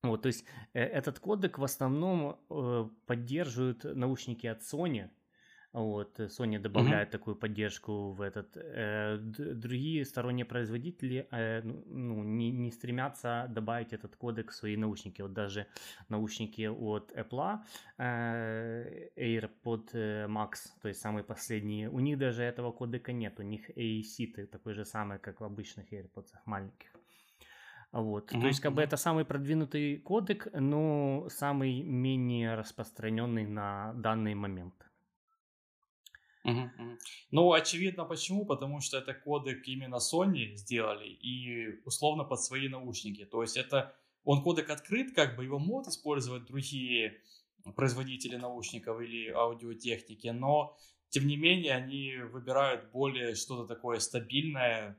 Вот, 0.03 0.21
то 0.21 0.27
есть 0.27 0.45
этот 0.75 1.19
кодек 1.19 1.57
в 1.59 1.65
основном 1.65 2.39
поддерживают 3.07 3.85
наушники 3.85 4.47
от 4.47 4.61
Sony, 4.61 5.09
вот, 5.75 6.21
э, 6.21 6.27
Sony 6.27 6.61
добавляет 6.61 7.09
mm-hmm. 7.09 7.13
такую 7.13 7.37
поддержку 7.37 8.13
в 8.13 8.21
этот. 8.21 8.57
Э, 8.57 9.19
другие 9.19 10.05
сторонние 10.05 10.45
производители 10.45 11.27
э, 11.33 11.63
ну, 11.65 11.83
ну, 11.87 12.23
не, 12.23 12.53
не 12.53 12.71
стремятся 12.71 13.47
добавить 13.49 13.93
этот 13.93 14.15
кодек 14.15 14.51
в 14.51 14.55
свои 14.55 14.77
наушники. 14.77 15.23
Вот 15.23 15.33
даже 15.33 15.67
наушники 16.09 16.69
от 16.69 17.13
Apple, 17.13 17.59
э, 17.99 19.09
AirPod 19.17 19.93
Max, 20.29 20.51
то 20.81 20.89
есть 20.89 21.01
самые 21.01 21.25
последние, 21.25 21.91
у 21.91 21.99
них 21.99 22.19
даже 22.19 22.45
этого 22.45 22.71
кодека 22.71 23.13
нет. 23.13 23.41
У 23.41 23.43
них 23.43 23.69
AAC 23.71 24.47
такой 24.47 24.75
же 24.75 24.85
самый, 24.85 25.19
как 25.19 25.41
в 25.41 25.45
обычных 25.45 25.93
AirPods 25.93 26.35
маленьких. 26.47 26.91
Вот. 27.91 28.31
Mm-hmm. 28.31 28.41
То 28.41 28.47
есть, 28.47 28.61
как 28.61 28.75
бы 28.75 28.83
это 28.83 28.97
самый 28.97 29.25
продвинутый 29.25 29.97
кодек, 29.99 30.47
но 30.53 31.27
самый 31.31 31.83
менее 31.83 32.55
распространенный 32.55 33.47
на 33.47 33.93
данный 33.95 34.35
момент. 34.35 34.75
Угу, 36.45 36.99
Ну, 37.31 37.53
очевидно, 37.53 38.05
почему? 38.05 38.45
Потому 38.45 38.81
что 38.81 38.99
это 38.99 39.15
кодек 39.15 39.67
именно 39.67 39.97
Sony 39.97 40.55
сделали 40.57 41.09
и 41.09 41.81
условно 41.85 42.25
под 42.25 42.41
свои 42.43 42.69
наушники. 42.69 43.25
То 43.25 43.43
есть 43.43 43.57
это 43.57 43.97
он 44.25 44.43
кодек 44.43 44.71
открыт, 44.71 45.15
как 45.15 45.37
бы 45.37 45.45
его 45.45 45.59
могут 45.59 45.89
использовать 45.89 46.45
другие 46.45 47.23
производители 47.77 48.37
наушников 48.37 49.01
или 49.01 49.31
аудиотехники, 49.31 50.29
но 50.29 50.77
тем 51.09 51.27
не 51.27 51.37
менее 51.37 51.75
они 51.75 52.17
выбирают 52.31 52.91
более 52.91 53.35
что-то 53.35 53.67
такое 53.67 53.99
стабильное, 53.99 54.99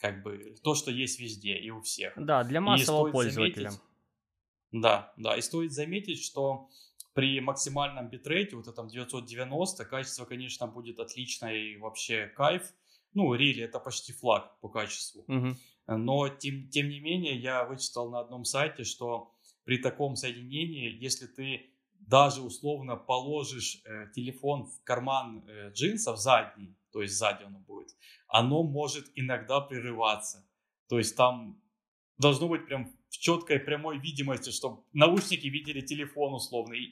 как 0.00 0.22
бы 0.22 0.56
то, 0.62 0.74
что 0.74 0.90
есть 0.90 1.20
везде 1.20 1.56
и 1.56 1.70
у 1.70 1.80
всех. 1.80 2.14
Да, 2.16 2.42
для 2.42 2.60
массового 2.60 3.10
пользователя. 3.10 3.70
Заметить, 3.70 3.84
да, 4.72 5.12
да, 5.16 5.36
и 5.36 5.40
стоит 5.40 5.72
заметить, 5.72 6.20
что 6.20 6.68
при 7.14 7.40
максимальном 7.40 8.08
битрейте, 8.10 8.56
вот 8.56 8.68
этом 8.68 8.88
990, 8.88 9.84
качество, 9.84 10.24
конечно, 10.24 10.66
будет 10.66 10.98
отличное 10.98 11.54
и 11.54 11.76
вообще 11.76 12.26
кайф. 12.36 12.74
Ну, 13.14 13.32
рели 13.34 13.62
это 13.62 13.78
почти 13.78 14.12
флаг 14.12 14.58
по 14.60 14.68
качеству. 14.68 15.24
Uh-huh. 15.28 15.54
Но, 15.86 16.28
тем, 16.28 16.68
тем 16.68 16.88
не 16.88 16.98
менее, 16.98 17.36
я 17.36 17.64
вычитал 17.64 18.10
на 18.10 18.18
одном 18.18 18.44
сайте, 18.44 18.82
что 18.82 19.32
при 19.64 19.78
таком 19.78 20.16
соединении, 20.16 20.90
если 20.90 21.26
ты 21.26 21.70
даже 22.00 22.42
условно 22.42 22.96
положишь 22.96 23.80
э, 23.84 24.08
телефон 24.14 24.64
в 24.64 24.82
карман 24.82 25.44
э, 25.46 25.70
джинсов 25.70 26.18
задний, 26.18 26.76
то 26.92 27.00
есть 27.00 27.14
сзади 27.14 27.44
оно 27.44 27.60
будет, 27.60 27.96
оно 28.26 28.62
может 28.62 29.06
иногда 29.14 29.60
прерываться. 29.60 30.44
То 30.88 30.98
есть 30.98 31.16
там 31.16 31.62
должно 32.18 32.48
быть 32.48 32.66
прям 32.66 32.92
в 33.14 33.18
четкой 33.20 33.60
прямой 33.60 33.98
видимости, 33.98 34.50
чтобы 34.50 34.82
наушники 34.92 35.46
видели 35.46 35.80
телефон 35.80 36.34
условно, 36.34 36.74
и, 36.74 36.82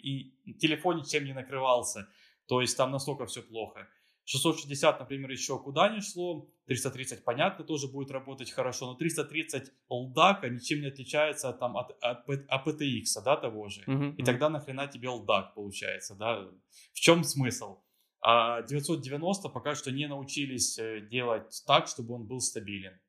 и 0.44 0.54
телефон 0.54 0.98
ничем 0.98 1.24
не 1.24 1.32
накрывался. 1.32 2.08
То 2.46 2.60
есть 2.60 2.76
там 2.76 2.92
настолько 2.92 3.26
все 3.26 3.42
плохо. 3.42 3.88
660, 4.24 5.00
например, 5.00 5.30
еще 5.30 5.58
куда 5.58 5.88
не 5.88 6.00
шло. 6.00 6.48
330, 6.66 7.24
понятно, 7.24 7.64
тоже 7.64 7.88
будет 7.88 8.12
работать 8.12 8.52
хорошо. 8.52 8.86
Но 8.86 8.94
330 8.94 9.72
LDAC 9.90 10.48
ничем 10.48 10.80
не 10.80 10.86
отличается 10.86 11.52
там, 11.52 11.76
от, 11.76 11.90
от, 12.00 12.28
от 12.28 12.66
PTX, 12.66 13.04
да, 13.24 13.36
того 13.36 13.68
же. 13.68 13.82
Uh-huh, 13.82 14.14
и 14.14 14.22
тогда 14.22 14.48
нахрена 14.48 14.86
тебе 14.86 15.08
LDAC 15.08 15.54
получается, 15.56 16.14
да? 16.14 16.48
В 16.92 17.00
чем 17.00 17.24
смысл? 17.24 17.78
А 18.20 18.62
990 18.62 19.48
пока 19.48 19.74
что 19.74 19.90
не 19.90 20.06
научились 20.06 20.78
э, 20.78 21.00
делать 21.00 21.64
так, 21.66 21.88
чтобы 21.88 22.14
он 22.14 22.28
был 22.28 22.40
стабилен. 22.40 23.00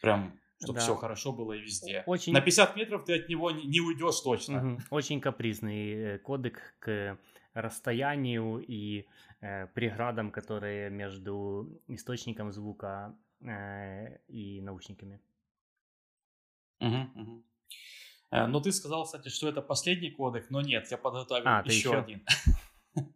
Прям 0.00 0.36
чтобы 0.64 0.78
да. 0.78 0.84
все 0.84 0.94
хорошо 0.96 1.32
было 1.32 1.52
и 1.52 1.60
везде. 1.60 2.02
Очень... 2.06 2.32
На 2.32 2.40
50 2.40 2.76
метров 2.76 3.04
ты 3.04 3.20
от 3.20 3.28
него 3.28 3.50
не, 3.50 3.80
уйдешь 3.80 4.20
точно. 4.20 4.74
Угу. 4.74 4.82
Очень 4.90 5.20
капризный 5.20 5.92
э, 5.92 6.18
кодек 6.18 6.74
к 6.78 7.18
расстоянию 7.54 8.64
и 8.66 9.06
э, 9.40 9.66
преградам, 9.68 10.30
которые 10.30 10.90
между 10.90 11.68
источником 11.88 12.52
звука 12.52 13.16
э, 13.40 14.18
и 14.28 14.60
наушниками. 14.60 15.20
Угу, 16.80 17.10
угу. 17.14 17.44
Но 18.30 18.60
ты 18.60 18.72
сказал, 18.72 19.04
кстати, 19.04 19.28
что 19.28 19.48
это 19.48 19.62
последний 19.62 20.10
кодек, 20.10 20.50
но 20.50 20.60
нет, 20.60 20.90
я 20.90 20.98
подготовил 20.98 21.46
а, 21.46 21.62
еще, 21.64 21.76
еще 21.76 21.98
один. 21.98 22.24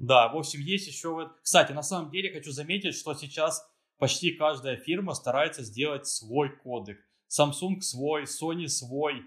Да, 0.00 0.28
в 0.28 0.36
общем, 0.36 0.60
есть 0.60 0.86
еще 0.86 1.10
вот... 1.10 1.38
Кстати, 1.42 1.72
на 1.72 1.82
самом 1.82 2.10
деле 2.10 2.32
хочу 2.32 2.52
заметить, 2.52 2.94
что 2.94 3.12
сейчас 3.14 3.70
почти 4.02 4.32
каждая 4.32 4.76
фирма 4.76 5.14
старается 5.14 5.62
сделать 5.62 6.08
свой 6.08 6.50
кодек. 6.56 6.98
Samsung 7.28 7.80
свой, 7.82 8.24
Sony 8.24 8.66
свой. 8.66 9.22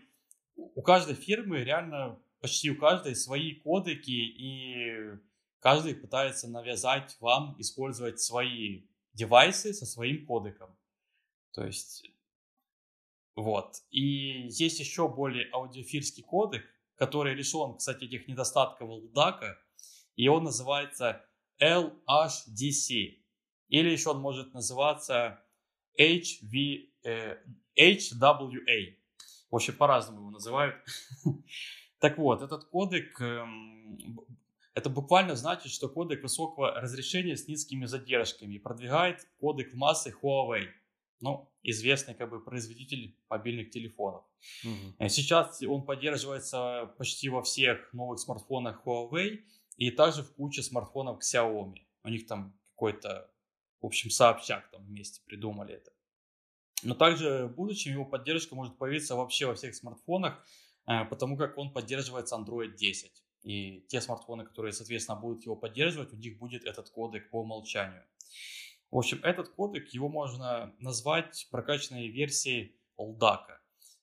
У 0.57 0.81
каждой 0.81 1.15
фирмы 1.15 1.63
реально, 1.63 2.19
почти 2.41 2.69
у 2.69 2.77
каждой 2.77 3.15
свои 3.15 3.53
кодеки, 3.53 4.11
и 4.11 5.17
каждый 5.59 5.95
пытается 5.95 6.49
навязать 6.49 7.15
вам 7.21 7.55
использовать 7.57 8.19
свои 8.19 8.81
девайсы 9.13 9.73
со 9.73 9.85
своим 9.85 10.25
кодеком. 10.25 10.77
То 11.53 11.65
есть, 11.65 12.11
вот. 13.37 13.77
И 13.91 14.49
есть 14.49 14.81
еще 14.81 15.07
более 15.07 15.49
аудиофильский 15.53 16.23
кодек, 16.23 16.65
который 16.95 17.33
лишен, 17.33 17.77
кстати, 17.77 18.03
этих 18.03 18.27
недостатков 18.27 18.89
LDAC, 18.89 19.55
и 20.17 20.27
он 20.27 20.43
называется 20.43 21.25
LHDC. 21.61 23.24
Или 23.67 23.89
еще 23.89 24.11
он 24.11 24.19
может 24.19 24.53
называться 24.53 25.43
HV, 25.99 26.89
э, 27.03 27.37
HWA. 27.77 28.97
В 29.51 29.55
общем, 29.55 29.75
по-разному 29.75 30.19
его 30.21 30.31
называют. 30.31 30.75
так 31.99 32.17
вот, 32.17 32.41
этот 32.41 32.65
кодек, 32.65 33.19
эм, 33.21 34.19
это 34.73 34.89
буквально 34.89 35.35
значит, 35.35 35.71
что 35.71 35.87
кодек 35.87 36.23
высокого 36.23 36.71
разрешения 36.79 37.37
с 37.37 37.47
низкими 37.47 37.85
задержками 37.85 38.57
продвигает 38.57 39.27
кодек 39.39 39.73
в 39.73 39.77
массы 39.77 40.13
Huawei. 40.21 40.67
Ну, 41.21 41.49
известный 41.63 42.13
как 42.13 42.29
бы 42.29 42.43
производитель 42.43 43.17
мобильных 43.29 43.69
телефонов. 43.69 44.25
Угу. 44.63 45.07
Сейчас 45.09 45.61
он 45.63 45.85
поддерживается 45.85 46.93
почти 46.97 47.29
во 47.29 47.41
всех 47.41 47.91
новых 47.93 48.19
смартфонах 48.19 48.85
Huawei 48.85 49.39
и 49.77 49.91
также 49.91 50.23
в 50.23 50.33
куче 50.35 50.61
смартфонов 50.61 51.19
Xiaomi. 51.21 51.85
У 52.03 52.09
них 52.09 52.27
там 52.27 52.59
какой-то, 52.71 53.31
в 53.81 53.85
общем, 53.85 54.09
сообщак 54.09 54.69
там 54.71 54.85
вместе 54.85 55.21
придумали 55.25 55.75
это. 55.75 55.91
Но 56.83 56.93
также 56.93 57.47
в 57.47 57.55
будущем 57.55 57.93
его 57.93 58.05
поддержка 58.05 58.55
может 58.55 58.77
появиться 58.77 59.15
вообще 59.15 59.45
во 59.45 59.55
всех 59.55 59.75
смартфонах, 59.75 60.43
э, 60.87 61.05
потому 61.05 61.37
как 61.37 61.57
он 61.57 61.71
поддерживается 61.71 62.35
Android 62.35 62.75
10. 62.75 63.23
И 63.43 63.81
те 63.87 64.01
смартфоны, 64.01 64.43
которые, 64.43 64.73
соответственно, 64.73 65.19
будут 65.19 65.45
его 65.45 65.55
поддерживать, 65.55 66.13
у 66.13 66.17
них 66.17 66.37
будет 66.37 66.65
этот 66.65 66.89
кодек 66.89 67.29
по 67.29 67.41
умолчанию. 67.41 68.03
В 68.91 68.97
общем, 68.97 69.19
этот 69.23 69.49
кодек, 69.49 69.89
его 69.89 70.09
можно 70.09 70.73
назвать 70.79 71.47
прокачанной 71.51 72.07
версией 72.07 72.75
LDAC. 72.97 73.45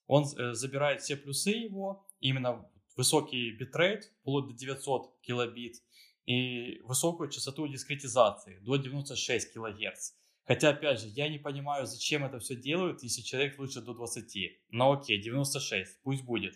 Он 0.07 0.23
э, 0.23 0.53
забирает 0.53 1.01
все 1.01 1.15
плюсы 1.17 1.51
его, 1.51 2.05
именно 2.19 2.69
высокий 2.95 3.51
битрейт, 3.51 4.11
вплоть 4.21 4.47
до 4.47 4.53
900 4.53 5.19
килобит, 5.21 5.81
и 6.25 6.79
высокую 6.83 7.29
частоту 7.29 7.67
дискретизации 7.67 8.59
до 8.59 8.77
96 8.77 9.53
кГц. 9.53 10.11
Хотя, 10.45 10.69
опять 10.69 10.99
же, 10.99 11.07
я 11.07 11.29
не 11.29 11.39
понимаю, 11.39 11.85
зачем 11.85 12.25
это 12.25 12.39
все 12.39 12.55
делают, 12.55 13.01
если 13.03 13.21
человек 13.21 13.57
лучше 13.59 13.81
до 13.81 13.93
20. 13.93 14.61
Но 14.69 14.91
окей, 14.91 15.21
96, 15.21 16.01
пусть 16.01 16.23
будет. 16.23 16.55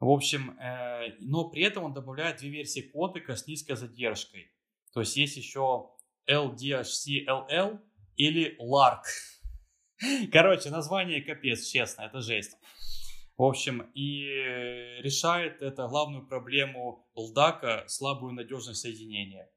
В 0.00 0.08
общем, 0.08 0.58
э, 0.58 1.16
но 1.20 1.48
при 1.50 1.62
этом 1.62 1.84
он 1.84 1.92
добавляет 1.92 2.38
две 2.38 2.50
версии 2.50 2.80
кодека 2.80 3.36
с 3.36 3.46
низкой 3.46 3.76
задержкой. 3.76 4.52
То 4.92 5.00
есть 5.00 5.16
есть 5.16 5.36
еще 5.36 5.90
LDHC-LL 6.30 7.80
или 8.16 8.56
LARC. 8.60 9.02
Короче, 10.32 10.70
название 10.70 11.20
капец, 11.20 11.66
честно, 11.66 12.02
это 12.02 12.20
жесть. 12.20 12.56
В 13.38 13.44
общем, 13.44 13.90
и 13.94 14.24
решает 15.00 15.62
это 15.62 15.88
главную 15.88 16.26
проблему 16.26 17.08
LDAC, 17.16 17.86
слабую 17.86 18.34
надежность 18.34 18.80
соединения. 18.80 19.50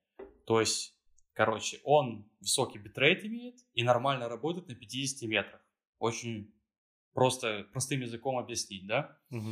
То 0.45 0.61
есть 0.61 0.95
Короче, 1.33 1.79
он 1.83 2.29
высокий 2.39 2.77
битрейт 2.77 3.23
имеет 3.25 3.55
и 3.73 3.83
нормально 3.83 4.27
работает 4.27 4.67
на 4.67 4.75
50 4.75 5.29
метрах. 5.29 5.61
Очень 5.97 6.53
просто 7.13 7.67
простым 7.71 8.01
языком 8.01 8.37
объяснить, 8.37 8.85
да? 8.85 9.17
Угу. 9.31 9.49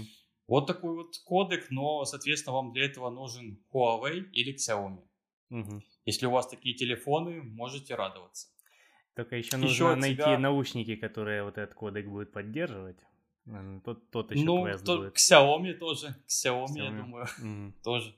Вот 0.47 0.67
такой 0.67 0.95
вот 0.95 1.17
кодек, 1.25 1.67
но, 1.69 2.03
соответственно, 2.05 2.55
вам 2.55 2.73
для 2.73 2.85
этого 2.85 3.09
нужен 3.09 3.63
Huawei 3.71 4.29
или 4.31 4.55
Xiaomi. 4.55 5.07
Угу. 5.51 5.83
Если 6.05 6.25
у 6.25 6.31
вас 6.31 6.47
такие 6.47 6.75
телефоны, 6.75 7.41
можете 7.41 7.95
радоваться. 7.95 8.49
Только 9.15 9.37
еще 9.37 9.57
нужно 9.57 9.73
еще 9.73 9.95
найти 9.95 10.15
тебя... 10.17 10.37
наушники, 10.37 10.95
которые 10.95 11.43
вот 11.43 11.57
этот 11.57 11.75
кодек 11.75 12.07
будет 12.07 12.31
поддерживать. 12.31 12.99
Тот, 13.83 14.11
тот 14.11 14.31
еще 14.31 14.45
ну, 14.45 14.63
квест 14.63 14.85
то, 14.85 14.97
будет. 14.97 15.15
Xiaomi 15.15 15.73
тоже. 15.73 16.15
Xiaomi, 16.27 16.67
Xiaomi. 16.67 16.83
я 16.83 16.91
думаю, 16.91 17.27
mm. 17.41 17.73
тоже 17.83 18.15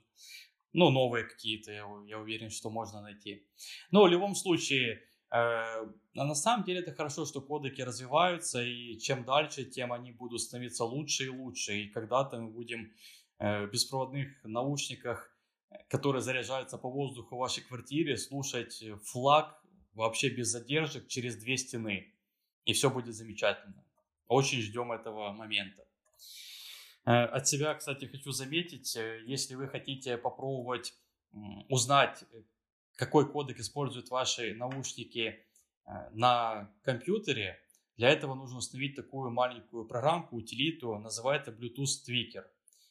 ну, 0.72 0.90
новые 0.90 1.24
какие-то, 1.24 1.70
я, 1.70 1.86
я 2.06 2.18
уверен, 2.18 2.50
что 2.50 2.70
можно 2.70 3.02
найти. 3.02 3.46
Но 3.90 4.04
в 4.04 4.08
любом 4.08 4.34
случае, 4.34 5.02
э, 5.30 5.86
на 6.14 6.34
самом 6.34 6.64
деле 6.64 6.80
это 6.80 6.94
хорошо, 6.94 7.26
что 7.26 7.40
кодеки 7.40 7.82
развиваются, 7.82 8.62
и 8.62 8.98
чем 8.98 9.24
дальше, 9.24 9.64
тем 9.64 9.92
они 9.92 10.12
будут 10.12 10.40
становиться 10.40 10.84
лучше 10.84 11.24
и 11.24 11.28
лучше. 11.28 11.74
И 11.74 11.88
когда-то 11.88 12.40
мы 12.40 12.50
будем 12.50 12.92
э, 13.38 13.66
в 13.66 13.70
беспроводных 13.70 14.28
наушниках, 14.44 15.30
которые 15.88 16.22
заряжаются 16.22 16.78
по 16.78 16.90
воздуху 16.90 17.36
в 17.36 17.38
вашей 17.38 17.62
квартире, 17.62 18.16
слушать 18.16 18.82
флаг 19.04 19.62
вообще 19.94 20.30
без 20.30 20.48
задержек 20.48 21.06
через 21.08 21.36
две 21.36 21.56
стены. 21.56 22.14
И 22.64 22.72
все 22.72 22.90
будет 22.90 23.14
замечательно. 23.14 23.84
Очень 24.28 24.60
ждем 24.60 24.92
этого 24.92 25.32
момента. 25.32 25.84
Э, 27.04 27.24
от 27.24 27.48
себя, 27.48 27.74
кстати, 27.74 28.04
хочу 28.04 28.30
заметить, 28.32 28.96
э, 28.96 29.22
если 29.26 29.54
вы 29.54 29.68
хотите 29.68 30.16
попробовать 30.16 30.94
узнать, 31.68 32.24
э, 32.30 32.42
какой 32.96 33.30
кодек 33.30 33.58
используют 33.58 34.10
ваши 34.10 34.54
наушники 34.54 35.44
на 36.12 36.70
компьютере, 36.82 37.58
для 37.96 38.10
этого 38.10 38.34
нужно 38.34 38.58
установить 38.58 38.94
такую 38.94 39.30
маленькую 39.30 39.86
программку, 39.86 40.36
утилиту, 40.36 40.96
называется 40.98 41.50
Bluetooth 41.50 42.06
Tweaker. 42.08 42.44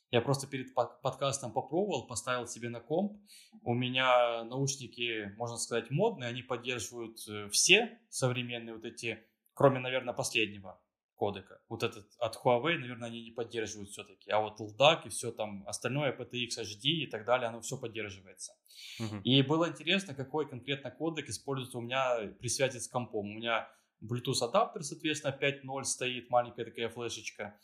Я 0.09 0.21
просто 0.21 0.47
перед 0.47 0.73
подкастом 0.73 1.53
попробовал, 1.53 2.07
поставил 2.07 2.47
себе 2.47 2.67
на 2.67 2.81
комп. 2.81 3.21
У 3.61 3.73
меня 3.73 4.43
наушники, 4.43 5.33
можно 5.37 5.57
сказать, 5.57 5.89
модные, 5.89 6.29
они 6.29 6.41
поддерживают 6.41 7.19
все 7.51 7.99
современные 8.09 8.75
вот 8.75 8.83
эти, 8.83 9.23
кроме, 9.53 9.79
наверное, 9.79 10.13
последнего 10.13 10.80
кодека. 11.21 11.61
Вот 11.69 11.83
этот 11.83 12.07
от 12.17 12.35
Huawei, 12.35 12.79
наверное, 12.79 13.09
они 13.09 13.21
не 13.21 13.31
поддерживают 13.31 13.91
все-таки. 13.91 14.31
А 14.31 14.39
вот 14.39 14.59
LDAC 14.59 15.05
и 15.05 15.09
все 15.09 15.31
там 15.31 15.63
остальное, 15.67 16.17
PTX 16.17 16.63
HD 16.63 17.03
и 17.03 17.05
так 17.05 17.25
далее, 17.25 17.49
оно 17.49 17.61
все 17.61 17.77
поддерживается. 17.77 18.53
Uh-huh. 18.99 19.21
И 19.21 19.43
было 19.43 19.69
интересно, 19.69 20.15
какой 20.15 20.49
конкретно 20.49 20.89
кодек 20.89 21.29
используется 21.29 21.77
у 21.77 21.81
меня 21.81 22.33
при 22.39 22.47
связи 22.47 22.79
с 22.79 22.87
компом. 22.87 23.29
У 23.29 23.33
меня 23.33 23.69
Bluetooth 24.03 24.43
адаптер, 24.43 24.83
соответственно, 24.83 25.37
5.0 25.39 25.83
стоит, 25.83 26.31
маленькая 26.31 26.65
такая 26.65 26.89
флешечка. 26.89 27.55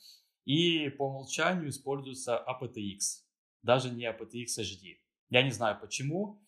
И 0.46 0.90
по 0.90 1.08
умолчанию 1.08 1.70
используется 1.70 2.46
aptX, 2.48 3.24
даже 3.64 3.90
не 3.90 4.06
aptX 4.06 4.60
HD. 4.60 4.98
Я 5.30 5.42
не 5.42 5.52
знаю 5.52 5.80
почему. 5.82 6.44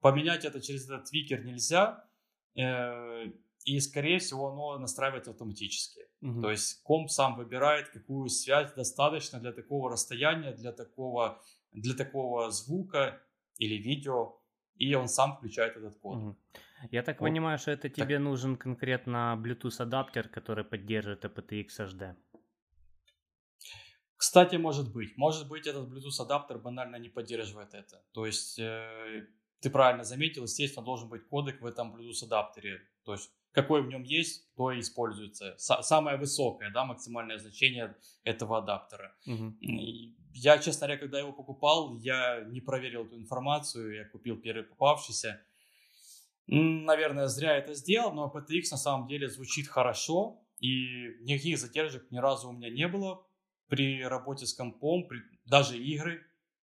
Поменять 0.00 0.46
это 0.46 0.62
через 0.62 0.86
этот 0.86 1.10
твикер 1.10 1.44
нельзя. 1.44 2.08
Э, 2.56 3.26
и, 3.64 3.80
скорее 3.80 4.18
всего, 4.18 4.50
оно 4.50 4.78
настраивается 4.78 5.30
автоматически. 5.30 6.03
Угу. 6.24 6.40
То 6.40 6.50
есть 6.50 6.82
комп 6.82 7.10
сам 7.10 7.36
выбирает, 7.36 7.90
какую 7.90 8.28
связь 8.28 8.72
достаточно 8.72 9.38
для 9.40 9.52
такого 9.52 9.90
расстояния, 9.90 10.52
для 10.52 10.72
такого, 10.72 11.42
для 11.72 11.94
такого 11.94 12.50
звука 12.50 13.20
или 13.58 13.74
видео, 13.74 14.40
и 14.76 14.94
он 14.94 15.08
сам 15.08 15.36
включает 15.36 15.76
этот 15.76 15.98
код. 15.98 16.16
Угу. 16.16 16.36
Я 16.90 17.02
так 17.02 17.20
вот. 17.20 17.26
понимаю, 17.26 17.58
что 17.58 17.72
это 17.72 17.90
тебе 17.90 18.16
так. 18.16 18.24
нужен 18.24 18.56
конкретно 18.56 19.38
Bluetooth 19.44 19.82
адаптер, 19.82 20.28
который 20.28 20.64
поддерживает 20.64 21.24
aptX 21.24 21.66
HD. 21.78 22.14
Кстати, 24.16 24.56
может 24.56 24.92
быть. 24.94 25.18
Может 25.18 25.48
быть, 25.48 25.66
этот 25.66 25.88
Bluetooth 25.90 26.22
адаптер 26.22 26.58
банально 26.58 26.96
не 26.96 27.10
поддерживает 27.10 27.74
это. 27.74 28.02
То 28.12 28.24
есть, 28.24 28.58
э, 28.58 29.26
ты 29.64 29.70
правильно 29.70 30.04
заметил, 30.04 30.42
естественно, 30.42 30.84
должен 30.84 31.08
быть 31.08 31.26
кодек 31.26 31.62
в 31.62 31.64
этом 31.64 31.96
Bluetooth 31.96 32.26
адаптере. 32.26 32.82
То 33.06 33.12
есть, 33.12 33.30
какой 33.52 33.82
в 33.82 33.86
нем 33.86 34.02
есть, 34.02 34.54
то 34.56 34.70
и 34.70 34.80
используется. 34.80 35.54
самое 35.56 36.18
высокое, 36.18 36.70
да, 36.70 36.84
максимальное 36.84 37.38
значение 37.38 37.96
этого 38.24 38.58
адаптера. 38.58 39.16
Угу. 39.26 39.54
Я, 40.34 40.58
честно 40.58 40.86
говоря, 40.86 41.00
когда 41.00 41.18
его 41.18 41.32
покупал, 41.32 41.96
я 41.96 42.44
не 42.44 42.60
проверил 42.60 43.06
эту 43.06 43.16
информацию, 43.16 43.94
я 43.94 44.04
купил 44.04 44.36
первый 44.36 44.64
попавшийся. 44.64 45.40
Наверное, 46.46 47.28
зря 47.28 47.56
это 47.56 47.72
сделал, 47.72 48.12
но 48.12 48.30
PTX 48.30 48.64
на 48.72 48.76
самом 48.76 49.08
деле 49.08 49.30
звучит 49.30 49.66
хорошо, 49.66 50.42
и 50.58 51.16
никаких 51.22 51.58
задержек 51.58 52.10
ни 52.10 52.18
разу 52.18 52.50
у 52.50 52.52
меня 52.52 52.68
не 52.68 52.86
было 52.86 53.26
при 53.68 54.04
работе 54.04 54.44
с 54.44 54.52
компом, 54.52 55.08
при, 55.08 55.22
даже 55.46 55.78
игры 55.78 56.20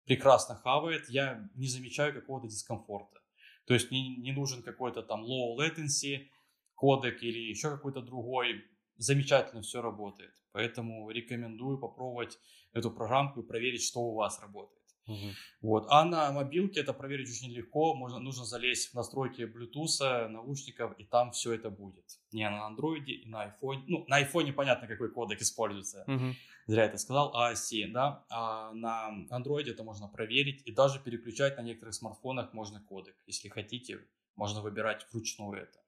прекрасно 0.09 0.55
хавает, 0.55 1.07
я 1.09 1.47
не 1.53 1.67
замечаю 1.67 2.15
какого-то 2.15 2.47
дискомфорта. 2.47 3.19
То 3.65 3.75
есть 3.75 3.91
не, 3.91 4.17
не 4.17 4.31
нужен 4.31 4.63
какой-то 4.63 5.03
там 5.03 5.23
low 5.23 5.55
latency, 5.55 6.29
кодек 6.73 7.21
или 7.21 7.37
еще 7.37 7.69
какой-то 7.69 8.01
другой, 8.01 8.65
замечательно 8.97 9.61
все 9.61 9.83
работает. 9.83 10.33
Поэтому 10.51 11.11
рекомендую 11.11 11.77
попробовать 11.77 12.39
эту 12.73 12.89
программку 12.89 13.41
и 13.41 13.47
проверить, 13.47 13.83
что 13.83 13.99
у 13.99 14.15
вас 14.15 14.41
работает. 14.41 14.78
Угу. 15.09 15.33
Вот. 15.61 15.87
А 15.89 16.05
на 16.05 16.31
мобилке 16.31 16.81
это 16.81 16.93
проверить 16.93 17.29
очень 17.29 17.51
легко. 17.51 17.95
Можно, 17.95 18.19
нужно 18.19 18.45
залезть 18.45 18.91
в 18.91 18.93
настройки 18.93 19.41
Bluetooth, 19.41 20.27
наушников, 20.27 20.93
и 20.97 21.03
там 21.03 21.31
все 21.31 21.53
это 21.53 21.69
будет. 21.69 22.05
Не 22.31 22.49
на 22.49 22.65
андроиде 22.67 23.13
и 23.13 23.27
на 23.27 23.47
iPhone. 23.47 23.83
Ну, 23.87 24.05
на 24.07 24.21
iPhone 24.21 24.53
понятно, 24.53 24.87
какой 24.87 25.11
кодек 25.11 25.41
используется. 25.41 26.03
Угу. 26.07 26.35
Зря 26.67 26.85
это 26.85 26.97
сказал. 26.97 27.33
AAC, 27.35 27.91
да. 27.91 28.25
А 28.29 28.71
на 28.73 29.07
андроиде 29.31 29.71
это 29.71 29.83
можно 29.83 30.07
проверить. 30.07 30.61
И 30.65 30.71
даже 30.71 30.99
переключать 30.99 31.57
на 31.57 31.61
некоторых 31.61 31.95
смартфонах 31.95 32.53
можно 32.53 32.79
кодек. 32.81 33.15
Если 33.25 33.49
хотите, 33.49 33.99
можно 34.35 34.61
выбирать 34.61 35.05
вручную 35.11 35.63
это. 35.63 35.79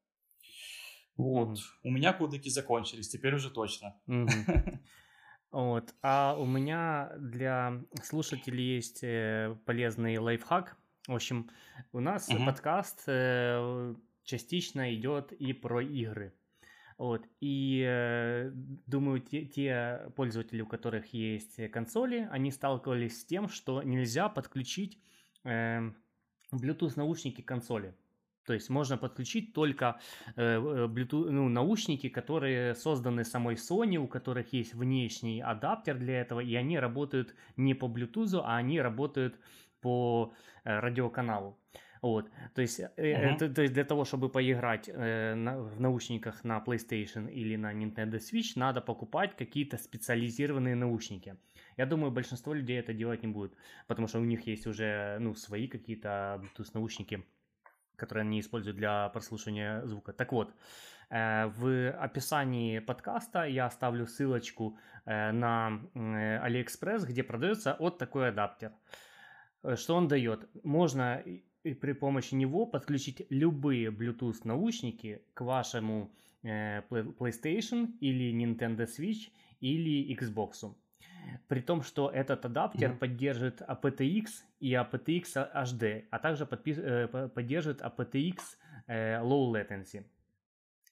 Вот. 1.18 1.50
Угу. 1.50 1.60
У 1.84 1.92
меня 1.92 2.14
кодеки 2.14 2.50
закончились, 2.50 3.10
теперь 3.10 3.36
уже 3.36 3.52
точно. 3.52 3.96
Угу. 4.08 4.28
Вот. 5.52 5.94
А 6.02 6.36
у 6.38 6.46
меня 6.46 7.12
для 7.18 7.82
слушателей 8.04 8.76
есть 8.76 9.04
э, 9.04 9.56
полезный 9.66 10.18
лайфхак. 10.18 10.78
В 11.08 11.16
общем, 11.16 11.50
у 11.92 12.00
нас 12.00 12.30
угу. 12.30 12.46
подкаст 12.46 13.04
э, 13.08 13.94
частично 14.24 14.94
идет 14.96 15.34
и 15.34 15.52
про 15.52 15.82
игры. 15.82 16.34
Вот. 16.98 17.28
И 17.42 17.84
э, 17.86 18.52
думаю, 18.86 19.20
те, 19.20 19.46
те 19.46 20.12
пользователи, 20.16 20.62
у 20.62 20.68
которых 20.68 21.14
есть 21.14 21.72
консоли, 21.72 22.30
они 22.32 22.52
сталкивались 22.52 23.22
с 23.22 23.26
тем, 23.26 23.50
что 23.50 23.84
нельзя 23.84 24.30
подключить 24.30 25.00
э, 25.44 25.82
Bluetooth 26.54 26.94
наушники 26.96 27.42
к 27.42 27.48
консоли. 27.48 27.94
То 28.52 28.56
есть 28.56 28.70
можно 28.70 28.98
подключить 28.98 29.54
только 29.54 30.02
э, 30.36 30.42
э, 30.42 30.88
Bluetooth, 30.88 31.30
ну, 31.30 31.48
наушники, 31.48 32.10
которые 32.10 32.76
созданы 32.76 33.24
самой 33.24 33.56
Sony, 33.56 33.96
у 33.96 34.08
которых 34.08 34.52
есть 34.52 34.74
внешний 34.74 35.40
адаптер 35.40 35.98
для 35.98 36.20
этого, 36.20 36.42
и 36.42 36.54
они 36.56 36.78
работают 36.78 37.34
не 37.56 37.74
по 37.76 37.86
Bluetooth, 37.86 38.42
а 38.44 38.58
они 38.58 38.82
работают 38.82 39.40
по 39.80 40.34
э, 40.66 40.80
радиоканалу. 40.80 41.58
Вот, 42.02 42.30
то 42.54 42.62
есть, 42.62 42.82
uh-huh. 42.82 42.92
это, 42.98 43.50
то 43.50 43.62
есть 43.62 43.74
для 43.74 43.86
того, 43.86 44.04
чтобы 44.04 44.28
поиграть 44.28 44.90
э, 44.90 45.36
на, 45.36 45.58
в 45.58 45.80
наушниках 45.80 46.44
на 46.44 46.62
PlayStation 46.68 47.32
или 47.32 47.56
на 47.56 47.72
Nintendo 47.72 48.20
Switch, 48.20 48.52
надо 48.56 48.82
покупать 48.82 49.38
какие-то 49.38 49.78
специализированные 49.78 50.76
наушники. 50.76 51.38
Я 51.78 51.86
думаю, 51.86 52.12
большинство 52.12 52.54
людей 52.54 52.80
это 52.80 52.94
делать 52.94 53.24
не 53.24 53.30
будет, 53.30 53.54
потому 53.88 54.10
что 54.10 54.20
у 54.20 54.26
них 54.26 54.46
есть 54.46 54.68
уже 54.68 55.20
ну, 55.22 55.36
свои 55.36 55.68
какие-то 55.68 56.42
Bluetooth 56.44 56.72
наушники 56.74 57.24
которые 58.02 58.24
они 58.24 58.40
используют 58.40 58.78
для 58.78 59.10
прослушивания 59.10 59.86
звука. 59.86 60.12
Так 60.12 60.32
вот, 60.32 60.54
э, 61.12 61.46
в 61.58 61.92
описании 61.92 62.80
подкаста 62.80 63.44
я 63.44 63.68
оставлю 63.68 64.08
ссылочку 64.08 64.76
э, 65.06 65.32
на 65.32 65.80
AliExpress, 65.94 67.06
где 67.06 67.24
продается 67.24 67.76
вот 67.80 68.00
такой 68.00 68.30
адаптер. 68.30 68.72
Э, 69.64 69.76
что 69.76 69.96
он 69.96 70.08
дает? 70.08 70.50
Можно 70.64 71.24
и 71.64 71.74
при 71.76 71.94
помощи 71.94 72.34
него 72.36 72.66
подключить 72.66 73.28
любые 73.30 73.92
Bluetooth 73.92 74.40
наушники 74.46 75.22
к 75.36 75.42
вашему 75.42 76.12
PlayStation 76.44 77.90
или 78.02 78.34
Nintendo 78.34 78.88
Switch 78.88 79.30
или 79.60 80.12
Xbox. 80.18 80.74
При 81.48 81.62
том, 81.62 81.82
что 81.82 82.10
этот 82.10 82.46
адаптер 82.46 82.92
mm-hmm. 82.92 82.98
поддерживает 82.98 83.62
aptX 83.62 84.26
и 84.60 84.74
aptX 84.74 85.52
HD, 85.54 86.06
а 86.10 86.20
также 86.20 86.46
подпис... 86.46 86.78
Э, 86.80 87.08
поддерживает 87.08 87.82
aptX 87.82 88.40
э, 88.88 89.20
Low 89.22 89.52
Latency. 89.52 90.06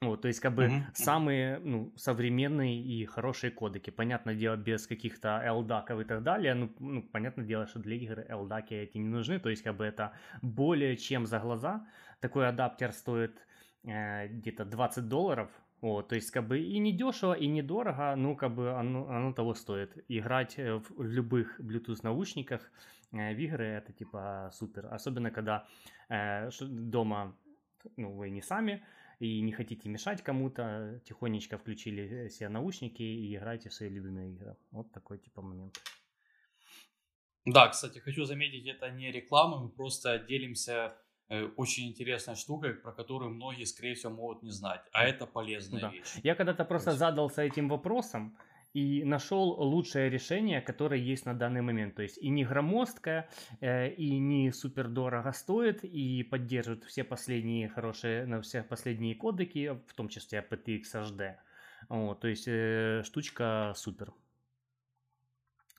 Вот, 0.02 0.22
то 0.22 0.30
есть, 0.30 0.40
как 0.40 0.56
бы 0.56 0.66
mm-hmm. 0.66 0.84
самые 0.94 1.60
ну, 1.60 1.94
современные 1.98 2.82
и 2.82 3.06
хорошие 3.06 3.52
кодеки. 3.52 3.90
Понятное 3.90 4.34
дело, 4.34 4.56
без 4.56 4.88
каких-то 4.88 5.44
LDAC 5.46 6.02
и 6.02 6.06
так 6.06 6.24
далее. 6.24 6.54
Ну, 6.54 6.70
ну, 6.80 7.04
понятное 7.04 7.46
дело, 7.46 7.68
что 7.68 7.80
для 7.80 7.98
игр 7.98 8.20
LDAC 8.20 8.68
эти 8.70 8.98
не 8.98 9.10
нужны. 9.10 9.40
То 9.40 9.50
есть, 9.50 9.62
как 9.62 9.76
бы 9.76 9.84
это 9.84 10.14
более 10.42 10.96
чем 10.96 11.26
за 11.26 11.40
глаза. 11.40 11.86
Такой 12.22 12.48
адаптер 12.48 12.94
стоит 12.94 13.46
э, 13.84 14.28
где-то 14.30 14.64
20 14.64 15.10
долларов. 15.10 15.50
Вот, 15.82 16.10
то 16.10 16.16
есть, 16.16 16.32
как 16.32 16.48
бы 16.48 16.60
и 16.60 16.78
не 16.80 16.92
дешево, 16.92 17.34
и 17.34 17.48
недорого, 17.48 18.16
ну, 18.18 18.36
как 18.36 18.54
бы 18.54 18.72
оно, 18.72 19.08
оно 19.10 19.34
того 19.34 19.54
стоит. 19.54 20.04
Играть 20.10 20.60
э, 20.60 20.74
в, 20.76 21.02
любых 21.02 21.60
Bluetooth 21.62 22.00
наушниках 22.04 22.72
э, 23.14 23.34
в 23.34 23.40
игры 23.40 23.66
это 23.66 23.94
типа 23.94 24.52
супер. 24.54 24.94
Особенно 24.94 25.32
когда 25.32 25.66
э, 26.10 26.50
дома, 26.60 27.34
ну, 27.96 28.12
вы 28.12 28.30
не 28.30 28.42
сами, 28.42 28.84
и 29.20 29.42
не 29.42 29.54
хотите 29.54 29.90
мешать 29.90 30.22
кому-то, 30.22 31.00
тихонечко 31.06 31.58
включили 31.58 32.26
э, 32.26 32.30
себе 32.30 32.50
наушники 32.50 33.04
и 33.04 33.36
играете 33.36 33.70
в 33.70 33.74
свои 33.74 33.90
любимые 33.90 34.34
игры. 34.34 34.58
Вот 34.72 34.92
такой 34.92 35.18
типа 35.18 35.42
момент. 35.42 35.80
Да, 37.46 37.70
кстати, 37.70 38.00
хочу 38.00 38.26
заметить, 38.26 38.68
это 38.68 38.92
не 38.92 39.12
реклама, 39.12 39.60
мы 39.60 39.70
просто 39.70 40.20
делимся 40.20 40.94
Э, 40.94 41.09
очень 41.58 41.90
интересная 41.90 42.36
штука, 42.36 42.70
про 42.70 42.92
которую 42.92 43.32
многие, 43.32 43.66
скорее 43.66 43.96
всего, 43.96 44.14
могут 44.14 44.44
не 44.44 44.52
знать. 44.52 44.82
А 44.92 45.04
это 45.04 45.26
полезная 45.26 45.82
да. 45.82 45.90
вещь. 45.90 46.16
Я 46.24 46.36
когда-то 46.36 46.66
просто 46.66 46.92
есть... 46.92 47.00
задался 47.00 47.44
этим 47.44 47.70
вопросом 47.70 48.38
и 48.74 49.04
нашел 49.04 49.50
лучшее 49.60 50.10
решение, 50.10 50.62
которое 50.62 51.00
есть 51.00 51.26
на 51.26 51.34
данный 51.34 51.62
момент. 51.62 51.96
То 51.96 52.04
есть 52.04 52.18
и 52.18 52.30
не 52.30 52.46
громоздкое, 52.46 53.30
э, 53.62 53.90
и 53.90 54.20
не 54.20 54.52
супер 54.52 54.88
дорого 54.88 55.32
стоит, 55.32 55.84
и 55.84 56.24
поддерживает 56.24 56.84
все 56.84 57.04
последние 57.04 57.70
хорошие, 57.70 58.26
на 58.26 58.42
все 58.42 58.64
последние 58.64 59.16
кодеки, 59.16 59.80
в 59.88 59.94
том 59.94 60.10
числе 60.10 60.46
aptX 60.48 60.84
HD. 60.94 61.36
Вот, 61.90 62.20
то 62.20 62.28
есть 62.28 62.48
э, 62.48 63.02
штучка 63.06 63.74
супер. 63.76 64.14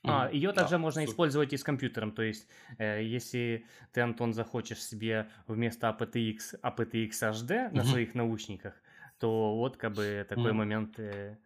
А, 0.03 0.30
ее 0.32 0.53
также 0.53 0.72
да, 0.72 0.78
можно 0.78 1.01
супер. 1.03 1.12
использовать 1.12 1.53
и 1.53 1.57
с 1.57 1.64
компьютером. 1.64 2.12
То 2.12 2.22
есть, 2.22 2.48
э, 2.78 3.03
если 3.05 3.66
ты, 3.92 4.01
Антон, 4.01 4.32
захочешь 4.32 4.82
себе 4.82 5.28
вместо 5.46 5.88
aptX 5.88 6.59
aptX 6.62 7.11
HD 7.11 7.70
на 7.70 7.84
своих 7.84 8.14
наушниках, 8.14 8.80
то 9.18 9.57
вот 9.57 9.76
как 9.76 9.92
бы 9.92 10.24
такой 10.28 10.53
момент 10.53 10.98
э, 10.98 11.36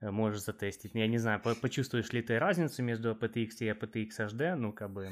э, 0.00 0.10
можешь 0.10 0.42
затестить. 0.42 0.94
Я 0.94 1.06
не 1.06 1.18
знаю, 1.18 1.40
по 1.40 1.54
почувствуешь 1.54 2.12
ли 2.12 2.20
ты 2.20 2.38
разницу 2.38 2.82
между 2.82 3.12
aptX 3.12 3.50
и 3.60 3.68
aptX 3.68 4.08
HD, 4.18 4.56
ну 4.56 4.72
как 4.72 4.92
бы 4.92 5.10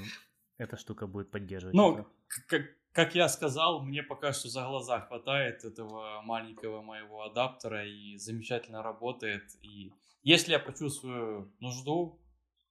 эта 0.58 0.76
штука 0.76 1.06
будет 1.06 1.30
поддерживать. 1.30 1.74
Ну, 1.74 2.06
как, 2.48 2.62
как 2.92 3.14
я 3.14 3.28
сказал, 3.28 3.84
мне 3.84 4.02
пока 4.02 4.32
что 4.32 4.48
за 4.48 4.64
глаза 4.64 5.00
хватает 5.02 5.64
этого 5.64 6.22
маленького 6.22 6.82
моего 6.82 7.22
адаптера 7.22 7.86
и 7.86 8.16
замечательно 8.16 8.82
работает. 8.82 9.44
И 9.62 9.92
если 10.22 10.52
я 10.52 10.58
почувствую 10.58 11.54
нужду, 11.60 12.20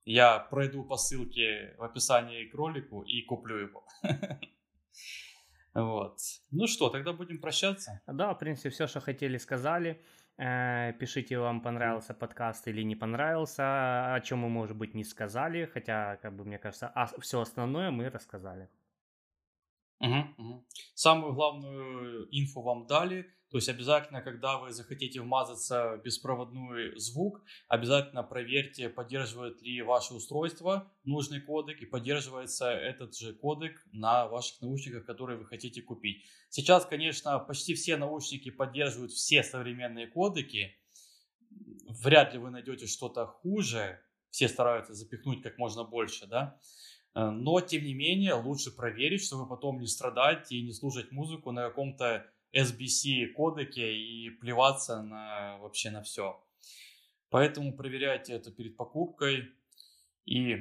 я 0.06 0.40
пройду 0.40 0.84
по 0.84 0.98
ссылке 0.98 1.76
в 1.78 1.84
описании 1.84 2.46
к 2.46 2.54
ролику 2.54 3.02
и 3.02 3.22
куплю 3.24 3.58
его. 3.58 3.84
Вот. 5.74 6.20
Ну 6.52 6.68
что, 6.68 6.90
тогда 6.90 7.12
будем 7.12 7.42
прощаться? 7.42 8.02
Да, 8.08 8.34
в 8.34 8.40
принципе, 8.40 8.70
все, 8.70 8.88
что 8.88 9.02
хотели, 9.02 9.38
сказали. 9.38 10.02
Э, 10.38 10.94
пишите, 10.94 11.38
вам 11.38 11.60
понравился 11.60 12.14
подкаст 12.14 12.66
или 12.70 12.82
не 12.82 12.96
понравился, 12.96 14.14
о 14.16 14.22
чем 14.22 14.40
мы, 14.40 14.50
может 14.50 14.78
быть, 14.78 14.94
не 14.94 15.04
сказали, 15.04 15.66
хотя, 15.66 16.16
как 16.22 16.34
бы, 16.34 16.46
мне 16.46 16.58
кажется, 16.58 16.88
а 16.88 17.08
все 17.20 17.42
основное 17.42 17.92
мы 17.92 18.10
рассказали. 18.10 18.70
Угу, 20.00 20.26
угу. 20.38 20.66
Самую 20.94 21.34
главную 21.34 22.28
инфу 22.32 22.62
вам 22.62 22.88
дали. 22.88 23.35
То 23.52 23.58
есть 23.58 23.70
обязательно, 23.70 24.22
когда 24.22 24.58
вы 24.58 24.72
захотите 24.72 25.22
вмазаться 25.22 25.98
в 25.98 26.04
беспроводной 26.04 26.98
звук, 26.98 27.44
обязательно 27.68 28.24
проверьте, 28.24 28.90
поддерживает 28.90 29.62
ли 29.62 29.82
ваше 29.82 30.14
устройство 30.14 30.92
нужный 31.04 31.42
кодек 31.42 31.82
и 31.82 31.86
поддерживается 31.86 32.70
этот 32.72 33.16
же 33.16 33.34
кодек 33.34 33.86
на 33.92 34.28
ваших 34.28 34.62
наушниках, 34.62 35.06
которые 35.06 35.38
вы 35.38 35.46
хотите 35.46 35.82
купить. 35.82 36.26
Сейчас, 36.50 36.86
конечно, 36.86 37.38
почти 37.40 37.76
все 37.76 37.98
наушники 37.98 38.50
поддерживают 38.50 39.12
все 39.12 39.44
современные 39.44 40.08
кодеки. 40.08 40.76
Вряд 41.88 42.34
ли 42.34 42.40
вы 42.40 42.50
найдете 42.50 42.88
что-то 42.88 43.26
хуже. 43.26 44.02
Все 44.32 44.50
стараются 44.50 44.94
запихнуть 44.94 45.44
как 45.44 45.58
можно 45.58 45.84
больше, 45.84 46.28
да. 46.28 46.60
Э, 47.16 47.30
но, 47.30 47.62
тем 47.62 47.84
не 47.84 47.94
менее, 47.94 48.34
лучше 48.34 48.76
проверить, 48.76 49.24
чтобы 49.24 49.48
потом 49.48 49.80
не 49.80 49.88
страдать 49.88 50.52
и 50.52 50.62
не 50.62 50.74
слушать 50.74 51.12
музыку 51.12 51.52
на 51.52 51.68
каком-то 51.68 52.30
SBC 52.56 53.34
кодеке 53.34 53.94
и 53.94 54.30
плеваться 54.30 55.02
на 55.02 55.58
вообще 55.58 55.92
на 55.92 56.02
все. 56.02 56.42
Поэтому 57.30 57.76
проверяйте 57.76 58.34
это 58.34 58.52
перед 58.52 58.78
покупкой 58.78 59.52
и 60.26 60.58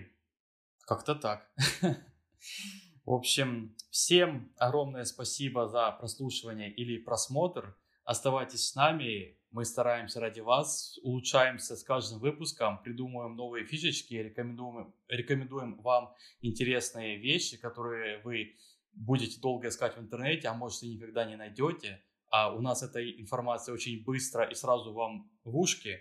как-то 0.86 1.14
так. 1.14 1.49
В 3.05 3.12
общем, 3.12 3.76
всем 3.90 4.53
огромное 4.57 5.05
спасибо 5.05 5.68
за 5.68 5.90
прослушивание 5.92 6.72
или 6.72 6.99
просмотр. 6.99 7.76
Оставайтесь 8.05 8.68
с 8.68 8.74
нами, 8.74 9.38
мы 9.51 9.64
стараемся 9.64 10.20
ради 10.20 10.40
вас, 10.40 10.99
улучшаемся 11.03 11.76
с 11.76 11.84
каждым 11.84 12.18
выпуском, 12.18 12.82
придумываем 12.82 13.36
новые 13.36 13.64
фишечки, 13.66 14.14
рекомендуем, 14.14 14.95
рекомендуем 15.07 15.80
вам 15.80 16.14
интересные 16.40 17.18
вещи, 17.18 17.57
которые 17.57 18.18
вы 18.22 18.57
будете 18.95 19.40
долго 19.40 19.68
искать 19.68 19.97
в 19.97 20.01
интернете, 20.01 20.49
а 20.49 20.55
может 20.55 20.82
и 20.82 20.95
никогда 20.95 21.24
не 21.24 21.36
найдете. 21.36 22.03
А 22.30 22.53
у 22.53 22.61
нас 22.61 22.82
эта 22.82 23.01
информация 23.20 23.72
очень 23.72 24.03
быстро 24.05 24.45
и 24.45 24.55
сразу 24.55 24.92
вам 24.92 25.30
в 25.45 25.57
ушки. 25.57 26.01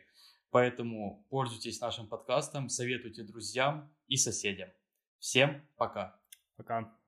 Поэтому 0.49 1.25
пользуйтесь 1.29 1.81
нашим 1.81 2.07
подкастом, 2.07 2.69
советуйте 2.69 3.23
друзьям 3.23 3.91
и 4.07 4.17
соседям. 4.17 4.69
Всем 5.19 5.67
пока. 5.77 6.19
Пока. 6.55 7.02